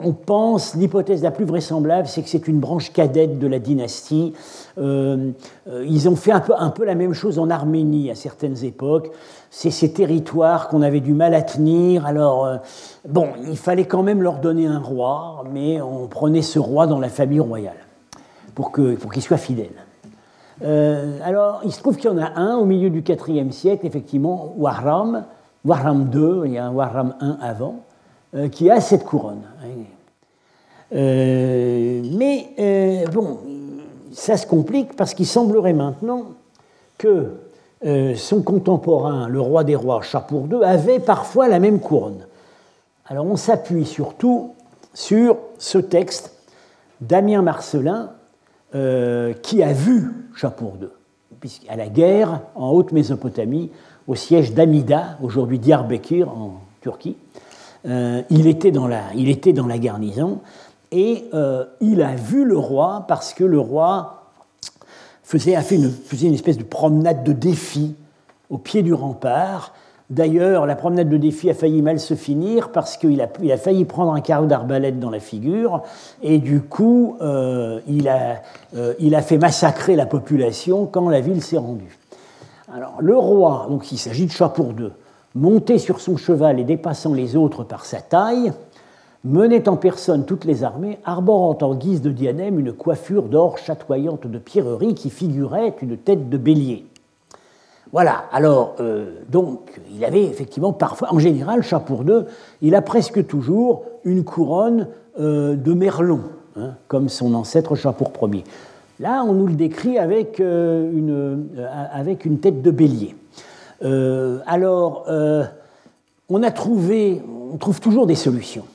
On 0.03 0.13
pense, 0.13 0.75
l'hypothèse 0.75 1.23
la 1.23 1.31
plus 1.31 1.45
vraisemblable, 1.45 2.07
c'est 2.07 2.21
que 2.21 2.29
c'est 2.29 2.47
une 2.47 2.59
branche 2.59 2.91
cadette 2.91 3.39
de 3.39 3.47
la 3.47 3.59
dynastie. 3.59 4.33
Euh, 4.77 5.31
euh, 5.67 5.85
ils 5.87 6.07
ont 6.09 6.15
fait 6.15 6.31
un 6.31 6.69
peu, 6.69 6.85
la 6.85 6.95
même 6.95 7.13
chose 7.13 7.39
en 7.39 7.49
Arménie 7.49 8.11
à 8.11 8.15
certaines 8.15 8.63
époques. 8.63 9.11
C'est 9.49 9.71
ces 9.71 9.91
territoires 9.91 10.67
qu'on 10.67 10.81
avait 10.81 10.99
du 10.99 11.13
mal 11.13 11.33
à 11.33 11.41
tenir. 11.41 12.05
Alors, 12.05 12.45
euh, 12.45 12.57
bon, 13.07 13.29
il 13.47 13.57
fallait 13.57 13.85
quand 13.85 14.03
même 14.03 14.21
leur 14.21 14.39
donner 14.39 14.67
un 14.67 14.79
roi, 14.79 15.43
mais 15.51 15.81
on 15.81 16.07
prenait 16.07 16.41
ce 16.41 16.59
roi 16.59 16.87
dans 16.87 16.99
la 16.99 17.09
famille 17.09 17.39
royale 17.39 17.77
pour 18.55 18.71
qu'il 18.71 19.21
soit 19.21 19.37
fidèle. 19.37 19.71
alors, 21.23 21.61
il 21.63 21.71
se 21.71 21.79
trouve 21.79 21.95
qu'il 21.95 22.11
y 22.11 22.13
en 22.13 22.17
a 22.17 22.39
un 22.39 22.57
au 22.57 22.65
milieu 22.65 22.89
du 22.89 23.03
IVe 23.07 23.51
siècle, 23.51 23.85
effectivement, 23.87 24.53
Wahram, 24.57 25.23
Wahram 25.63 26.09
II, 26.13 26.41
il 26.45 26.53
y 26.53 26.57
a 26.57 26.65
un 26.65 26.71
Wahram 26.71 27.15
I 27.21 27.33
avant, 27.41 27.83
qui 28.51 28.69
a 28.69 28.79
cette 28.79 29.03
couronne. 29.03 29.43
Euh, 30.93 32.01
mais 32.17 32.49
euh, 32.59 33.07
bon, 33.07 33.39
ça 34.11 34.37
se 34.37 34.45
complique 34.45 34.95
parce 34.95 35.13
qu'il 35.13 35.27
semblerait 35.27 35.73
maintenant 35.73 36.25
que 36.97 37.33
son 38.15 38.43
contemporain, 38.43 39.27
le 39.27 39.41
roi 39.41 39.63
des 39.63 39.75
rois, 39.75 40.03
Chapour 40.03 40.45
II, 40.51 40.63
avait 40.63 40.99
parfois 40.99 41.47
la 41.47 41.57
même 41.57 41.79
couronne. 41.79 42.27
Alors 43.07 43.25
on 43.25 43.37
s'appuie 43.37 43.87
surtout 43.87 44.53
sur 44.93 45.37
ce 45.57 45.79
texte 45.79 46.31
d'Amien 46.99 47.41
Marcelin 47.41 48.11
qui 48.71 49.63
a 49.63 49.73
vu 49.73 50.11
Chapour 50.35 50.73
II, 50.79 50.89
puisqu'à 51.39 51.75
la 51.75 51.87
guerre 51.87 52.41
en 52.53 52.69
Haute-Mésopotamie, 52.69 53.71
au 54.07 54.13
siège 54.13 54.53
d'Amida, 54.53 55.17
aujourd'hui 55.23 55.57
Diyarbakir 55.57 56.29
en 56.29 56.61
Turquie, 56.81 57.17
euh, 57.87 58.21
il, 58.29 58.47
était 58.47 58.71
dans 58.71 58.87
la, 58.87 59.01
il 59.15 59.29
était 59.29 59.53
dans 59.53 59.67
la 59.67 59.77
garnison 59.77 60.39
et 60.91 61.25
euh, 61.33 61.65
il 61.79 62.01
a 62.01 62.15
vu 62.15 62.45
le 62.45 62.57
roi 62.57 63.05
parce 63.07 63.33
que 63.33 63.43
le 63.43 63.59
roi 63.59 64.25
faisait, 65.23 65.55
a 65.55 65.61
fait 65.61 65.75
une, 65.75 65.89
faisait 65.89 66.27
une 66.27 66.33
espèce 66.33 66.57
de 66.57 66.63
promenade 66.63 67.23
de 67.23 67.33
défi 67.33 67.95
au 68.49 68.57
pied 68.57 68.83
du 68.83 68.93
rempart. 68.93 69.73
D'ailleurs, 70.09 70.65
la 70.65 70.75
promenade 70.75 71.07
de 71.07 71.15
défi 71.15 71.49
a 71.49 71.53
failli 71.53 71.81
mal 71.81 71.99
se 71.99 72.15
finir 72.15 72.71
parce 72.73 72.97
qu'il 72.97 73.21
a, 73.21 73.29
il 73.41 73.51
a 73.51 73.57
failli 73.57 73.85
prendre 73.85 74.11
un 74.13 74.19
carreau 74.19 74.45
d'arbalète 74.45 74.99
dans 74.99 75.09
la 75.09 75.21
figure 75.21 75.83
et 76.21 76.37
du 76.37 76.61
coup, 76.61 77.15
euh, 77.21 77.79
il, 77.87 78.09
a, 78.09 78.41
il 78.99 79.15
a 79.15 79.21
fait 79.21 79.37
massacrer 79.37 79.95
la 79.95 80.05
population 80.05 80.85
quand 80.85 81.09
la 81.09 81.21
ville 81.21 81.41
s'est 81.41 81.57
rendue. 81.57 81.97
Alors, 82.73 82.95
le 82.99 83.17
roi, 83.17 83.67
donc 83.69 83.91
il 83.91 83.97
s'agit 83.97 84.25
de 84.25 84.31
Chapour 84.31 84.73
II, 84.77 84.91
monté 85.35 85.77
sur 85.77 85.99
son 85.99 86.17
cheval 86.17 86.59
et 86.59 86.63
dépassant 86.63 87.13
les 87.13 87.35
autres 87.35 87.63
par 87.63 87.85
sa 87.85 88.01
taille, 88.01 88.51
menait 89.23 89.69
en 89.69 89.77
personne 89.77 90.25
toutes 90.25 90.45
les 90.45 90.63
armées, 90.63 90.99
arborant 91.05 91.57
en 91.61 91.75
guise 91.75 92.01
de 92.01 92.11
diadème 92.11 92.59
une 92.59 92.73
coiffure 92.73 93.23
d'or 93.23 93.57
chatoyante 93.57 94.27
de 94.27 94.39
pierreries 94.39 94.95
qui 94.95 95.09
figurait 95.09 95.75
une 95.81 95.97
tête 95.97 96.29
de 96.29 96.37
bélier. 96.37 96.85
Voilà, 97.91 98.23
alors, 98.31 98.75
euh, 98.79 99.19
donc, 99.29 99.81
il 99.93 100.03
avait 100.05 100.23
effectivement 100.23 100.71
parfois, 100.71 101.13
en 101.13 101.19
général, 101.19 101.61
Chapour 101.61 102.03
II, 102.03 102.23
il 102.61 102.73
a 102.73 102.81
presque 102.81 103.27
toujours 103.27 103.83
une 104.05 104.23
couronne 104.23 104.87
euh, 105.19 105.55
de 105.55 105.73
merlon, 105.73 106.21
hein, 106.55 106.75
comme 106.87 107.09
son 107.09 107.33
ancêtre 107.33 107.75
Chapour 107.75 108.11
Ier. 108.31 108.45
Là, 108.99 109.23
on 109.27 109.33
nous 109.33 109.47
le 109.47 109.55
décrit 109.55 109.97
avec, 109.97 110.39
euh, 110.39 110.89
une 110.93 112.39
tête 112.39 112.61
de 112.61 112.71
bélier. 112.71 113.15
Euh, 113.83 114.39
alors, 114.45 115.05
euh, 115.07 115.43
on 116.29 116.43
a 116.43 116.51
trouvé, 116.51 117.21
on 117.51 117.57
trouve 117.57 117.79
toujours 117.79 118.07
des 118.07 118.15
solutions. 118.15 118.65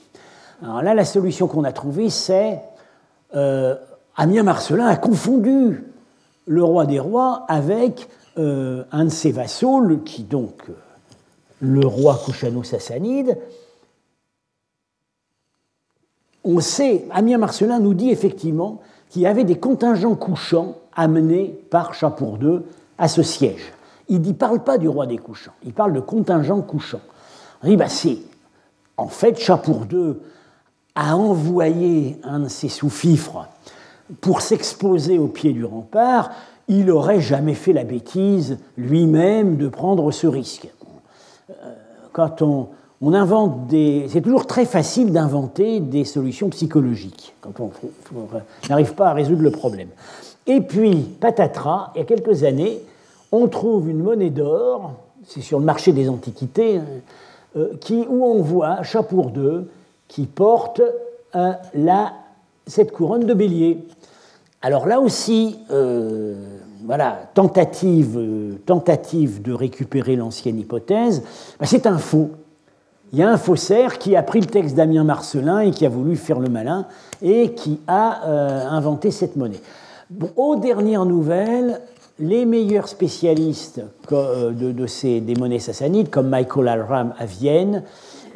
Alors 0.63 0.83
là, 0.83 0.95
la 0.95 1.05
solution 1.05 1.47
qu'on 1.47 1.65
a 1.65 1.73
trouvée, 1.73 2.11
c'est 2.11 2.61
euh, 3.35 3.77
Amien 4.17 4.43
Marcelin 4.43 4.87
a 4.87 4.97
confondu 4.97 5.85
le 6.47 6.65
roi 6.65 6.87
des 6.87 6.99
rois 6.99 7.45
avec 7.49 8.09
un 8.39 9.05
de 9.07 9.09
ses 9.09 9.33
vassaux, 9.33 9.81
qui 10.05 10.23
donc 10.23 10.65
le 11.61 11.87
roi 11.87 12.21
Kouchano-Sassanide. 12.23 13.39
On 16.45 16.61
sait, 16.61 17.07
Amien 17.11 17.39
Marcelin 17.39 17.81
nous 17.81 17.95
dit 17.95 18.11
effectivement 18.11 18.83
qu'il 19.09 19.23
y 19.23 19.27
avait 19.27 19.45
des 19.45 19.59
contingents 19.59 20.17
couchants 20.17 20.77
amenés 20.95 21.59
par 21.71 21.95
Chapour 21.95 22.37
II 22.43 22.61
à 22.99 23.09
ce 23.09 23.23
siège 23.23 23.73
il 24.09 24.21
ne 24.21 24.33
parle 24.33 24.63
pas 24.63 24.79
du 24.79 24.89
roi 24.89 25.07
des 25.07 25.19
couchants, 25.19 25.55
il 25.65 25.73
parle 25.73 25.93
de 25.93 26.01
contingent 26.01 26.61
couchant. 26.63 27.01
On 27.63 27.69
dit, 27.69 27.77
bah, 27.77 27.87
en 28.97 29.09
fait 29.09 29.39
Chapour 29.39 29.87
II 29.91 30.15
a 30.95 31.17
envoyé 31.17 32.19
un 32.23 32.41
de 32.41 32.49
ses 32.49 32.69
sous-fifres 32.69 33.49
pour 34.21 34.41
s'exposer 34.41 35.19
au 35.19 35.27
pied 35.27 35.53
du 35.53 35.65
rempart, 35.65 36.31
il 36.69 36.87
n'aurait 36.87 37.21
jamais 37.21 37.55
fait 37.55 37.73
la 37.73 37.85
bêtise 37.85 38.59
lui-même 38.77 39.57
de 39.57 39.69
prendre 39.69 40.11
ce 40.11 40.27
risque. 40.27 40.69
Euh, 41.51 41.75
quand 42.13 42.43
on 42.43 43.13
invente 43.13 43.67
des. 43.67 44.07
C'est 44.09 44.23
toujours 44.23 44.47
très 44.47 44.65
facile 44.65 45.13
d'inventer 45.13 45.81
des 45.81 46.05
solutions 46.05 46.49
psychologiques 46.49 47.35
quand 47.41 47.61
on 47.61 47.71
n'arrive 48.69 48.95
pas 48.95 49.09
à 49.11 49.13
résoudre 49.13 49.43
le 49.43 49.51
problème. 49.51 49.89
Et 50.47 50.61
puis, 50.61 50.95
patatras, 51.21 51.91
il 51.95 51.99
y 51.99 52.03
a 52.03 52.05
quelques 52.05 52.45
années, 52.45 52.81
on 53.33 53.49
trouve 53.49 53.89
une 53.89 54.03
monnaie 54.03 54.31
d'or, 54.31 54.93
c'est 55.25 55.41
sur 55.41 55.59
le 55.59 55.65
marché 55.65 55.93
des 55.93 56.09
antiquités, 56.09 56.79
hein, 56.79 56.85
euh, 57.57 57.73
où 58.09 58.25
on 58.25 58.43
voit 58.43 58.83
Chapour 58.83 59.33
II 59.35 59.67
qui 60.09 60.27
porte 60.27 60.83
euh, 61.35 61.53
cette 62.67 62.93
couronne 62.93 63.25
de 63.25 63.35
bélier. 63.35 63.87
Alors 64.63 64.87
là 64.87 65.01
aussi, 65.01 65.59
euh, 65.71 66.35
voilà, 66.85 67.19
tentative, 67.35 68.21
tentative 68.67 69.43
de 69.43 69.53
récupérer 69.53 70.17
l'ancienne 70.17 70.59
hypothèse, 70.59 71.23
bah, 71.59 71.67
c'est 71.67 71.87
un 71.87 71.99
faux. 71.99 72.31
Il 73.13 73.19
y 73.19 73.23
a 73.23 73.31
un 73.31 73.39
faussaire 73.39 73.99
qui 73.99 74.17
a 74.17 74.23
pris 74.23 74.41
le 74.41 74.47
texte 74.47 74.75
d'Amien 74.75 75.05
Marcelin 75.05 75.61
et 75.61 75.71
qui 75.71 75.87
a 75.87 75.89
voulu 75.89 76.17
faire 76.17 76.41
le 76.41 76.49
malin 76.49 76.87
et 77.23 77.55
qui 77.55 77.81
a 77.87 78.27
inventé 78.69 79.13
cette 79.13 79.37
monnaie. 79.37 79.61
aux 80.37 80.57
dernières 80.57 81.05
nouvelles, 81.05 81.81
les 82.19 82.47
meilleurs 82.47 82.89
spécialistes 82.89 83.83
euh, 84.13 84.53
de, 84.53 84.87
ces, 84.87 85.21
des 85.21 85.35
monnaies 85.35 85.59
sassanides, 85.59 86.11
comme 86.11 86.29
Michael 86.29 86.69
Alram 86.69 87.15
à 87.19 87.27
Vienne, 87.27 87.83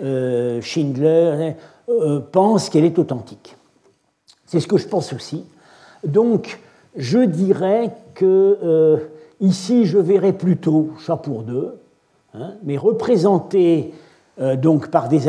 euh, 0.02 0.60
Schindler, 0.60 1.54
euh, 1.88 2.20
pensent 2.20 2.68
qu'elle 2.68 2.84
est 2.84 2.98
authentique. 2.98 3.56
C'est 4.46 4.60
ce 4.60 4.66
que 4.66 4.76
je 4.76 4.88
pense 4.88 5.12
aussi. 5.12 5.44
Donc, 6.04 6.60
je 6.96 7.20
dirais 7.20 7.92
que 8.14 8.98
ici, 9.40 9.86
je 9.86 9.98
verrais 9.98 10.32
plutôt 10.32 10.90
Chapour 10.98 11.44
II, 11.48 11.68
hein, 12.34 12.54
mais 12.64 12.76
représenté 12.76 13.94
donc 14.56 14.88
par 14.88 15.08
des 15.08 15.20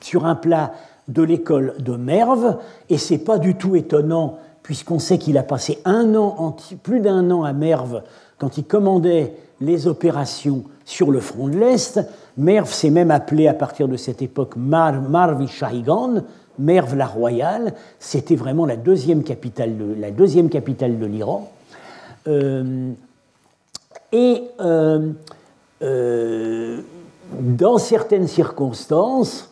sur 0.00 0.26
un 0.26 0.34
plat 0.36 0.74
de 1.08 1.22
l'école 1.22 1.74
de 1.80 1.96
Merve, 1.96 2.58
et 2.88 2.98
c'est 2.98 3.18
pas 3.18 3.38
du 3.38 3.56
tout 3.56 3.74
étonnant 3.74 4.38
puisqu'on 4.62 4.98
sait 4.98 5.18
qu'il 5.18 5.38
a 5.38 5.42
passé 5.42 5.78
un 5.84 6.14
an, 6.14 6.56
plus 6.82 7.00
d'un 7.00 7.30
an 7.30 7.44
à 7.44 7.52
Merve 7.52 8.02
quand 8.38 8.58
il 8.58 8.64
commandait 8.64 9.34
les 9.60 9.86
opérations 9.86 10.64
sur 10.84 11.10
le 11.10 11.20
front 11.20 11.48
de 11.48 11.56
l'Est. 11.56 12.00
Merve 12.36 12.72
s'est 12.72 12.90
même 12.90 13.10
appelé 13.10 13.48
à 13.48 13.54
partir 13.54 13.88
de 13.88 13.96
cette 13.96 14.22
époque 14.22 14.56
Mar 14.56 15.00
Marvi 15.00 15.46
Shahigan, 15.46 16.22
Merve 16.58 16.96
la 16.96 17.06
Royale. 17.06 17.74
C'était 17.98 18.36
vraiment 18.36 18.66
la 18.66 18.76
deuxième 18.76 19.22
capitale 19.22 19.76
de, 19.76 21.06
l'Iran. 21.06 21.50
Euh, 22.28 22.92
et 24.12 24.42
euh, 24.60 25.12
euh, 25.82 26.80
dans 27.40 27.78
certaines 27.78 28.28
circonstances, 28.28 29.50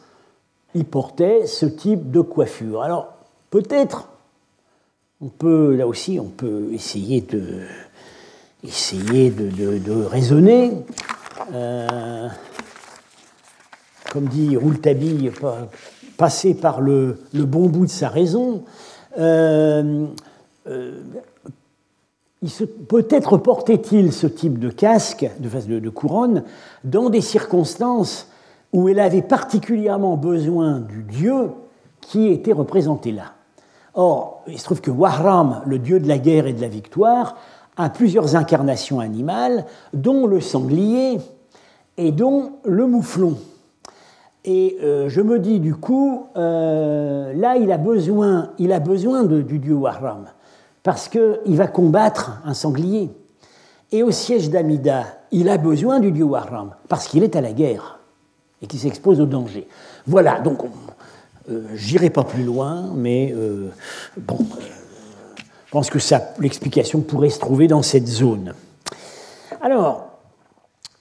il 0.74 0.84
portait 0.84 1.46
ce 1.46 1.66
type 1.66 2.10
de 2.10 2.20
coiffure. 2.20 2.82
Alors, 2.82 3.14
peut-être 3.50 4.08
on 5.20 5.28
peut, 5.28 5.74
là 5.74 5.86
aussi, 5.86 6.18
on 6.18 6.28
peut 6.28 6.68
essayer 6.72 7.20
de, 7.20 7.62
essayer 8.64 9.30
de, 9.30 10.02
raisonner. 10.04 10.72
Euh, 11.52 12.28
comme 14.10 14.26
dit 14.26 14.56
Rouletabille, 14.56 15.30
passer 16.16 16.54
par 16.54 16.80
le, 16.80 17.18
bon 17.34 17.68
bout 17.68 17.86
de 17.86 17.90
sa 17.90 18.08
raison. 18.08 18.64
Euh, 19.18 20.06
euh, 20.68 21.00
peut-être 22.88 23.36
portait-il 23.36 24.12
ce 24.12 24.26
type 24.26 24.58
de 24.58 24.70
casque, 24.70 25.30
de, 25.38 25.78
de 25.78 25.90
couronne, 25.90 26.44
dans 26.84 27.10
des 27.10 27.20
circonstances 27.20 28.28
où 28.72 28.88
elle 28.88 29.00
avait 29.00 29.22
particulièrement 29.22 30.16
besoin 30.16 30.80
du 30.80 31.02
dieu 31.02 31.50
qui 32.00 32.28
était 32.28 32.52
représenté 32.52 33.12
là. 33.12 33.34
Or, 33.94 34.42
il 34.46 34.58
se 34.58 34.64
trouve 34.64 34.80
que 34.80 34.90
Wahram, 34.90 35.62
le 35.66 35.78
dieu 35.78 36.00
de 36.00 36.08
la 36.08 36.18
guerre 36.18 36.46
et 36.46 36.52
de 36.52 36.60
la 36.60 36.68
victoire, 36.68 37.36
a 37.76 37.88
plusieurs 37.90 38.36
incarnations 38.36 39.00
animales, 39.00 39.64
dont 39.92 40.26
le 40.26 40.40
sanglier 40.40 41.18
et 41.96 42.12
dont 42.12 42.52
le 42.64 42.86
mouflon. 42.86 43.36
Et 44.44 44.78
je 44.80 45.20
me 45.20 45.38
dis 45.38 45.60
du 45.60 45.74
coup, 45.74 46.26
là, 46.34 47.56
il 47.56 47.70
a 47.72 47.78
besoin, 47.78 48.52
du 48.58 49.58
dieu 49.58 49.74
Wahram, 49.74 50.26
parce 50.82 51.08
qu'il 51.08 51.56
va 51.56 51.66
combattre 51.66 52.40
un 52.44 52.54
sanglier. 52.54 53.10
Et 53.92 54.02
au 54.02 54.10
siège 54.10 54.50
d'Amida, 54.50 55.04
il 55.32 55.48
a 55.48 55.58
besoin 55.58 56.00
du 56.00 56.12
dieu 56.12 56.24
Wahram, 56.24 56.74
parce 56.88 57.08
qu'il 57.08 57.22
est 57.22 57.36
à 57.36 57.40
la 57.40 57.52
guerre 57.52 57.98
et 58.62 58.66
qu'il 58.66 58.78
s'expose 58.78 59.20
au 59.20 59.26
danger. 59.26 59.66
Voilà, 60.06 60.40
donc 60.40 60.62
euh, 60.64 60.68
j'irai 61.74 62.10
pas 62.10 62.24
plus 62.24 62.44
loin, 62.44 62.90
mais 62.94 63.32
euh, 63.36 63.68
bon, 64.18 64.38
euh, 64.40 64.60
je 65.66 65.70
pense 65.70 65.90
que 65.90 65.98
l'explication 66.40 67.00
pourrait 67.00 67.30
se 67.30 67.38
trouver 67.38 67.68
dans 67.68 67.82
cette 67.82 68.06
zone. 68.06 68.54
Alors, 69.60 70.08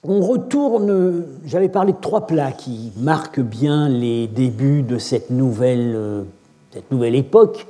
on 0.02 0.20
retourne, 0.20 1.24
j'avais 1.44 1.68
parlé 1.68 1.92
de 1.92 1.98
trois 2.00 2.26
plats 2.26 2.52
qui 2.52 2.92
marquent 2.96 3.40
bien 3.40 3.88
les 3.88 4.26
débuts 4.28 4.82
de 4.82 4.98
cette 4.98 5.30
nouvelle, 5.30 6.24
cette 6.72 6.90
nouvelle 6.90 7.14
époque 7.14 7.66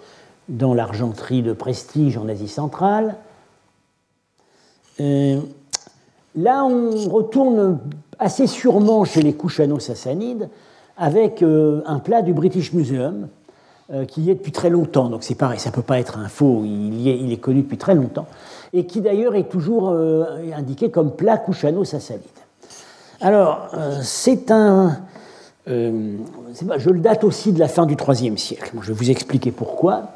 dans 0.49 0.75
l'argenterie 0.75 1.43
de 1.43 1.53
prestige 1.53 2.17
en 2.17 2.29
Asie 2.29 2.49
centrale. 2.49 3.17
là, 4.99 6.65
on 6.65 7.09
retourne 7.09 7.81
assez 8.19 8.47
sûrement 8.47 9.05
chez 9.05 9.23
les 9.23 9.33
Kouchano-Sassanides 9.33 10.49
avec 11.01 11.43
euh, 11.43 11.81
un 11.87 11.99
plat 11.99 12.21
du 12.23 12.35
British 12.35 12.75
Museum 12.75 13.29
euh, 13.91 14.05
qui 14.05 14.21
y 14.21 14.31
est 14.31 14.35
depuis 14.35 14.53
très 14.53 14.69
longtemps. 14.69 15.09
Donc 15.09 15.25
c'est 15.25 15.35
pareil, 15.35 15.59
ça 15.59 15.71
ne 15.71 15.75
peut 15.75 15.83
pas 15.83 15.99
être 15.99 16.19
un 16.19 16.29
faux, 16.29 16.63
il, 16.65 17.09
est, 17.09 17.19
il, 17.19 17.33
est, 17.33 17.39
connu 17.39 17.63
depuis 17.63 17.79
très 17.79 17.95
longtemps. 17.95 18.27
Et 18.75 18.85
qui 18.85 19.01
d'ailleurs 19.01 19.35
est 19.35 19.49
toujours 19.49 19.89
euh, 19.89 20.27
indiqué 20.55 20.91
comme 20.91 21.17
plat 21.17 21.39
Kushano-Sassanide. 21.39 22.21
Alors, 23.23 23.69
c'est 24.01 24.51
un. 24.51 24.97
je 25.67 26.91
le 26.91 27.01
date 27.01 27.23
aussi 27.23 27.53
de 27.53 27.59
la 27.59 27.69
fin 27.69 27.85
du 27.85 27.95
IIIe 27.95 28.39
siècle. 28.39 28.71
je 28.81 28.89
vais 28.89 28.95
vous 28.95 29.11
expliquer 29.11 29.51
pourquoi. 29.51 30.15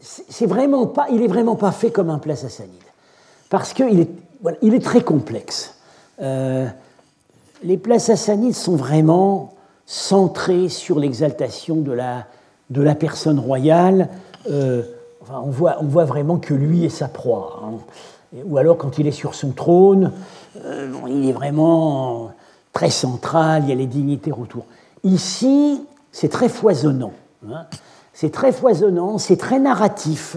c'est 0.00 0.46
vraiment 0.46 0.86
pas, 0.86 1.06
il 1.10 1.18
n'est 1.18 1.26
vraiment 1.26 1.56
pas 1.56 1.72
fait 1.72 1.90
comme 1.90 2.08
un 2.08 2.20
plat 2.20 2.36
sassanide. 2.36 2.70
Parce 3.50 3.72
qu'il 3.72 3.98
est, 3.98 4.10
il 4.62 4.74
est 4.74 4.84
très 4.84 5.00
complexe 5.00 5.74
les 7.62 7.76
plats 7.76 7.98
sassanides 7.98 8.54
sont 8.54 8.76
vraiment 8.76 9.54
centrés 9.86 10.68
sur 10.68 10.98
l'exaltation 10.98 11.76
de 11.76 11.92
la, 11.92 12.94
personne 12.94 13.38
royale. 13.38 14.08
Euh, 14.50 14.82
on, 15.30 15.50
voit, 15.50 15.76
on 15.80 15.86
voit 15.86 16.04
vraiment 16.04 16.38
que 16.38 16.54
lui 16.54 16.84
est 16.84 16.90
sa 16.90 17.08
proie. 17.08 17.62
Hein. 17.64 17.78
Ou 18.44 18.58
alors 18.58 18.76
quand 18.76 18.98
il 18.98 19.06
est 19.06 19.12
sur 19.12 19.34
son 19.34 19.50
trône, 19.50 20.12
euh, 20.64 20.92
il 21.08 21.28
est 21.28 21.32
vraiment 21.32 22.30
très 22.72 22.90
central, 22.90 23.62
il 23.64 23.70
y 23.70 23.72
a 23.72 23.74
les 23.74 23.86
dignités 23.86 24.32
autour. 24.32 24.64
Ici, 25.02 25.82
c'est 26.12 26.28
très 26.28 26.48
foisonnant. 26.48 27.12
Hein. 27.48 27.64
C'est 28.12 28.30
très 28.30 28.52
foisonnant, 28.52 29.18
c'est 29.18 29.36
très 29.36 29.58
narratif. 29.58 30.36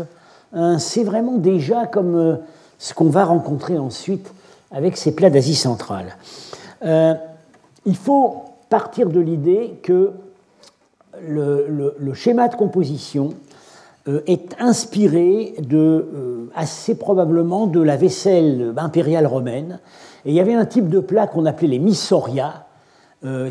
Hein. 0.54 0.80
C'est 0.80 1.04
vraiment 1.04 1.38
déjà 1.38 1.86
comme 1.86 2.16
euh, 2.16 2.36
ce 2.80 2.94
qu'on 2.94 3.10
va 3.10 3.26
rencontrer 3.26 3.78
ensuite 3.78 4.32
avec 4.72 4.96
ces 4.96 5.14
plats 5.14 5.30
d'Asie 5.30 5.56
centrale. 5.56 6.16
Euh, 6.84 7.14
il 7.86 7.96
faut 7.96 8.44
partir 8.70 9.10
de 9.10 9.20
l'idée 9.20 9.80
que 9.84 10.12
le, 11.22 12.14
schéma 12.14 12.48
de 12.48 12.56
composition 12.56 13.34
euh, 14.08 14.22
est 14.28 14.56
inspiré 14.60 15.56
de, 15.60 15.78
euh, 15.78 16.52
assez 16.56 16.96
probablement 16.96 17.68
de 17.68 17.82
la 17.82 17.98
vaisselle 17.98 18.74
impériale 18.78 19.28
romaine. 19.28 19.80
Et 20.26 20.30
il 20.30 20.36
y 20.36 20.40
avait 20.40 20.54
un 20.54 20.66
type 20.66 20.90
de 20.90 21.00
plat 21.00 21.28
qu'on 21.28 21.46
appelait 21.46 21.68
les 21.68 21.80
missoria. 21.80 22.68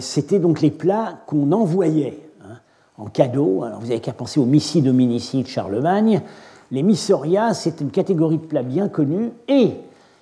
C'était 0.00 0.40
donc 0.40 0.60
les 0.62 0.72
plats 0.72 1.20
qu'on 1.28 1.52
envoyait 1.52 2.18
hein, 2.42 2.56
en 2.98 3.04
cadeau. 3.04 3.62
Alors 3.62 3.78
vous 3.78 3.86
n'avez 3.86 4.00
qu'à 4.00 4.12
penser 4.12 4.40
aux 4.40 4.44
missi 4.44 4.82
dominici 4.82 5.44
de 5.44 5.46
Charlemagne. 5.46 6.22
Les 6.72 6.82
missoria, 6.82 7.54
c'est 7.54 7.80
une 7.80 7.92
catégorie 7.92 8.38
de 8.38 8.46
plats 8.46 8.64
bien 8.64 8.88
connue 8.88 9.30
et 9.46 9.74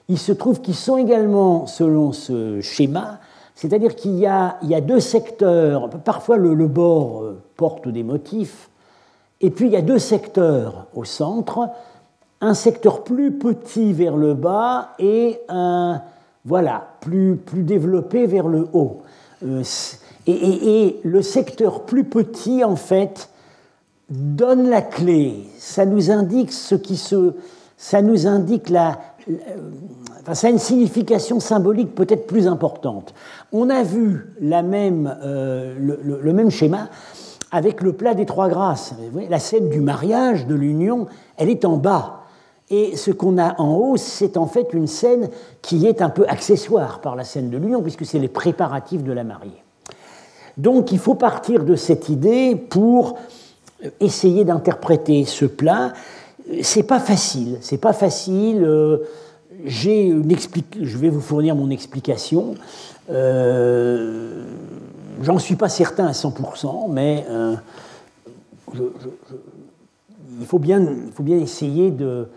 il 0.09 0.18
se 0.18 0.32
trouve 0.32 0.61
qu'ils 0.61 0.74
sont 0.74 0.96
également, 0.96 1.66
selon 1.66 2.12
ce 2.12 2.61
schéma, 2.61 3.20
c'est-à-dire 3.54 3.94
qu'il 3.94 4.14
y, 4.14 4.26
a, 4.26 4.80
deux 4.80 5.00
secteurs, 5.00 5.90
parfois 5.90 6.36
le, 6.36 6.54
bord 6.66 7.22
euh, 7.22 7.42
porte 7.56 7.88
des 7.88 8.02
motifs, 8.02 8.70
et 9.40 9.50
puis 9.50 9.66
il 9.66 9.72
y 9.72 9.76
a 9.76 9.82
deux 9.82 9.98
secteurs 9.98 10.86
au 10.94 11.04
centre, 11.04 11.68
un 12.40 12.54
secteur 12.54 13.02
plus 13.02 13.32
petit 13.32 13.92
vers 13.92 14.16
le 14.16 14.34
bas 14.34 14.90
et 14.98 15.40
un 15.48 16.02
voilà, 16.44 16.88
plus, 17.00 17.36
plus 17.36 17.62
développé 17.62 18.26
vers 18.26 18.46
le 18.46 18.68
haut. 18.72 19.02
Euh, 19.44 19.62
et, 20.26 20.86
et, 20.86 21.00
le 21.04 21.20
secteur 21.20 21.82
plus 21.82 22.04
petit, 22.04 22.64
en 22.64 22.76
fait, 22.76 23.28
donne 24.09 24.68
la 24.70 24.82
clé. 24.82 25.44
Ça 25.59 25.84
nous 25.84 26.11
indique 26.11 26.52
ce 26.52 26.74
qui 26.74 26.96
se, 26.96 27.34
ça 27.79 28.03
nous 28.03 28.26
indique 28.26 28.68
la, 28.68 28.99
ça 30.35 30.49
a 30.49 30.51
une 30.51 30.59
signification 30.59 31.41
symbolique 31.41 31.95
peut-être 31.95 32.26
plus 32.26 32.49
importante. 32.49 33.14
On 33.53 33.70
a 33.70 33.83
vu 33.83 34.35
la 34.41 34.62
même, 34.62 35.16
euh, 35.22 35.74
le, 35.79 36.33
même 36.33 36.51
schéma 36.51 36.89
avec 37.51 37.81
le 37.81 37.93
plat 37.93 38.14
des 38.14 38.26
trois 38.26 38.49
grâces. 38.49 38.95
la 39.31 39.39
scène 39.39 39.70
du 39.70 39.81
mariage, 39.81 40.47
de 40.47 40.55
l'union, 40.55 41.07
elle 41.37 41.49
est 41.49 41.64
en 41.64 41.76
bas. 41.76 42.24
Et 42.68 42.97
ce 42.97 43.12
qu'on 43.12 43.39
a 43.39 43.59
en 43.59 43.76
haut, 43.76 43.97
c'est 43.97 44.37
en 44.37 44.47
fait 44.47 44.74
une 44.74 44.89
scène 44.89 45.31
qui 45.62 45.87
est 45.87 46.03
un 46.03 46.11
peu 46.11 46.26
accessoire 46.29 47.01
par 47.01 47.16
la 47.16 47.24
scène 47.24 47.49
de 47.49 47.57
l'union, 47.57 47.81
puisque 47.81 48.05
c'est 48.05 48.18
les 48.18 48.29
préparatifs 48.29 49.05
de 49.05 49.12
la 49.12 49.24
mariée. 49.24 49.62
Donc 50.59 50.91
il 50.93 50.99
faut 50.99 51.14
partir 51.14 51.64
de 51.64 51.76
cette 51.76 52.09
idée 52.09 52.57
pour 52.57 53.14
essayer 54.01 54.45
d'interpréter 54.45 55.24
ce 55.24 55.45
plat. 55.45 55.93
C'est 56.62 56.82
pas 56.82 57.01
facile, 57.01 57.59
c'est 57.61 57.78
pas 57.78 57.92
facile. 57.92 58.64
Euh, 58.64 58.99
une 59.61 60.36
je 60.80 60.99
vais 60.99 61.09
vous 61.09 61.20
fournir 61.20 61.57
mon 61.57 61.70
explication. 61.70 62.55
Euh, 63.11 64.44
J'en 65.20 65.38
suis 65.38 65.57
pas 65.57 65.68
certain 65.68 66.07
à 66.07 66.12
100%, 66.12 66.90
mais 66.90 67.26
euh, 67.28 67.57
il, 68.72 70.46
faut 70.46 70.61
bien, 70.61 70.80
essayer 71.30 71.90
de, 71.90 72.28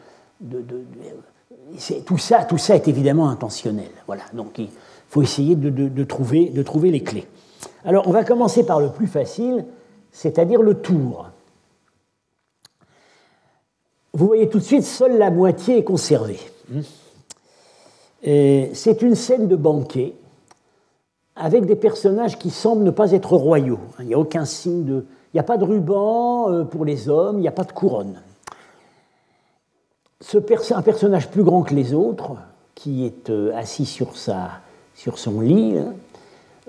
tout 2.05 2.17
ça, 2.17 2.43
tout 2.43 2.57
ça 2.57 2.75
est 2.75 2.87
évidemment 2.87 3.29
intentionnel. 3.29 3.91
Voilà, 4.07 4.23
donc 4.33 4.57
il 4.57 4.69
faut 5.09 5.21
essayer 5.21 5.55
de 5.55 6.03
trouver 6.03 6.51
les 6.91 7.03
clés. 7.03 7.27
Alors, 7.83 8.07
on 8.07 8.11
va 8.11 8.23
commencer 8.23 8.63
par 8.63 8.79
le 8.79 8.89
plus 8.89 9.07
facile, 9.07 9.65
c'est-à-dire 10.11 10.61
le 10.61 10.75
tour. 10.75 11.30
Vous 14.13 14.27
voyez 14.27 14.49
tout 14.49 14.59
de 14.59 14.63
suite, 14.63 14.83
seule 14.83 15.17
la 15.17 15.31
moitié 15.31 15.77
est 15.77 15.83
conservée. 15.83 16.39
C'est 18.23 19.01
une 19.01 19.15
scène 19.15 19.47
de 19.47 19.55
banquet 19.55 20.13
avec 21.35 21.65
des 21.65 21.75
personnages 21.75 22.37
qui 22.37 22.49
semblent 22.49 22.83
ne 22.83 22.91
pas 22.91 23.11
être 23.13 23.35
royaux. 23.35 23.79
Il 23.99 24.07
n'y 24.07 24.13
a 24.13 24.19
aucun 24.19 24.45
signe 24.45 24.83
de. 24.83 25.05
Il 25.33 25.37
n'y 25.37 25.39
a 25.39 25.43
pas 25.43 25.57
de 25.57 25.63
ruban 25.63 26.51
euh, 26.51 26.65
pour 26.65 26.83
les 26.83 27.07
hommes, 27.07 27.37
il 27.37 27.41
n'y 27.41 27.47
a 27.47 27.53
pas 27.53 27.63
de 27.63 27.71
couronne. 27.71 28.21
Ce 30.19 30.37
un 30.73 30.81
personnage 30.81 31.29
plus 31.29 31.43
grand 31.43 31.63
que 31.63 31.73
les 31.73 31.93
autres, 31.93 32.33
qui 32.75 33.05
est 33.05 33.29
euh, 33.29 33.55
assis 33.55 33.85
sur, 33.85 34.17
sa, 34.17 34.49
sur 34.93 35.17
son 35.17 35.39
lit, 35.39 35.77
hein, 35.77 35.93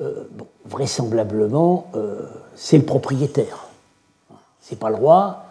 euh, 0.01 0.24
vraisemblablement, 0.64 1.88
c'est 2.55 2.78
le 2.78 2.84
propriétaire. 2.84 3.66
C'est 4.61 4.78
pas 4.78 4.90
le 4.90 4.97
roi, 4.97 5.45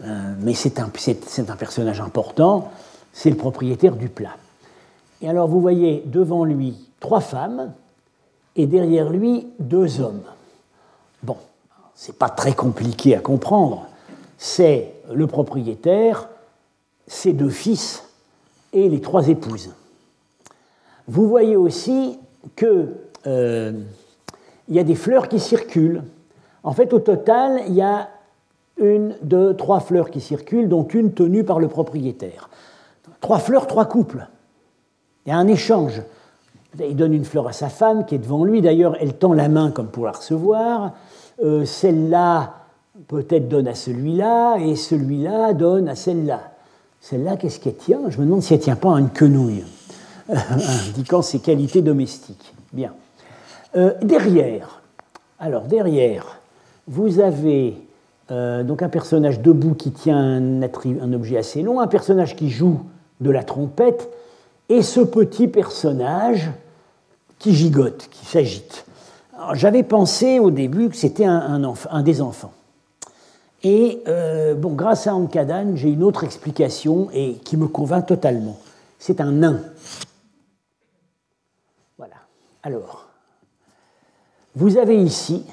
mais 0.00 0.54
c'est 0.54 0.80
un, 0.80 0.88
personnage 0.88 2.00
important, 2.00 2.70
c'est 3.12 3.30
le 3.30 3.36
propriétaire 3.36 3.96
du 3.96 4.08
plat. 4.08 4.36
Et 5.20 5.28
alors 5.28 5.48
vous 5.48 5.60
voyez 5.60 6.02
devant 6.06 6.44
lui 6.44 6.76
trois 7.00 7.20
femmes 7.20 7.72
et 8.56 8.66
derrière 8.66 9.10
lui 9.10 9.46
deux 9.58 10.00
hommes. 10.00 10.22
Bon, 11.22 11.36
c'est 11.94 12.18
pas 12.18 12.28
très 12.28 12.54
compliqué 12.54 13.16
à 13.16 13.20
comprendre. 13.20 13.86
C'est 14.38 14.94
le 15.12 15.26
propriétaire, 15.26 16.28
ses 17.06 17.32
deux 17.32 17.50
fils 17.50 18.04
et 18.72 18.88
les 18.88 19.00
trois 19.00 19.28
épouses. 19.28 19.70
Vous 21.06 21.28
voyez 21.28 21.56
aussi 21.56 22.18
qu'il 22.56 22.88
euh, 23.26 23.72
y 24.68 24.78
a 24.78 24.84
des 24.84 24.94
fleurs 24.94 25.28
qui 25.28 25.38
circulent. 25.38 26.04
En 26.64 26.72
fait, 26.72 26.92
au 26.92 26.98
total, 26.98 27.62
il 27.68 27.74
y 27.74 27.82
a 27.82 28.08
une, 28.78 29.16
deux, 29.22 29.54
trois 29.54 29.80
fleurs 29.80 30.10
qui 30.10 30.20
circulent, 30.20 30.68
dont 30.68 30.84
une 30.84 31.12
tenue 31.12 31.44
par 31.44 31.58
le 31.58 31.68
propriétaire. 31.68 32.48
Trois 33.20 33.38
fleurs, 33.38 33.66
trois 33.66 33.84
couples. 33.84 34.26
Il 35.26 35.30
y 35.30 35.32
a 35.32 35.38
un 35.38 35.46
échange. 35.46 36.02
Il 36.78 36.96
donne 36.96 37.12
une 37.12 37.24
fleur 37.24 37.46
à 37.46 37.52
sa 37.52 37.68
femme 37.68 38.06
qui 38.06 38.14
est 38.14 38.18
devant 38.18 38.44
lui. 38.44 38.60
D'ailleurs, 38.60 38.96
elle 39.00 39.14
tend 39.14 39.32
la 39.32 39.48
main 39.48 39.70
comme 39.70 39.88
pour 39.88 40.06
la 40.06 40.12
recevoir. 40.12 40.92
Euh, 41.42 41.64
celle-là, 41.64 42.54
peut-être, 43.08 43.48
donne 43.48 43.68
à 43.68 43.74
celui-là, 43.74 44.56
et 44.58 44.74
celui-là 44.74 45.52
donne 45.52 45.88
à 45.88 45.94
celle-là. 45.94 46.52
Celle-là, 47.00 47.36
qu'est-ce 47.36 47.60
qu'elle 47.60 47.76
tient? 47.76 48.00
Je 48.08 48.18
me 48.18 48.24
demande 48.24 48.42
si 48.42 48.54
elle 48.54 48.60
tient 48.60 48.76
pas 48.76 48.96
à 48.96 49.00
une 49.00 49.10
quenouille, 49.10 49.64
indiquant 50.28 51.20
ses 51.20 51.40
qualités 51.40 51.82
domestiques. 51.82 52.54
Bien. 52.72 52.92
derrière, 54.02 54.82
alors 55.38 55.64
derrière, 55.64 56.38
vous 56.86 57.20
avez 57.20 57.81
donc 58.30 58.82
un 58.82 58.88
personnage 58.88 59.40
debout 59.40 59.74
qui 59.74 59.90
tient 59.90 60.18
un, 60.18 61.12
objet 61.12 61.36
assez 61.36 61.60
long, 61.62 61.80
un 61.80 61.86
personnage 61.86 62.34
qui 62.34 62.48
joue 62.48 62.80
de 63.20 63.30
la 63.30 63.44
trompette, 63.44 64.08
et 64.68 64.82
ce 64.82 65.00
petit 65.00 65.48
personnage 65.48 66.50
qui 67.38 67.54
gigote, 67.54 68.08
qui 68.10 68.24
s'agite. 68.24 68.86
J'avais 69.54 69.82
pensé 69.82 70.38
au 70.38 70.50
début 70.50 70.88
que 70.88 70.96
c'était 70.96 71.24
un, 71.24 71.62
un, 71.90 72.02
des 72.02 72.22
enfants. 72.22 72.52
Et 73.64 74.02
euh, 74.08 74.54
bon, 74.54 74.72
grâce 74.72 75.06
à 75.06 75.14
Ankadan, 75.14 75.76
j'ai 75.76 75.90
une 75.90 76.02
autre 76.02 76.24
explication 76.24 77.08
et 77.12 77.34
qui 77.44 77.56
me 77.56 77.68
convainc 77.68 78.06
totalement. 78.06 78.58
C'est 78.98 79.20
un 79.20 79.32
nain. 79.32 79.60
Voilà. 81.98 82.16
Alors, 82.62 83.06
vous 84.54 84.78
avez 84.78 84.96
ici, 84.96 85.44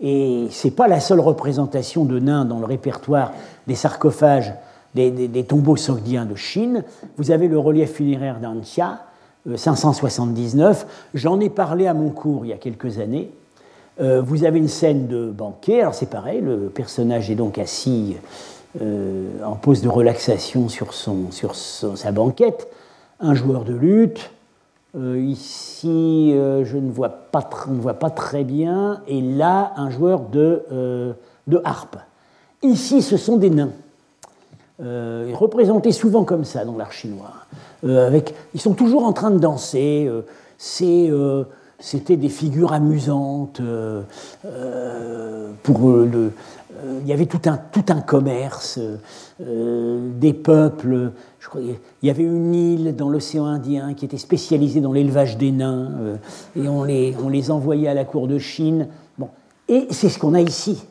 et 0.00 0.46
ce 0.50 0.66
n'est 0.66 0.74
pas 0.74 0.88
la 0.88 1.00
seule 1.00 1.20
représentation 1.20 2.04
de 2.04 2.18
nains 2.18 2.44
dans 2.44 2.58
le 2.60 2.66
répertoire 2.66 3.32
des 3.66 3.74
sarcophages 3.74 4.52
des, 4.94 5.44
tombeaux 5.44 5.76
sogdiens 5.76 6.24
de 6.24 6.34
Chine, 6.34 6.82
vous 7.16 7.30
avez 7.30 7.48
le 7.48 7.58
relief 7.58 7.92
funéraire 7.92 8.40
d'Anxia, 8.40 9.00
579. 9.54 10.84
Euh, 10.84 10.86
J'en 11.14 11.40
ai 11.40 11.50
parlé 11.50 11.86
à 11.86 11.94
mon 11.94 12.10
cours 12.10 12.44
il 12.44 12.48
y 12.48 12.52
a 12.52 12.56
quelques 12.56 12.98
années. 12.98 13.30
Euh, 14.00 14.20
vous 14.20 14.44
avez 14.44 14.58
une 14.58 14.68
scène 14.68 15.06
de 15.06 15.30
banquet, 15.30 15.80
alors 15.80 15.94
c'est 15.94 16.10
pareil, 16.10 16.40
le 16.40 16.68
personnage 16.68 17.30
est 17.30 17.34
donc 17.34 17.58
assis 17.58 18.16
euh, 18.80 19.28
en 19.44 19.54
pose 19.54 19.82
de 19.82 19.88
relaxation 19.88 20.68
sur, 20.68 20.94
son, 20.94 21.30
sur 21.30 21.54
sa 21.54 22.12
banquette, 22.12 22.68
un 23.20 23.34
joueur 23.34 23.64
de 23.64 23.74
lutte. 23.74 24.30
Ici, 24.94 26.32
je 26.32 26.76
ne 26.76 26.90
vois 26.90 27.08
pas, 27.08 27.48
on 27.68 27.72
ne 27.72 27.80
voit 27.80 27.94
pas 27.94 28.10
très 28.10 28.44
bien, 28.44 29.02
et 29.06 29.20
là, 29.20 29.72
un 29.76 29.90
joueur 29.90 30.20
de, 30.20 31.14
de 31.46 31.60
harpe. 31.64 31.96
Ici, 32.62 33.02
ce 33.02 33.16
sont 33.16 33.36
des 33.36 33.50
nains 33.50 33.70
euh, 34.80 35.32
représentés 35.34 35.92
souvent 35.92 36.24
comme 36.24 36.44
ça 36.44 36.64
dans 36.64 36.76
l'art 36.76 36.92
chinois. 36.92 37.32
Euh, 37.84 38.06
avec, 38.06 38.34
ils 38.54 38.60
sont 38.60 38.74
toujours 38.74 39.04
en 39.04 39.12
train 39.12 39.30
de 39.30 39.38
danser. 39.38 40.06
Euh, 40.08 40.22
euh, 40.82 41.44
c'était 41.80 42.16
des 42.16 42.28
figures 42.28 42.72
amusantes. 42.72 43.60
pour 45.62 45.90
le, 45.90 46.32
il 47.00 47.06
y 47.06 47.12
avait 47.12 47.26
tout 47.26 47.40
un, 47.46 47.56
tout 47.56 47.84
un 47.88 48.00
commerce, 48.00 48.78
des 49.40 50.32
peuples. 50.32 51.12
Je 51.38 51.48
crois, 51.48 51.60
il 51.60 52.06
y 52.06 52.10
avait 52.10 52.22
une 52.22 52.54
île 52.54 52.96
dans 52.96 53.08
l'océan 53.08 53.46
Indien 53.46 53.94
qui 53.94 54.04
était 54.04 54.18
spécialisée 54.18 54.80
dans 54.80 54.92
l'élevage 54.92 55.38
des 55.38 55.50
nains, 55.52 55.90
et 56.56 56.68
on 56.68 56.84
les, 56.84 57.14
on 57.22 57.28
les 57.28 57.50
envoyait 57.50 57.88
à 57.88 57.94
la 57.94 58.04
cour 58.04 58.28
de 58.28 58.38
Chine. 58.38 58.88
Bon. 59.18 59.28
Et 59.68 59.86
c'est 59.90 60.08
ce 60.08 60.18
qu'on 60.18 60.34
a 60.34 60.40
ici. 60.40 60.82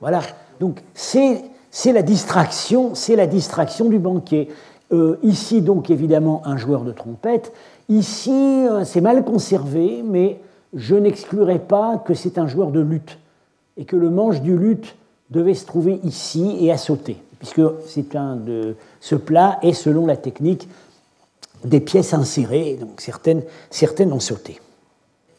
Voilà. 0.00 0.20
Donc 0.58 0.82
c'est 0.94 1.42
la 1.86 2.02
distraction, 2.02 2.94
c'est 2.94 3.16
la 3.16 3.26
distraction 3.26 3.88
du 3.88 3.98
banquet. 3.98 4.48
Euh, 4.92 5.16
ici, 5.22 5.62
donc, 5.62 5.90
évidemment, 5.90 6.42
un 6.44 6.56
joueur 6.56 6.82
de 6.82 6.92
trompette. 6.92 7.52
Ici, 7.88 8.32
euh, 8.32 8.84
c'est 8.84 9.00
mal 9.00 9.24
conservé, 9.24 10.02
mais 10.04 10.40
je 10.74 10.96
n'exclurais 10.96 11.60
pas 11.60 11.98
que 11.98 12.14
c'est 12.14 12.38
un 12.38 12.48
joueur 12.48 12.70
de 12.70 12.80
lutte 12.80 13.18
et 13.76 13.84
que 13.84 13.96
le 13.96 14.10
manche 14.10 14.40
du 14.40 14.56
lutte 14.56 14.96
devait 15.30 15.54
se 15.54 15.64
trouver 15.64 16.00
ici 16.04 16.56
et 16.60 16.72
à 16.72 16.76
sauter, 16.76 17.16
puisque 17.38 17.62
c'est 17.86 18.16
un 18.16 18.36
de 18.36 18.76
ce 19.00 19.14
plat 19.14 19.58
est 19.62 19.72
selon 19.72 20.06
la 20.06 20.16
technique 20.16 20.68
des 21.64 21.80
pièces 21.80 22.14
insérées, 22.14 22.78
donc 22.80 23.00
certaines, 23.00 23.42
certaines 23.70 24.12
ont 24.12 24.20
sauté. 24.20 24.60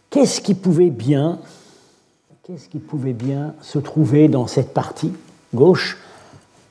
Qu'est-ce 0.10 0.42
qui 0.42 0.54
pouvait 0.54 0.90
bien, 0.90 1.40
se 3.62 3.80
trouver 3.80 4.28
dans 4.28 4.48
cette 4.48 4.74
partie 4.74 5.14
gauche? 5.54 5.98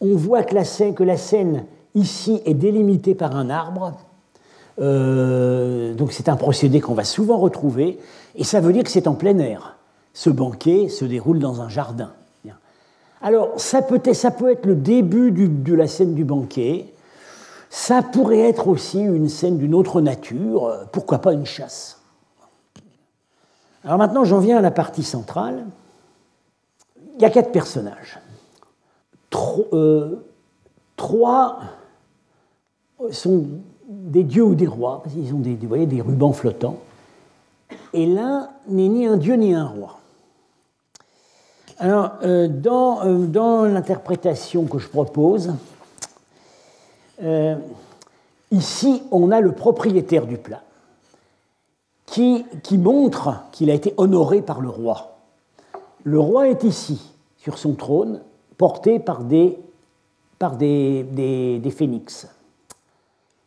On 0.01 0.15
voit 0.15 0.43
que 0.43 0.55
la 0.55 0.65
scène, 0.65 0.95
que 0.95 1.03
la 1.03 1.17
scène 1.17 1.65
ici 1.95 2.41
est 2.45 2.55
délimitée 2.55 3.15
par 3.15 3.35
un 3.37 3.51
arbre. 3.51 3.99
Euh, 4.81 5.95
donc 5.95 6.13
c'est 6.13 6.29
un 6.29 6.37
procédé 6.37 6.81
qu'on 6.81 6.95
va 6.95 7.05
souvent 7.05 7.39
retrouver, 7.39 7.99
et 8.37 8.45
ça 8.45 8.61
veut 8.61 8.73
dire 8.73 8.85
que 8.85 8.91
c'est 8.91 9.09
en 9.09 9.15
plein 9.15 9.39
air. 9.39 9.77
Ce 10.15 10.31
banquet 10.31 10.89
se 10.89 11.05
déroule 11.05 11.39
dans 11.39 11.61
un 11.61 11.69
jardin. 11.69 12.13
Alors 13.23 13.61
ça 13.61 13.83
peut 13.83 14.01
être, 14.05 14.67
le 14.67 14.75
début 14.75 15.31
de 15.31 15.75
la 15.75 15.87
scène 15.87 16.15
du 16.15 16.25
banquet, 16.25 16.87
ça 17.69 18.03
pourrait 18.03 18.41
être 18.41 18.69
aussi 18.69 19.01
une 19.01 19.29
scène 19.29 19.59
d'une 19.59 19.75
autre 19.75 20.01
nature, 20.01 20.87
pourquoi 20.93 21.19
pas 21.19 21.33
une 21.33 21.47
chasse. 21.47 22.01
Alors 23.85 23.99
maintenant 23.99 24.25
j'en 24.25 24.39
viens 24.39 24.59
à 24.59 24.63
la 24.63 24.71
partie 24.71 25.05
centrale. 25.05 25.67
Il 27.17 27.23
y 27.23 27.25
a 27.25 27.31
quatre 27.31 27.53
personnages. 27.53 28.19
Euh, 29.73 30.17
trois 30.97 31.61
sont 33.11 33.45
des 33.89 34.25
dieux 34.25 34.45
ou 34.45 34.55
des 34.55 34.67
rois, 34.67 35.03
parce 35.03 35.15
qu'ils 35.15 35.35
ont 35.35 35.39
des 35.39 36.01
rubans 36.01 36.33
flottants, 36.33 36.79
et 37.93 38.07
l'un 38.07 38.51
n'est 38.69 38.89
ni 38.89 39.07
un 39.07 39.17
dieu 39.17 39.35
ni 39.35 39.55
un 39.55 39.67
roi. 39.67 40.00
Alors, 41.81 42.11
euh, 42.23 42.47
dans, 42.47 43.07
euh, 43.07 43.25
dans 43.25 43.65
l'interprétation 43.65 44.67
que 44.67 44.79
je 44.79 44.89
propose, 44.89 45.55
ici, 48.51 49.03
on 49.11 49.31
a 49.31 49.41
le 49.41 49.53
propriétaire 49.53 50.27
du 50.27 50.37
plat, 50.37 50.63
qui, 52.07 52.45
qui 52.63 52.79
montre 52.79 53.45
qu'il 53.53 53.71
a 53.71 53.75
été 53.75 53.95
honoré 53.97 54.43
par 54.43 54.61
le 54.61 54.69
roi. 54.69 55.19
Le 56.05 56.19
roi 56.19 56.49
est 56.49 56.65
ici, 56.65 57.15
sur 57.39 57.59
son 57.59 57.75
trône, 57.75 58.21
portés 58.57 58.99
par 58.99 59.25
des, 59.25 59.59
par 60.39 60.57
des, 60.57 61.03
des, 61.03 61.71
phénix. 61.71 62.29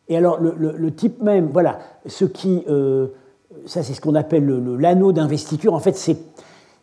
Et 0.07 0.17
alors, 0.17 0.39
le, 0.39 0.91
type 0.91 1.21
même, 1.21 1.49
voilà, 1.51 1.79
ce 2.07 2.25
qui. 2.25 2.63
Euh, 2.67 3.07
ça, 3.67 3.83
c'est 3.83 3.93
ce 3.93 4.01
qu'on 4.01 4.15
appelle 4.15 4.47
l'anneau 4.47 5.11
d'investiture. 5.11 5.73
En 5.73 5.79
fait, 5.79 5.95
c'est 5.95 6.17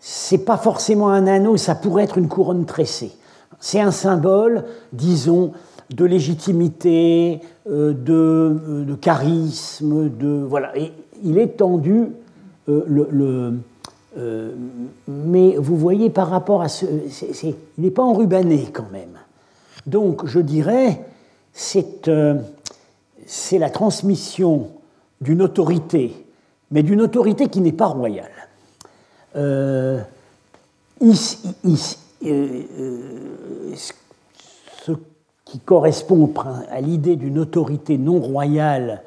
c'est 0.01 0.44
pas 0.44 0.57
forcément 0.57 1.11
un 1.11 1.26
anneau, 1.26 1.57
ça 1.57 1.74
pourrait 1.74 2.05
être 2.05 2.18
une 2.18 2.28
couronne 2.28 2.64
tressée. 2.64 3.12
C'est 3.61 3.80
un 3.80 3.90
symbole, 3.90 4.64
disons, 4.92 5.53
de 5.90 6.05
légitimité, 6.05 7.40
euh, 7.68 7.92
de, 7.92 8.12
euh, 8.12 8.84
de, 8.84 8.94
charisme, 8.94 10.09
de 10.09 10.42
voilà. 10.48 10.76
Et 10.76 10.92
il 11.22 11.38
est 11.38 11.59
tendu 11.59 12.09
euh, 12.68 14.53
mais 15.07 15.57
vous 15.57 15.76
voyez 15.76 16.11
par 16.11 16.28
rapport 16.28 16.62
à 16.62 16.68
ce... 16.68 16.84
il 17.42 17.55
n'est 17.78 17.90
pas 17.90 18.03
enrubanné 18.03 18.68
quand 18.72 18.90
même. 18.92 19.18
Donc 19.86 20.26
je 20.26 20.40
dirais, 20.40 21.05
c'est 21.53 22.09
la 23.59 23.70
transmission 23.70 24.68
d'une 25.20 25.42
autorité, 25.42 26.26
mais 26.70 26.82
d'une 26.82 27.01
autorité 27.01 27.48
qui 27.48 27.61
n'est 27.61 27.72
pas 27.72 27.86
royale. 27.86 28.49
Euh, 29.37 30.01
ce 31.03 31.37
qui 35.45 35.59
correspond 35.61 36.33
à 36.70 36.81
l'idée 36.81 37.16
d'une 37.16 37.39
autorité 37.39 37.99
non 37.99 38.20
royale 38.20 39.03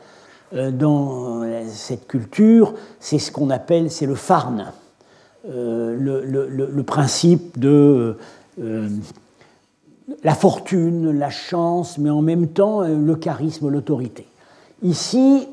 dans 0.52 1.44
cette 1.68 2.08
culture, 2.08 2.74
c'est 3.00 3.20
ce 3.20 3.32
qu'on 3.32 3.50
appelle, 3.50 3.92
c'est 3.92 4.06
le 4.06 4.16
farn. 4.16 4.72
Euh, 5.50 5.98
le, 6.00 6.84
principe 6.84 7.60
de 7.60 8.16
euh, 8.62 8.90
la 10.24 10.36
fortune, 10.36 11.12
la 11.12 11.30
chance, 11.30 11.98
mais 11.98 12.10
en 12.10 12.22
même 12.22 12.48
temps 12.48 12.82
euh, 12.82 12.96
le 12.96 13.16
charisme, 13.16 13.68
l'autorité. 13.68 14.26
Ici, 14.84 15.48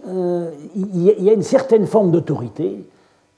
il 0.77 1.23
y 1.23 1.31
a 1.31 1.33
une 1.33 1.43
certaine 1.43 1.87
forme 1.87 2.11
d'autorité 2.11 2.85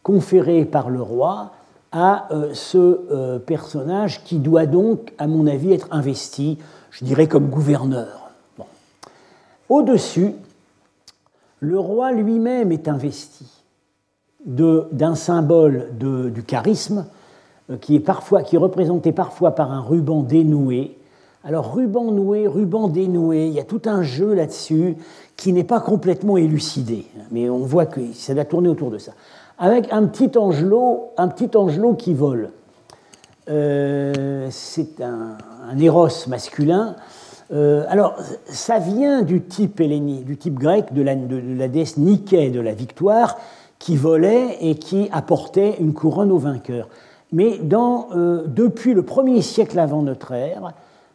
conférée 0.03 0.64
par 0.64 0.90
le 0.90 1.00
roi 1.00 1.53
à 1.92 2.28
ce 2.55 3.38
personnage 3.38 4.24
qui 4.24 4.38
doit 4.38 4.64
donc, 4.64 5.12
à 5.18 5.26
mon 5.26 5.46
avis, 5.46 5.72
être 5.72 5.88
investi, 5.90 6.59
je 6.90 7.05
dirais, 7.05 7.28
comme 7.28 7.48
gouverneur. 7.48 8.30
Au-dessus, 9.68 10.34
le 11.61 11.78
roi 11.78 12.12
lui-même 12.12 12.72
est 12.72 12.88
investi 12.88 13.46
d'un 14.44 15.14
symbole 15.14 15.90
du 15.92 16.42
charisme 16.42 17.07
euh, 17.70 17.76
qui 17.76 17.94
est, 17.94 18.00
parfois, 18.00 18.42
qui 18.42 18.57
est 18.57 18.59
représenté 18.59 19.12
parfois 19.12 19.53
par 19.53 19.70
un 19.70 19.80
ruban 19.80 20.22
dénoué. 20.22 20.98
Alors 21.44 21.74
ruban 21.74 22.11
noué, 22.11 22.48
ruban 22.48 22.88
dénoué, 22.88 23.46
il 23.46 23.53
y 23.53 23.61
a 23.61 23.64
tout 23.64 23.82
un 23.86 24.03
jeu 24.03 24.34
là-dessus 24.34 24.96
qui 25.36 25.53
n'est 25.53 25.64
pas 25.64 25.80
complètement 25.80 26.36
élucidé, 26.36 27.07
mais 27.30 27.48
on 27.48 27.61
voit 27.61 27.86
que 27.86 28.00
ça 28.12 28.34
doit 28.34 28.44
tourner 28.44 28.68
autour 28.68 28.90
de 28.90 28.98
ça. 28.98 29.12
Avec 29.62 29.92
un 29.92 30.06
petit 30.06 30.36
angelot, 30.36 31.12
un 31.16 31.28
petit 31.28 31.56
angelot 31.56 31.94
qui 31.94 32.14
vole. 32.14 32.50
Euh, 33.48 34.48
c'est 34.50 35.00
un, 35.00 35.36
un, 35.70 35.78
éros 35.78 36.08
masculin. 36.26 36.96
Euh, 37.52 37.84
alors, 37.88 38.16
ça 38.46 38.80
vient 38.80 39.22
du 39.22 39.40
type 39.40 39.80
hellénique, 39.80 40.24
du 40.24 40.36
type 40.36 40.58
grec 40.58 40.92
de 40.92 41.02
la, 41.02 41.68
déesse 41.68 41.96
Nike 41.96 42.50
de 42.50 42.58
la 42.58 42.72
victoire, 42.72 43.38
qui 43.78 43.94
volait 43.94 44.56
et 44.62 44.74
qui 44.74 45.08
apportait 45.12 45.76
une 45.78 45.94
couronne 45.94 46.32
au 46.32 46.38
vainqueur. 46.38 46.88
Mais 47.30 47.60
euh, 47.62 48.42
depuis 48.48 48.94
le 48.94 49.04
premier 49.04 49.42
siècle 49.42 49.78
avant 49.78 50.02
notre 50.02 50.32
ère, 50.32 50.72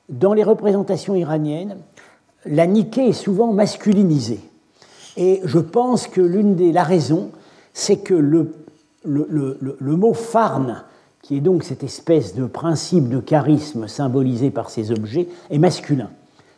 dans 0.08 0.32
les 0.34 0.46
représentations 0.46 1.16
iraniennes, 1.16 1.76
la 2.46 2.66
Nike 2.66 3.00
est 3.00 3.12
souvent 3.12 3.52
masculinisée. 3.52 4.40
Et 5.18 5.42
je 5.44 5.60
pense 5.60 6.08
que 6.08 6.22
l'une 6.22 6.56
des 6.56 6.72
la 6.72 6.84
raison, 6.84 7.32
c'est 7.78 7.98
que 7.98 8.16
le, 8.16 8.56
le, 9.06 9.60
le, 9.80 9.96
mot 9.96 10.16
farne, 10.16 10.84
qui 11.22 11.38
est 11.38 11.42
donc 11.42 11.64
cette 11.64 11.84
espèce 11.84 12.34
de 12.34 12.48
principe 12.48 13.08
de 13.08 13.20
charisme 13.20 13.88
symbolisé 13.88 14.50
par 14.50 14.72
ces 14.72 14.90
objets, 14.90 15.28
est 15.52 15.60
masculin 15.60 16.10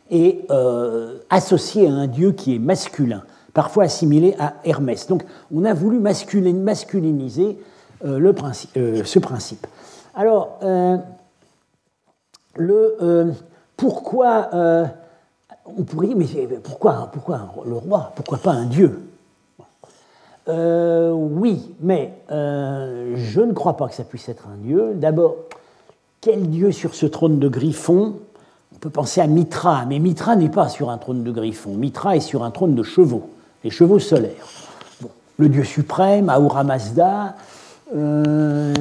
et 0.09 0.45
euh, 0.49 1.17
associé 1.29 1.89
à 1.89 1.91
un 1.91 2.07
dieu 2.07 2.31
qui 2.31 2.55
est 2.55 2.59
masculin, 2.59 3.23
parfois 3.53 3.83
assimilé 3.83 4.33
à 4.39 4.53
Hermès. 4.63 5.07
Donc 5.07 5.25
on 5.53 5.65
a 5.65 5.73
voulu 5.73 5.99
masculiniser 5.99 7.59
euh, 8.05 8.17
le 8.17 8.33
euh, 8.77 9.03
ce 9.03 9.19
principe. 9.19 9.67
Alors, 10.15 10.57
le, 12.55 13.33
pourquoi 13.75 14.49
on 15.65 15.83
pourrait 15.83 16.07
dire, 16.07 16.17
mais 16.17 16.55
pourquoi, 16.63 17.09
pourquoi 17.11 17.53
le 17.65 17.75
roi 17.75 18.13
Pourquoi 18.15 18.37
pas 18.37 18.53
un 18.53 18.65
dieu? 18.65 19.08
Oui, 20.49 21.75
mais 21.81 22.13
je 22.29 23.41
ne 23.41 23.53
crois 23.53 23.77
pas 23.77 23.87
que 23.87 23.95
ça 23.95 24.03
puisse 24.03 24.29
être 24.29 24.47
un 24.47 24.57
dieu. 24.57 24.93
D'abord, 24.95 25.35
quel 26.21 26.49
dieu 26.49 26.71
sur 26.71 26.95
ce 26.95 27.05
trône 27.05 27.39
de 27.39 27.47
griffon 27.47 28.15
on 28.79 28.79
peut 28.79 28.89
penser 28.89 29.19
à 29.19 29.27
Mitra, 29.27 29.83
mais 29.89 29.99
Mitra 29.99 30.37
n'est 30.37 30.47
pas 30.47 30.69
sur 30.69 30.89
un 30.89 30.97
trône 30.97 31.23
de 31.23 31.31
griffon. 31.31 31.73
Mitra 31.73 32.15
est 32.15 32.21
sur 32.21 32.45
un 32.45 32.51
trône 32.51 32.75
de 32.75 32.83
chevaux, 32.83 33.29
les 33.65 33.71
chevaux 33.71 33.99
solaires. 33.99 34.47
le 35.35 35.49
dieu 35.49 35.65
suprême, 35.65 36.29
Ahura 36.29 36.63
Mazda, 36.63 37.35
euh, 37.93 38.73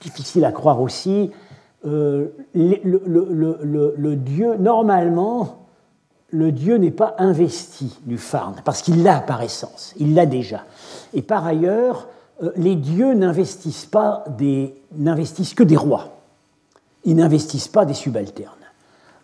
difficile 0.00 0.44
à 0.44 0.52
croire 0.52 0.80
aussi. 0.80 1.32
Euh, 1.84 2.26
le, 2.54 4.14
dieu, 4.14 4.54
normalement, 4.56 5.66
le 6.30 6.52
dieu 6.52 6.76
n'est 6.76 6.92
pas 6.92 7.16
investi 7.18 7.98
du 8.04 8.18
Farn, 8.18 8.54
parce 8.64 8.82
qu'il 8.82 9.02
l'a 9.02 9.18
par 9.18 9.42
essence, 9.42 9.94
il 9.98 10.14
l'a 10.14 10.26
déjà. 10.26 10.64
Et 11.14 11.22
par 11.22 11.46
ailleurs, 11.46 12.08
euh, 12.42 12.50
les 12.56 12.74
dieux 12.74 13.14
n'investissent 13.14 13.86
pas 13.86 14.24
des, 14.38 14.74
n'investissent 14.96 15.54
que 15.54 15.62
des 15.62 15.76
rois. 15.76 16.08
Ils 17.04 17.16
n'investissent 17.16 17.68
pas 17.68 17.84
des 17.84 17.94
subalternes. 17.94 18.52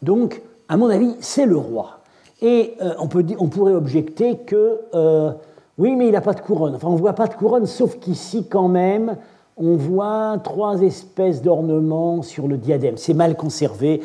Donc, 0.03 0.43
à 0.69 0.77
mon 0.77 0.89
avis, 0.89 1.15
c'est 1.21 1.47
le 1.47 1.57
roi. 1.57 2.01
Et 2.43 2.75
euh, 2.83 2.95
on, 2.99 3.49
pourrait 3.49 3.75
objecter 3.75 4.39
que, 4.39 4.81
euh, 4.95 5.33
oui, 5.79 5.97
mais 5.97 6.07
il 6.07 6.13
n'a 6.13 6.21
pas 6.21 6.35
de 6.35 6.41
couronne. 6.41 6.75
Enfin, 6.75 6.89
on 6.89 6.93
ne 6.93 6.99
voit 6.99 7.15
pas 7.15 7.27
de 7.27 7.35
couronne, 7.35 7.67
sauf 7.67 7.99
qu'ici, 7.99 8.47
quand 8.49 8.69
même, 8.69 9.17
on 9.57 9.77
voit 9.77 10.39
trois 10.43 10.81
espèces 10.83 11.41
d'ornements 11.43 12.23
sur 12.23 12.49
le 12.49 12.57
diadème. 12.57 12.97
C'est 12.97 13.15
mal 13.15 13.37
conservé. 13.37 14.03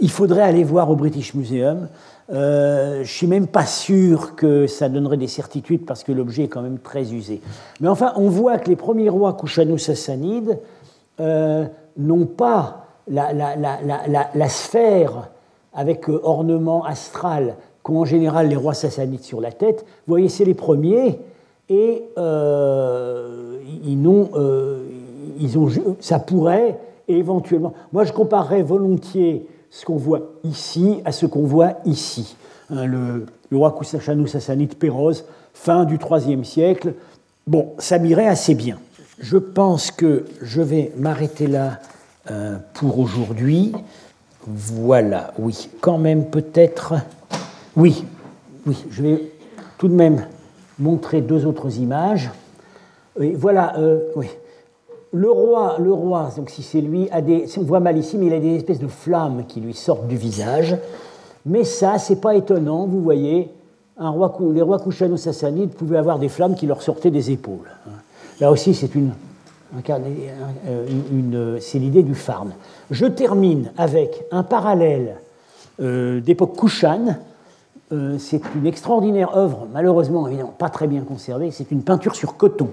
Il 0.00 0.10
faudrait 0.10 0.42
aller 0.42 0.64
voir 0.64 0.90
au 0.90 0.96
British 0.96 1.34
Museum. 1.34 1.86
Je 2.32 2.98
ne 3.00 3.04
suis 3.04 3.26
même 3.26 3.46
pas 3.46 3.66
sûr 3.66 4.34
que 4.34 4.66
ça 4.66 4.88
donnerait 4.88 5.18
des 5.18 5.28
certitudes 5.28 5.84
parce 5.84 6.02
que 6.02 6.12
l'objet 6.12 6.44
est 6.44 6.48
quand 6.48 6.62
même 6.62 6.78
très 6.78 7.12
usé. 7.12 7.40
Mais 7.80 7.88
enfin, 7.88 8.12
on 8.16 8.28
voit 8.28 8.58
que 8.58 8.70
les 8.70 8.76
premiers 8.76 9.10
rois 9.10 9.36
Kushano-Sassanides 9.38 10.58
n'ont 11.18 12.26
pas 12.26 12.82
la, 13.08 14.48
sphère 14.48 15.30
avec 15.74 16.08
euh, 16.08 16.20
ornement 16.22 16.84
astral 16.84 17.56
qu'ont 17.82 18.00
en 18.00 18.04
général 18.04 18.48
les 18.48 18.56
rois 18.56 18.74
sassanides 18.74 19.22
sur 19.22 19.40
la 19.40 19.50
tête, 19.50 19.84
vous 20.06 20.12
voyez, 20.12 20.28
c'est 20.28 20.44
les 20.44 20.54
premiers, 20.54 21.18
et 21.68 22.04
euh, 22.18 23.58
ils, 23.84 23.98
euh, 24.06 24.78
ils 25.40 25.58
ont, 25.58 25.68
ça 26.00 26.18
pourrait 26.18 26.78
éventuellement. 27.08 27.72
Moi, 27.92 28.04
je 28.04 28.12
comparerais 28.12 28.62
volontiers 28.62 29.46
ce 29.72 29.86
qu'on 29.86 29.96
voit 29.96 30.34
ici 30.44 31.00
à 31.04 31.10
ce 31.10 31.26
qu'on 31.26 31.44
voit 31.44 31.78
ici. 31.86 32.36
Hein, 32.70 32.84
le, 32.86 33.26
roi 33.50 33.74
Kusachanu 33.76 34.28
sassanide 34.28 34.76
Péroz, 34.76 35.24
fin 35.54 35.84
du 35.84 35.98
IIIe 35.98 36.44
siècle. 36.44 36.94
Bon, 37.46 37.72
ça 37.78 37.98
m'irait 37.98 38.28
assez 38.28 38.54
bien. 38.54 38.78
Je 39.18 39.38
pense 39.38 39.90
que 39.90 40.26
je 40.42 40.60
vais 40.60 40.92
m'arrêter 40.96 41.46
là 41.46 41.80
euh, 42.30 42.58
pour 42.74 42.98
aujourd'hui. 42.98 43.72
Voilà, 44.46 45.32
oui, 45.38 45.70
quand 45.80 45.98
même 45.98 46.26
peut-être. 46.26 46.94
Oui, 47.74 48.04
oui, 48.66 48.76
je 48.90 49.02
vais 49.02 49.22
tout 49.78 49.88
de 49.88 49.94
même 49.94 50.26
montrer 50.78 51.22
deux 51.22 51.46
autres 51.46 51.78
images. 51.78 52.30
Oui, 53.18 53.34
voilà, 53.34 53.78
euh, 53.78 54.00
oui. 54.16 54.28
Le 55.12 55.30
roi, 55.30 55.76
le 55.78 55.92
roi, 55.92 56.30
donc 56.36 56.48
si 56.50 56.62
c'est 56.62 56.80
lui, 56.80 57.08
a 57.10 57.20
des, 57.20 57.46
on 57.58 57.62
voit 57.62 57.80
mal 57.80 57.98
ici, 57.98 58.16
mais 58.16 58.26
il 58.26 58.34
a 58.34 58.40
des 58.40 58.56
espèces 58.56 58.78
de 58.78 58.88
flammes 58.88 59.44
qui 59.46 59.60
lui 59.60 59.74
sortent 59.74 60.06
du 60.06 60.16
visage. 60.16 60.76
Mais 61.44 61.64
ça, 61.64 61.98
c'est 61.98 62.20
pas 62.20 62.34
étonnant, 62.34 62.86
vous 62.86 63.02
voyez, 63.02 63.50
les 64.00 64.62
rois 64.62 64.78
Kushano-Sassanides 64.78 65.70
pouvaient 65.70 65.98
avoir 65.98 66.18
des 66.18 66.28
flammes 66.28 66.54
qui 66.54 66.66
leur 66.66 66.82
sortaient 66.82 67.10
des 67.10 67.30
épaules. 67.30 67.70
Là 68.40 68.50
aussi, 68.50 68.74
c'est 68.74 68.94
une 68.94 69.12
euh, 69.74 70.86
une, 71.10 71.58
c'est 71.60 71.78
l'idée 71.78 72.02
du 72.02 72.14
Farn. 72.14 72.52
Je 72.90 73.06
termine 73.06 73.72
avec 73.78 74.24
un 74.30 74.42
parallèle 74.42 75.16
euh, 75.80 76.20
d'époque 76.20 76.56
Kushan. 76.58 77.16
Euh, 77.90 78.18
c'est 78.18 78.42
une 78.54 78.66
extraordinaire 78.66 79.36
œuvre, 79.36 79.66
malheureusement 79.72 80.26
évidemment 80.28 80.54
pas 80.56 80.68
très 80.68 80.86
bien 80.86 81.02
conservée. 81.02 81.50
C'est 81.50 81.70
une 81.70 81.82
peinture 81.82 82.14
sur 82.14 82.36
coton 82.36 82.68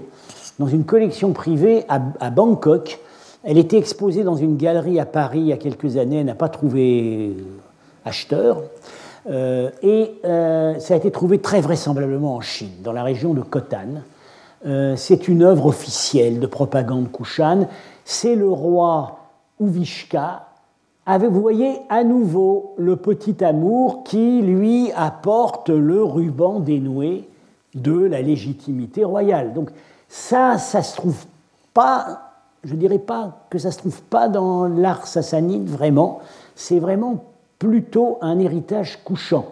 dans 0.60 0.68
une 0.68 0.84
collection 0.84 1.32
privée 1.32 1.84
à, 1.88 2.30
Bangkok. 2.30 3.00
Elle 3.42 3.58
était 3.58 3.78
exposée 3.78 4.22
dans 4.22 4.36
une 4.36 4.56
galerie 4.56 5.00
à 5.00 5.06
Paris 5.06 5.40
il 5.40 5.46
y 5.46 5.52
a 5.52 5.56
quelques 5.56 5.96
années. 5.96 6.18
Elle 6.18 6.26
n'a 6.26 6.34
pas 6.34 6.50
trouvé 6.50 7.34
acheteur. 8.04 8.62
et 9.26 10.12
ça 10.22 10.94
a 10.94 10.96
été 10.96 11.10
trouvé 11.10 11.38
très 11.38 11.60
vraisemblablement 11.62 12.36
en 12.36 12.40
Chine, 12.40 12.82
dans 12.84 12.92
la 12.92 13.02
région 13.02 13.34
de 13.34 13.40
Khotan. 13.40 14.02
Euh, 14.66 14.94
c'est 14.96 15.28
une 15.28 15.42
œuvre 15.42 15.66
officielle 15.66 16.38
de 16.38 16.46
propagande 16.46 17.10
Kushan. 17.10 17.66
C'est 18.04 18.34
le 18.34 18.50
roi 18.50 19.18
Uvishka. 19.60 20.46
Avec, 21.06 21.30
vous 21.30 21.40
voyez 21.40 21.78
à 21.88 22.04
nouveau 22.04 22.74
le 22.76 22.96
petit 22.96 23.42
amour 23.42 24.04
qui 24.04 24.42
lui 24.42 24.92
apporte 24.94 25.70
le 25.70 26.04
ruban 26.04 26.60
dénoué 26.60 27.26
de 27.74 28.04
la 28.04 28.20
légitimité 28.20 29.02
royale. 29.02 29.54
Donc 29.54 29.70
ça, 30.10 30.58
ça 30.58 30.82
se 30.82 30.96
trouve 30.96 31.24
pas, 31.72 32.32
je 32.64 32.74
dirais 32.74 32.98
pas 32.98 33.46
que 33.48 33.58
ça 33.58 33.70
se 33.70 33.78
trouve 33.78 34.02
pas 34.02 34.28
dans 34.28 34.66
l'art 34.66 35.06
sassanide 35.06 35.68
vraiment. 35.68 36.20
C'est 36.54 36.80
vraiment 36.80 37.24
plutôt 37.58 38.18
un 38.20 38.38
héritage 38.38 38.98
couchant. 39.04 39.46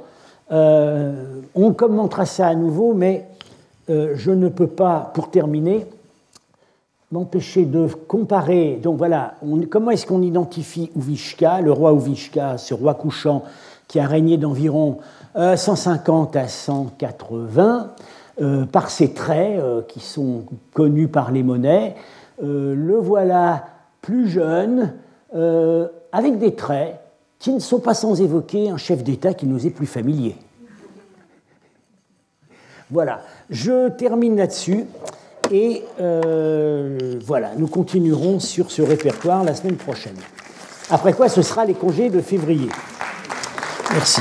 Euh, 0.50 1.40
on 1.54 1.72
commentera 1.72 2.26
ça 2.26 2.48
à 2.48 2.54
nouveau, 2.54 2.92
mais 2.92 3.26
euh, 3.88 4.12
je 4.16 4.32
ne 4.32 4.48
peux 4.48 4.66
pas, 4.66 5.12
pour 5.14 5.30
terminer, 5.30 5.86
m'empêcher 7.12 7.64
de 7.64 7.86
comparer. 7.86 8.80
Donc 8.82 8.98
voilà, 8.98 9.34
comment 9.70 9.92
est-ce 9.92 10.06
qu'on 10.06 10.22
identifie 10.22 10.90
Uvishka, 10.96 11.60
le 11.60 11.72
roi 11.72 11.92
Uvishka, 11.92 12.58
ce 12.58 12.74
roi 12.74 12.94
couchant 12.94 13.44
qui 13.86 14.00
a 14.00 14.06
régné 14.06 14.36
d'environ 14.36 14.98
150 15.34 16.36
euh, 16.36 16.40
à 16.40 16.48
180, 16.48 17.80
euh, 17.80 17.82
par 18.72 18.90
ses 18.90 19.12
traits 19.12 19.60
qui 19.88 20.00
sont 20.00 20.44
connus 20.72 21.08
par 21.08 21.32
les 21.32 21.42
monnaies. 21.42 21.96
le 22.40 22.96
voilà 22.96 23.66
plus 24.00 24.28
jeune, 24.28 24.94
avec 25.32 26.38
des 26.38 26.54
traits 26.54 27.00
qui 27.38 27.52
ne 27.52 27.60
sont 27.60 27.80
pas 27.80 27.94
sans 27.94 28.20
évoquer 28.20 28.70
un 28.70 28.76
chef 28.76 29.02
d'État 29.02 29.34
qui 29.34 29.46
nous 29.46 29.66
est 29.66 29.70
plus 29.70 29.86
familier. 29.86 30.36
Voilà. 32.90 33.20
Je 33.50 33.90
termine 33.90 34.36
là-dessus 34.36 34.84
et 35.50 35.84
euh, 36.00 37.18
voilà, 37.24 37.52
nous 37.56 37.68
continuerons 37.68 38.40
sur 38.40 38.70
ce 38.70 38.82
répertoire 38.82 39.44
la 39.44 39.54
semaine 39.54 39.76
prochaine. 39.76 40.16
Après 40.90 41.12
quoi, 41.12 41.28
ce 41.28 41.42
sera 41.42 41.64
les 41.64 41.74
congés 41.74 42.10
de 42.10 42.20
février. 42.20 42.68
Merci. 43.92 44.20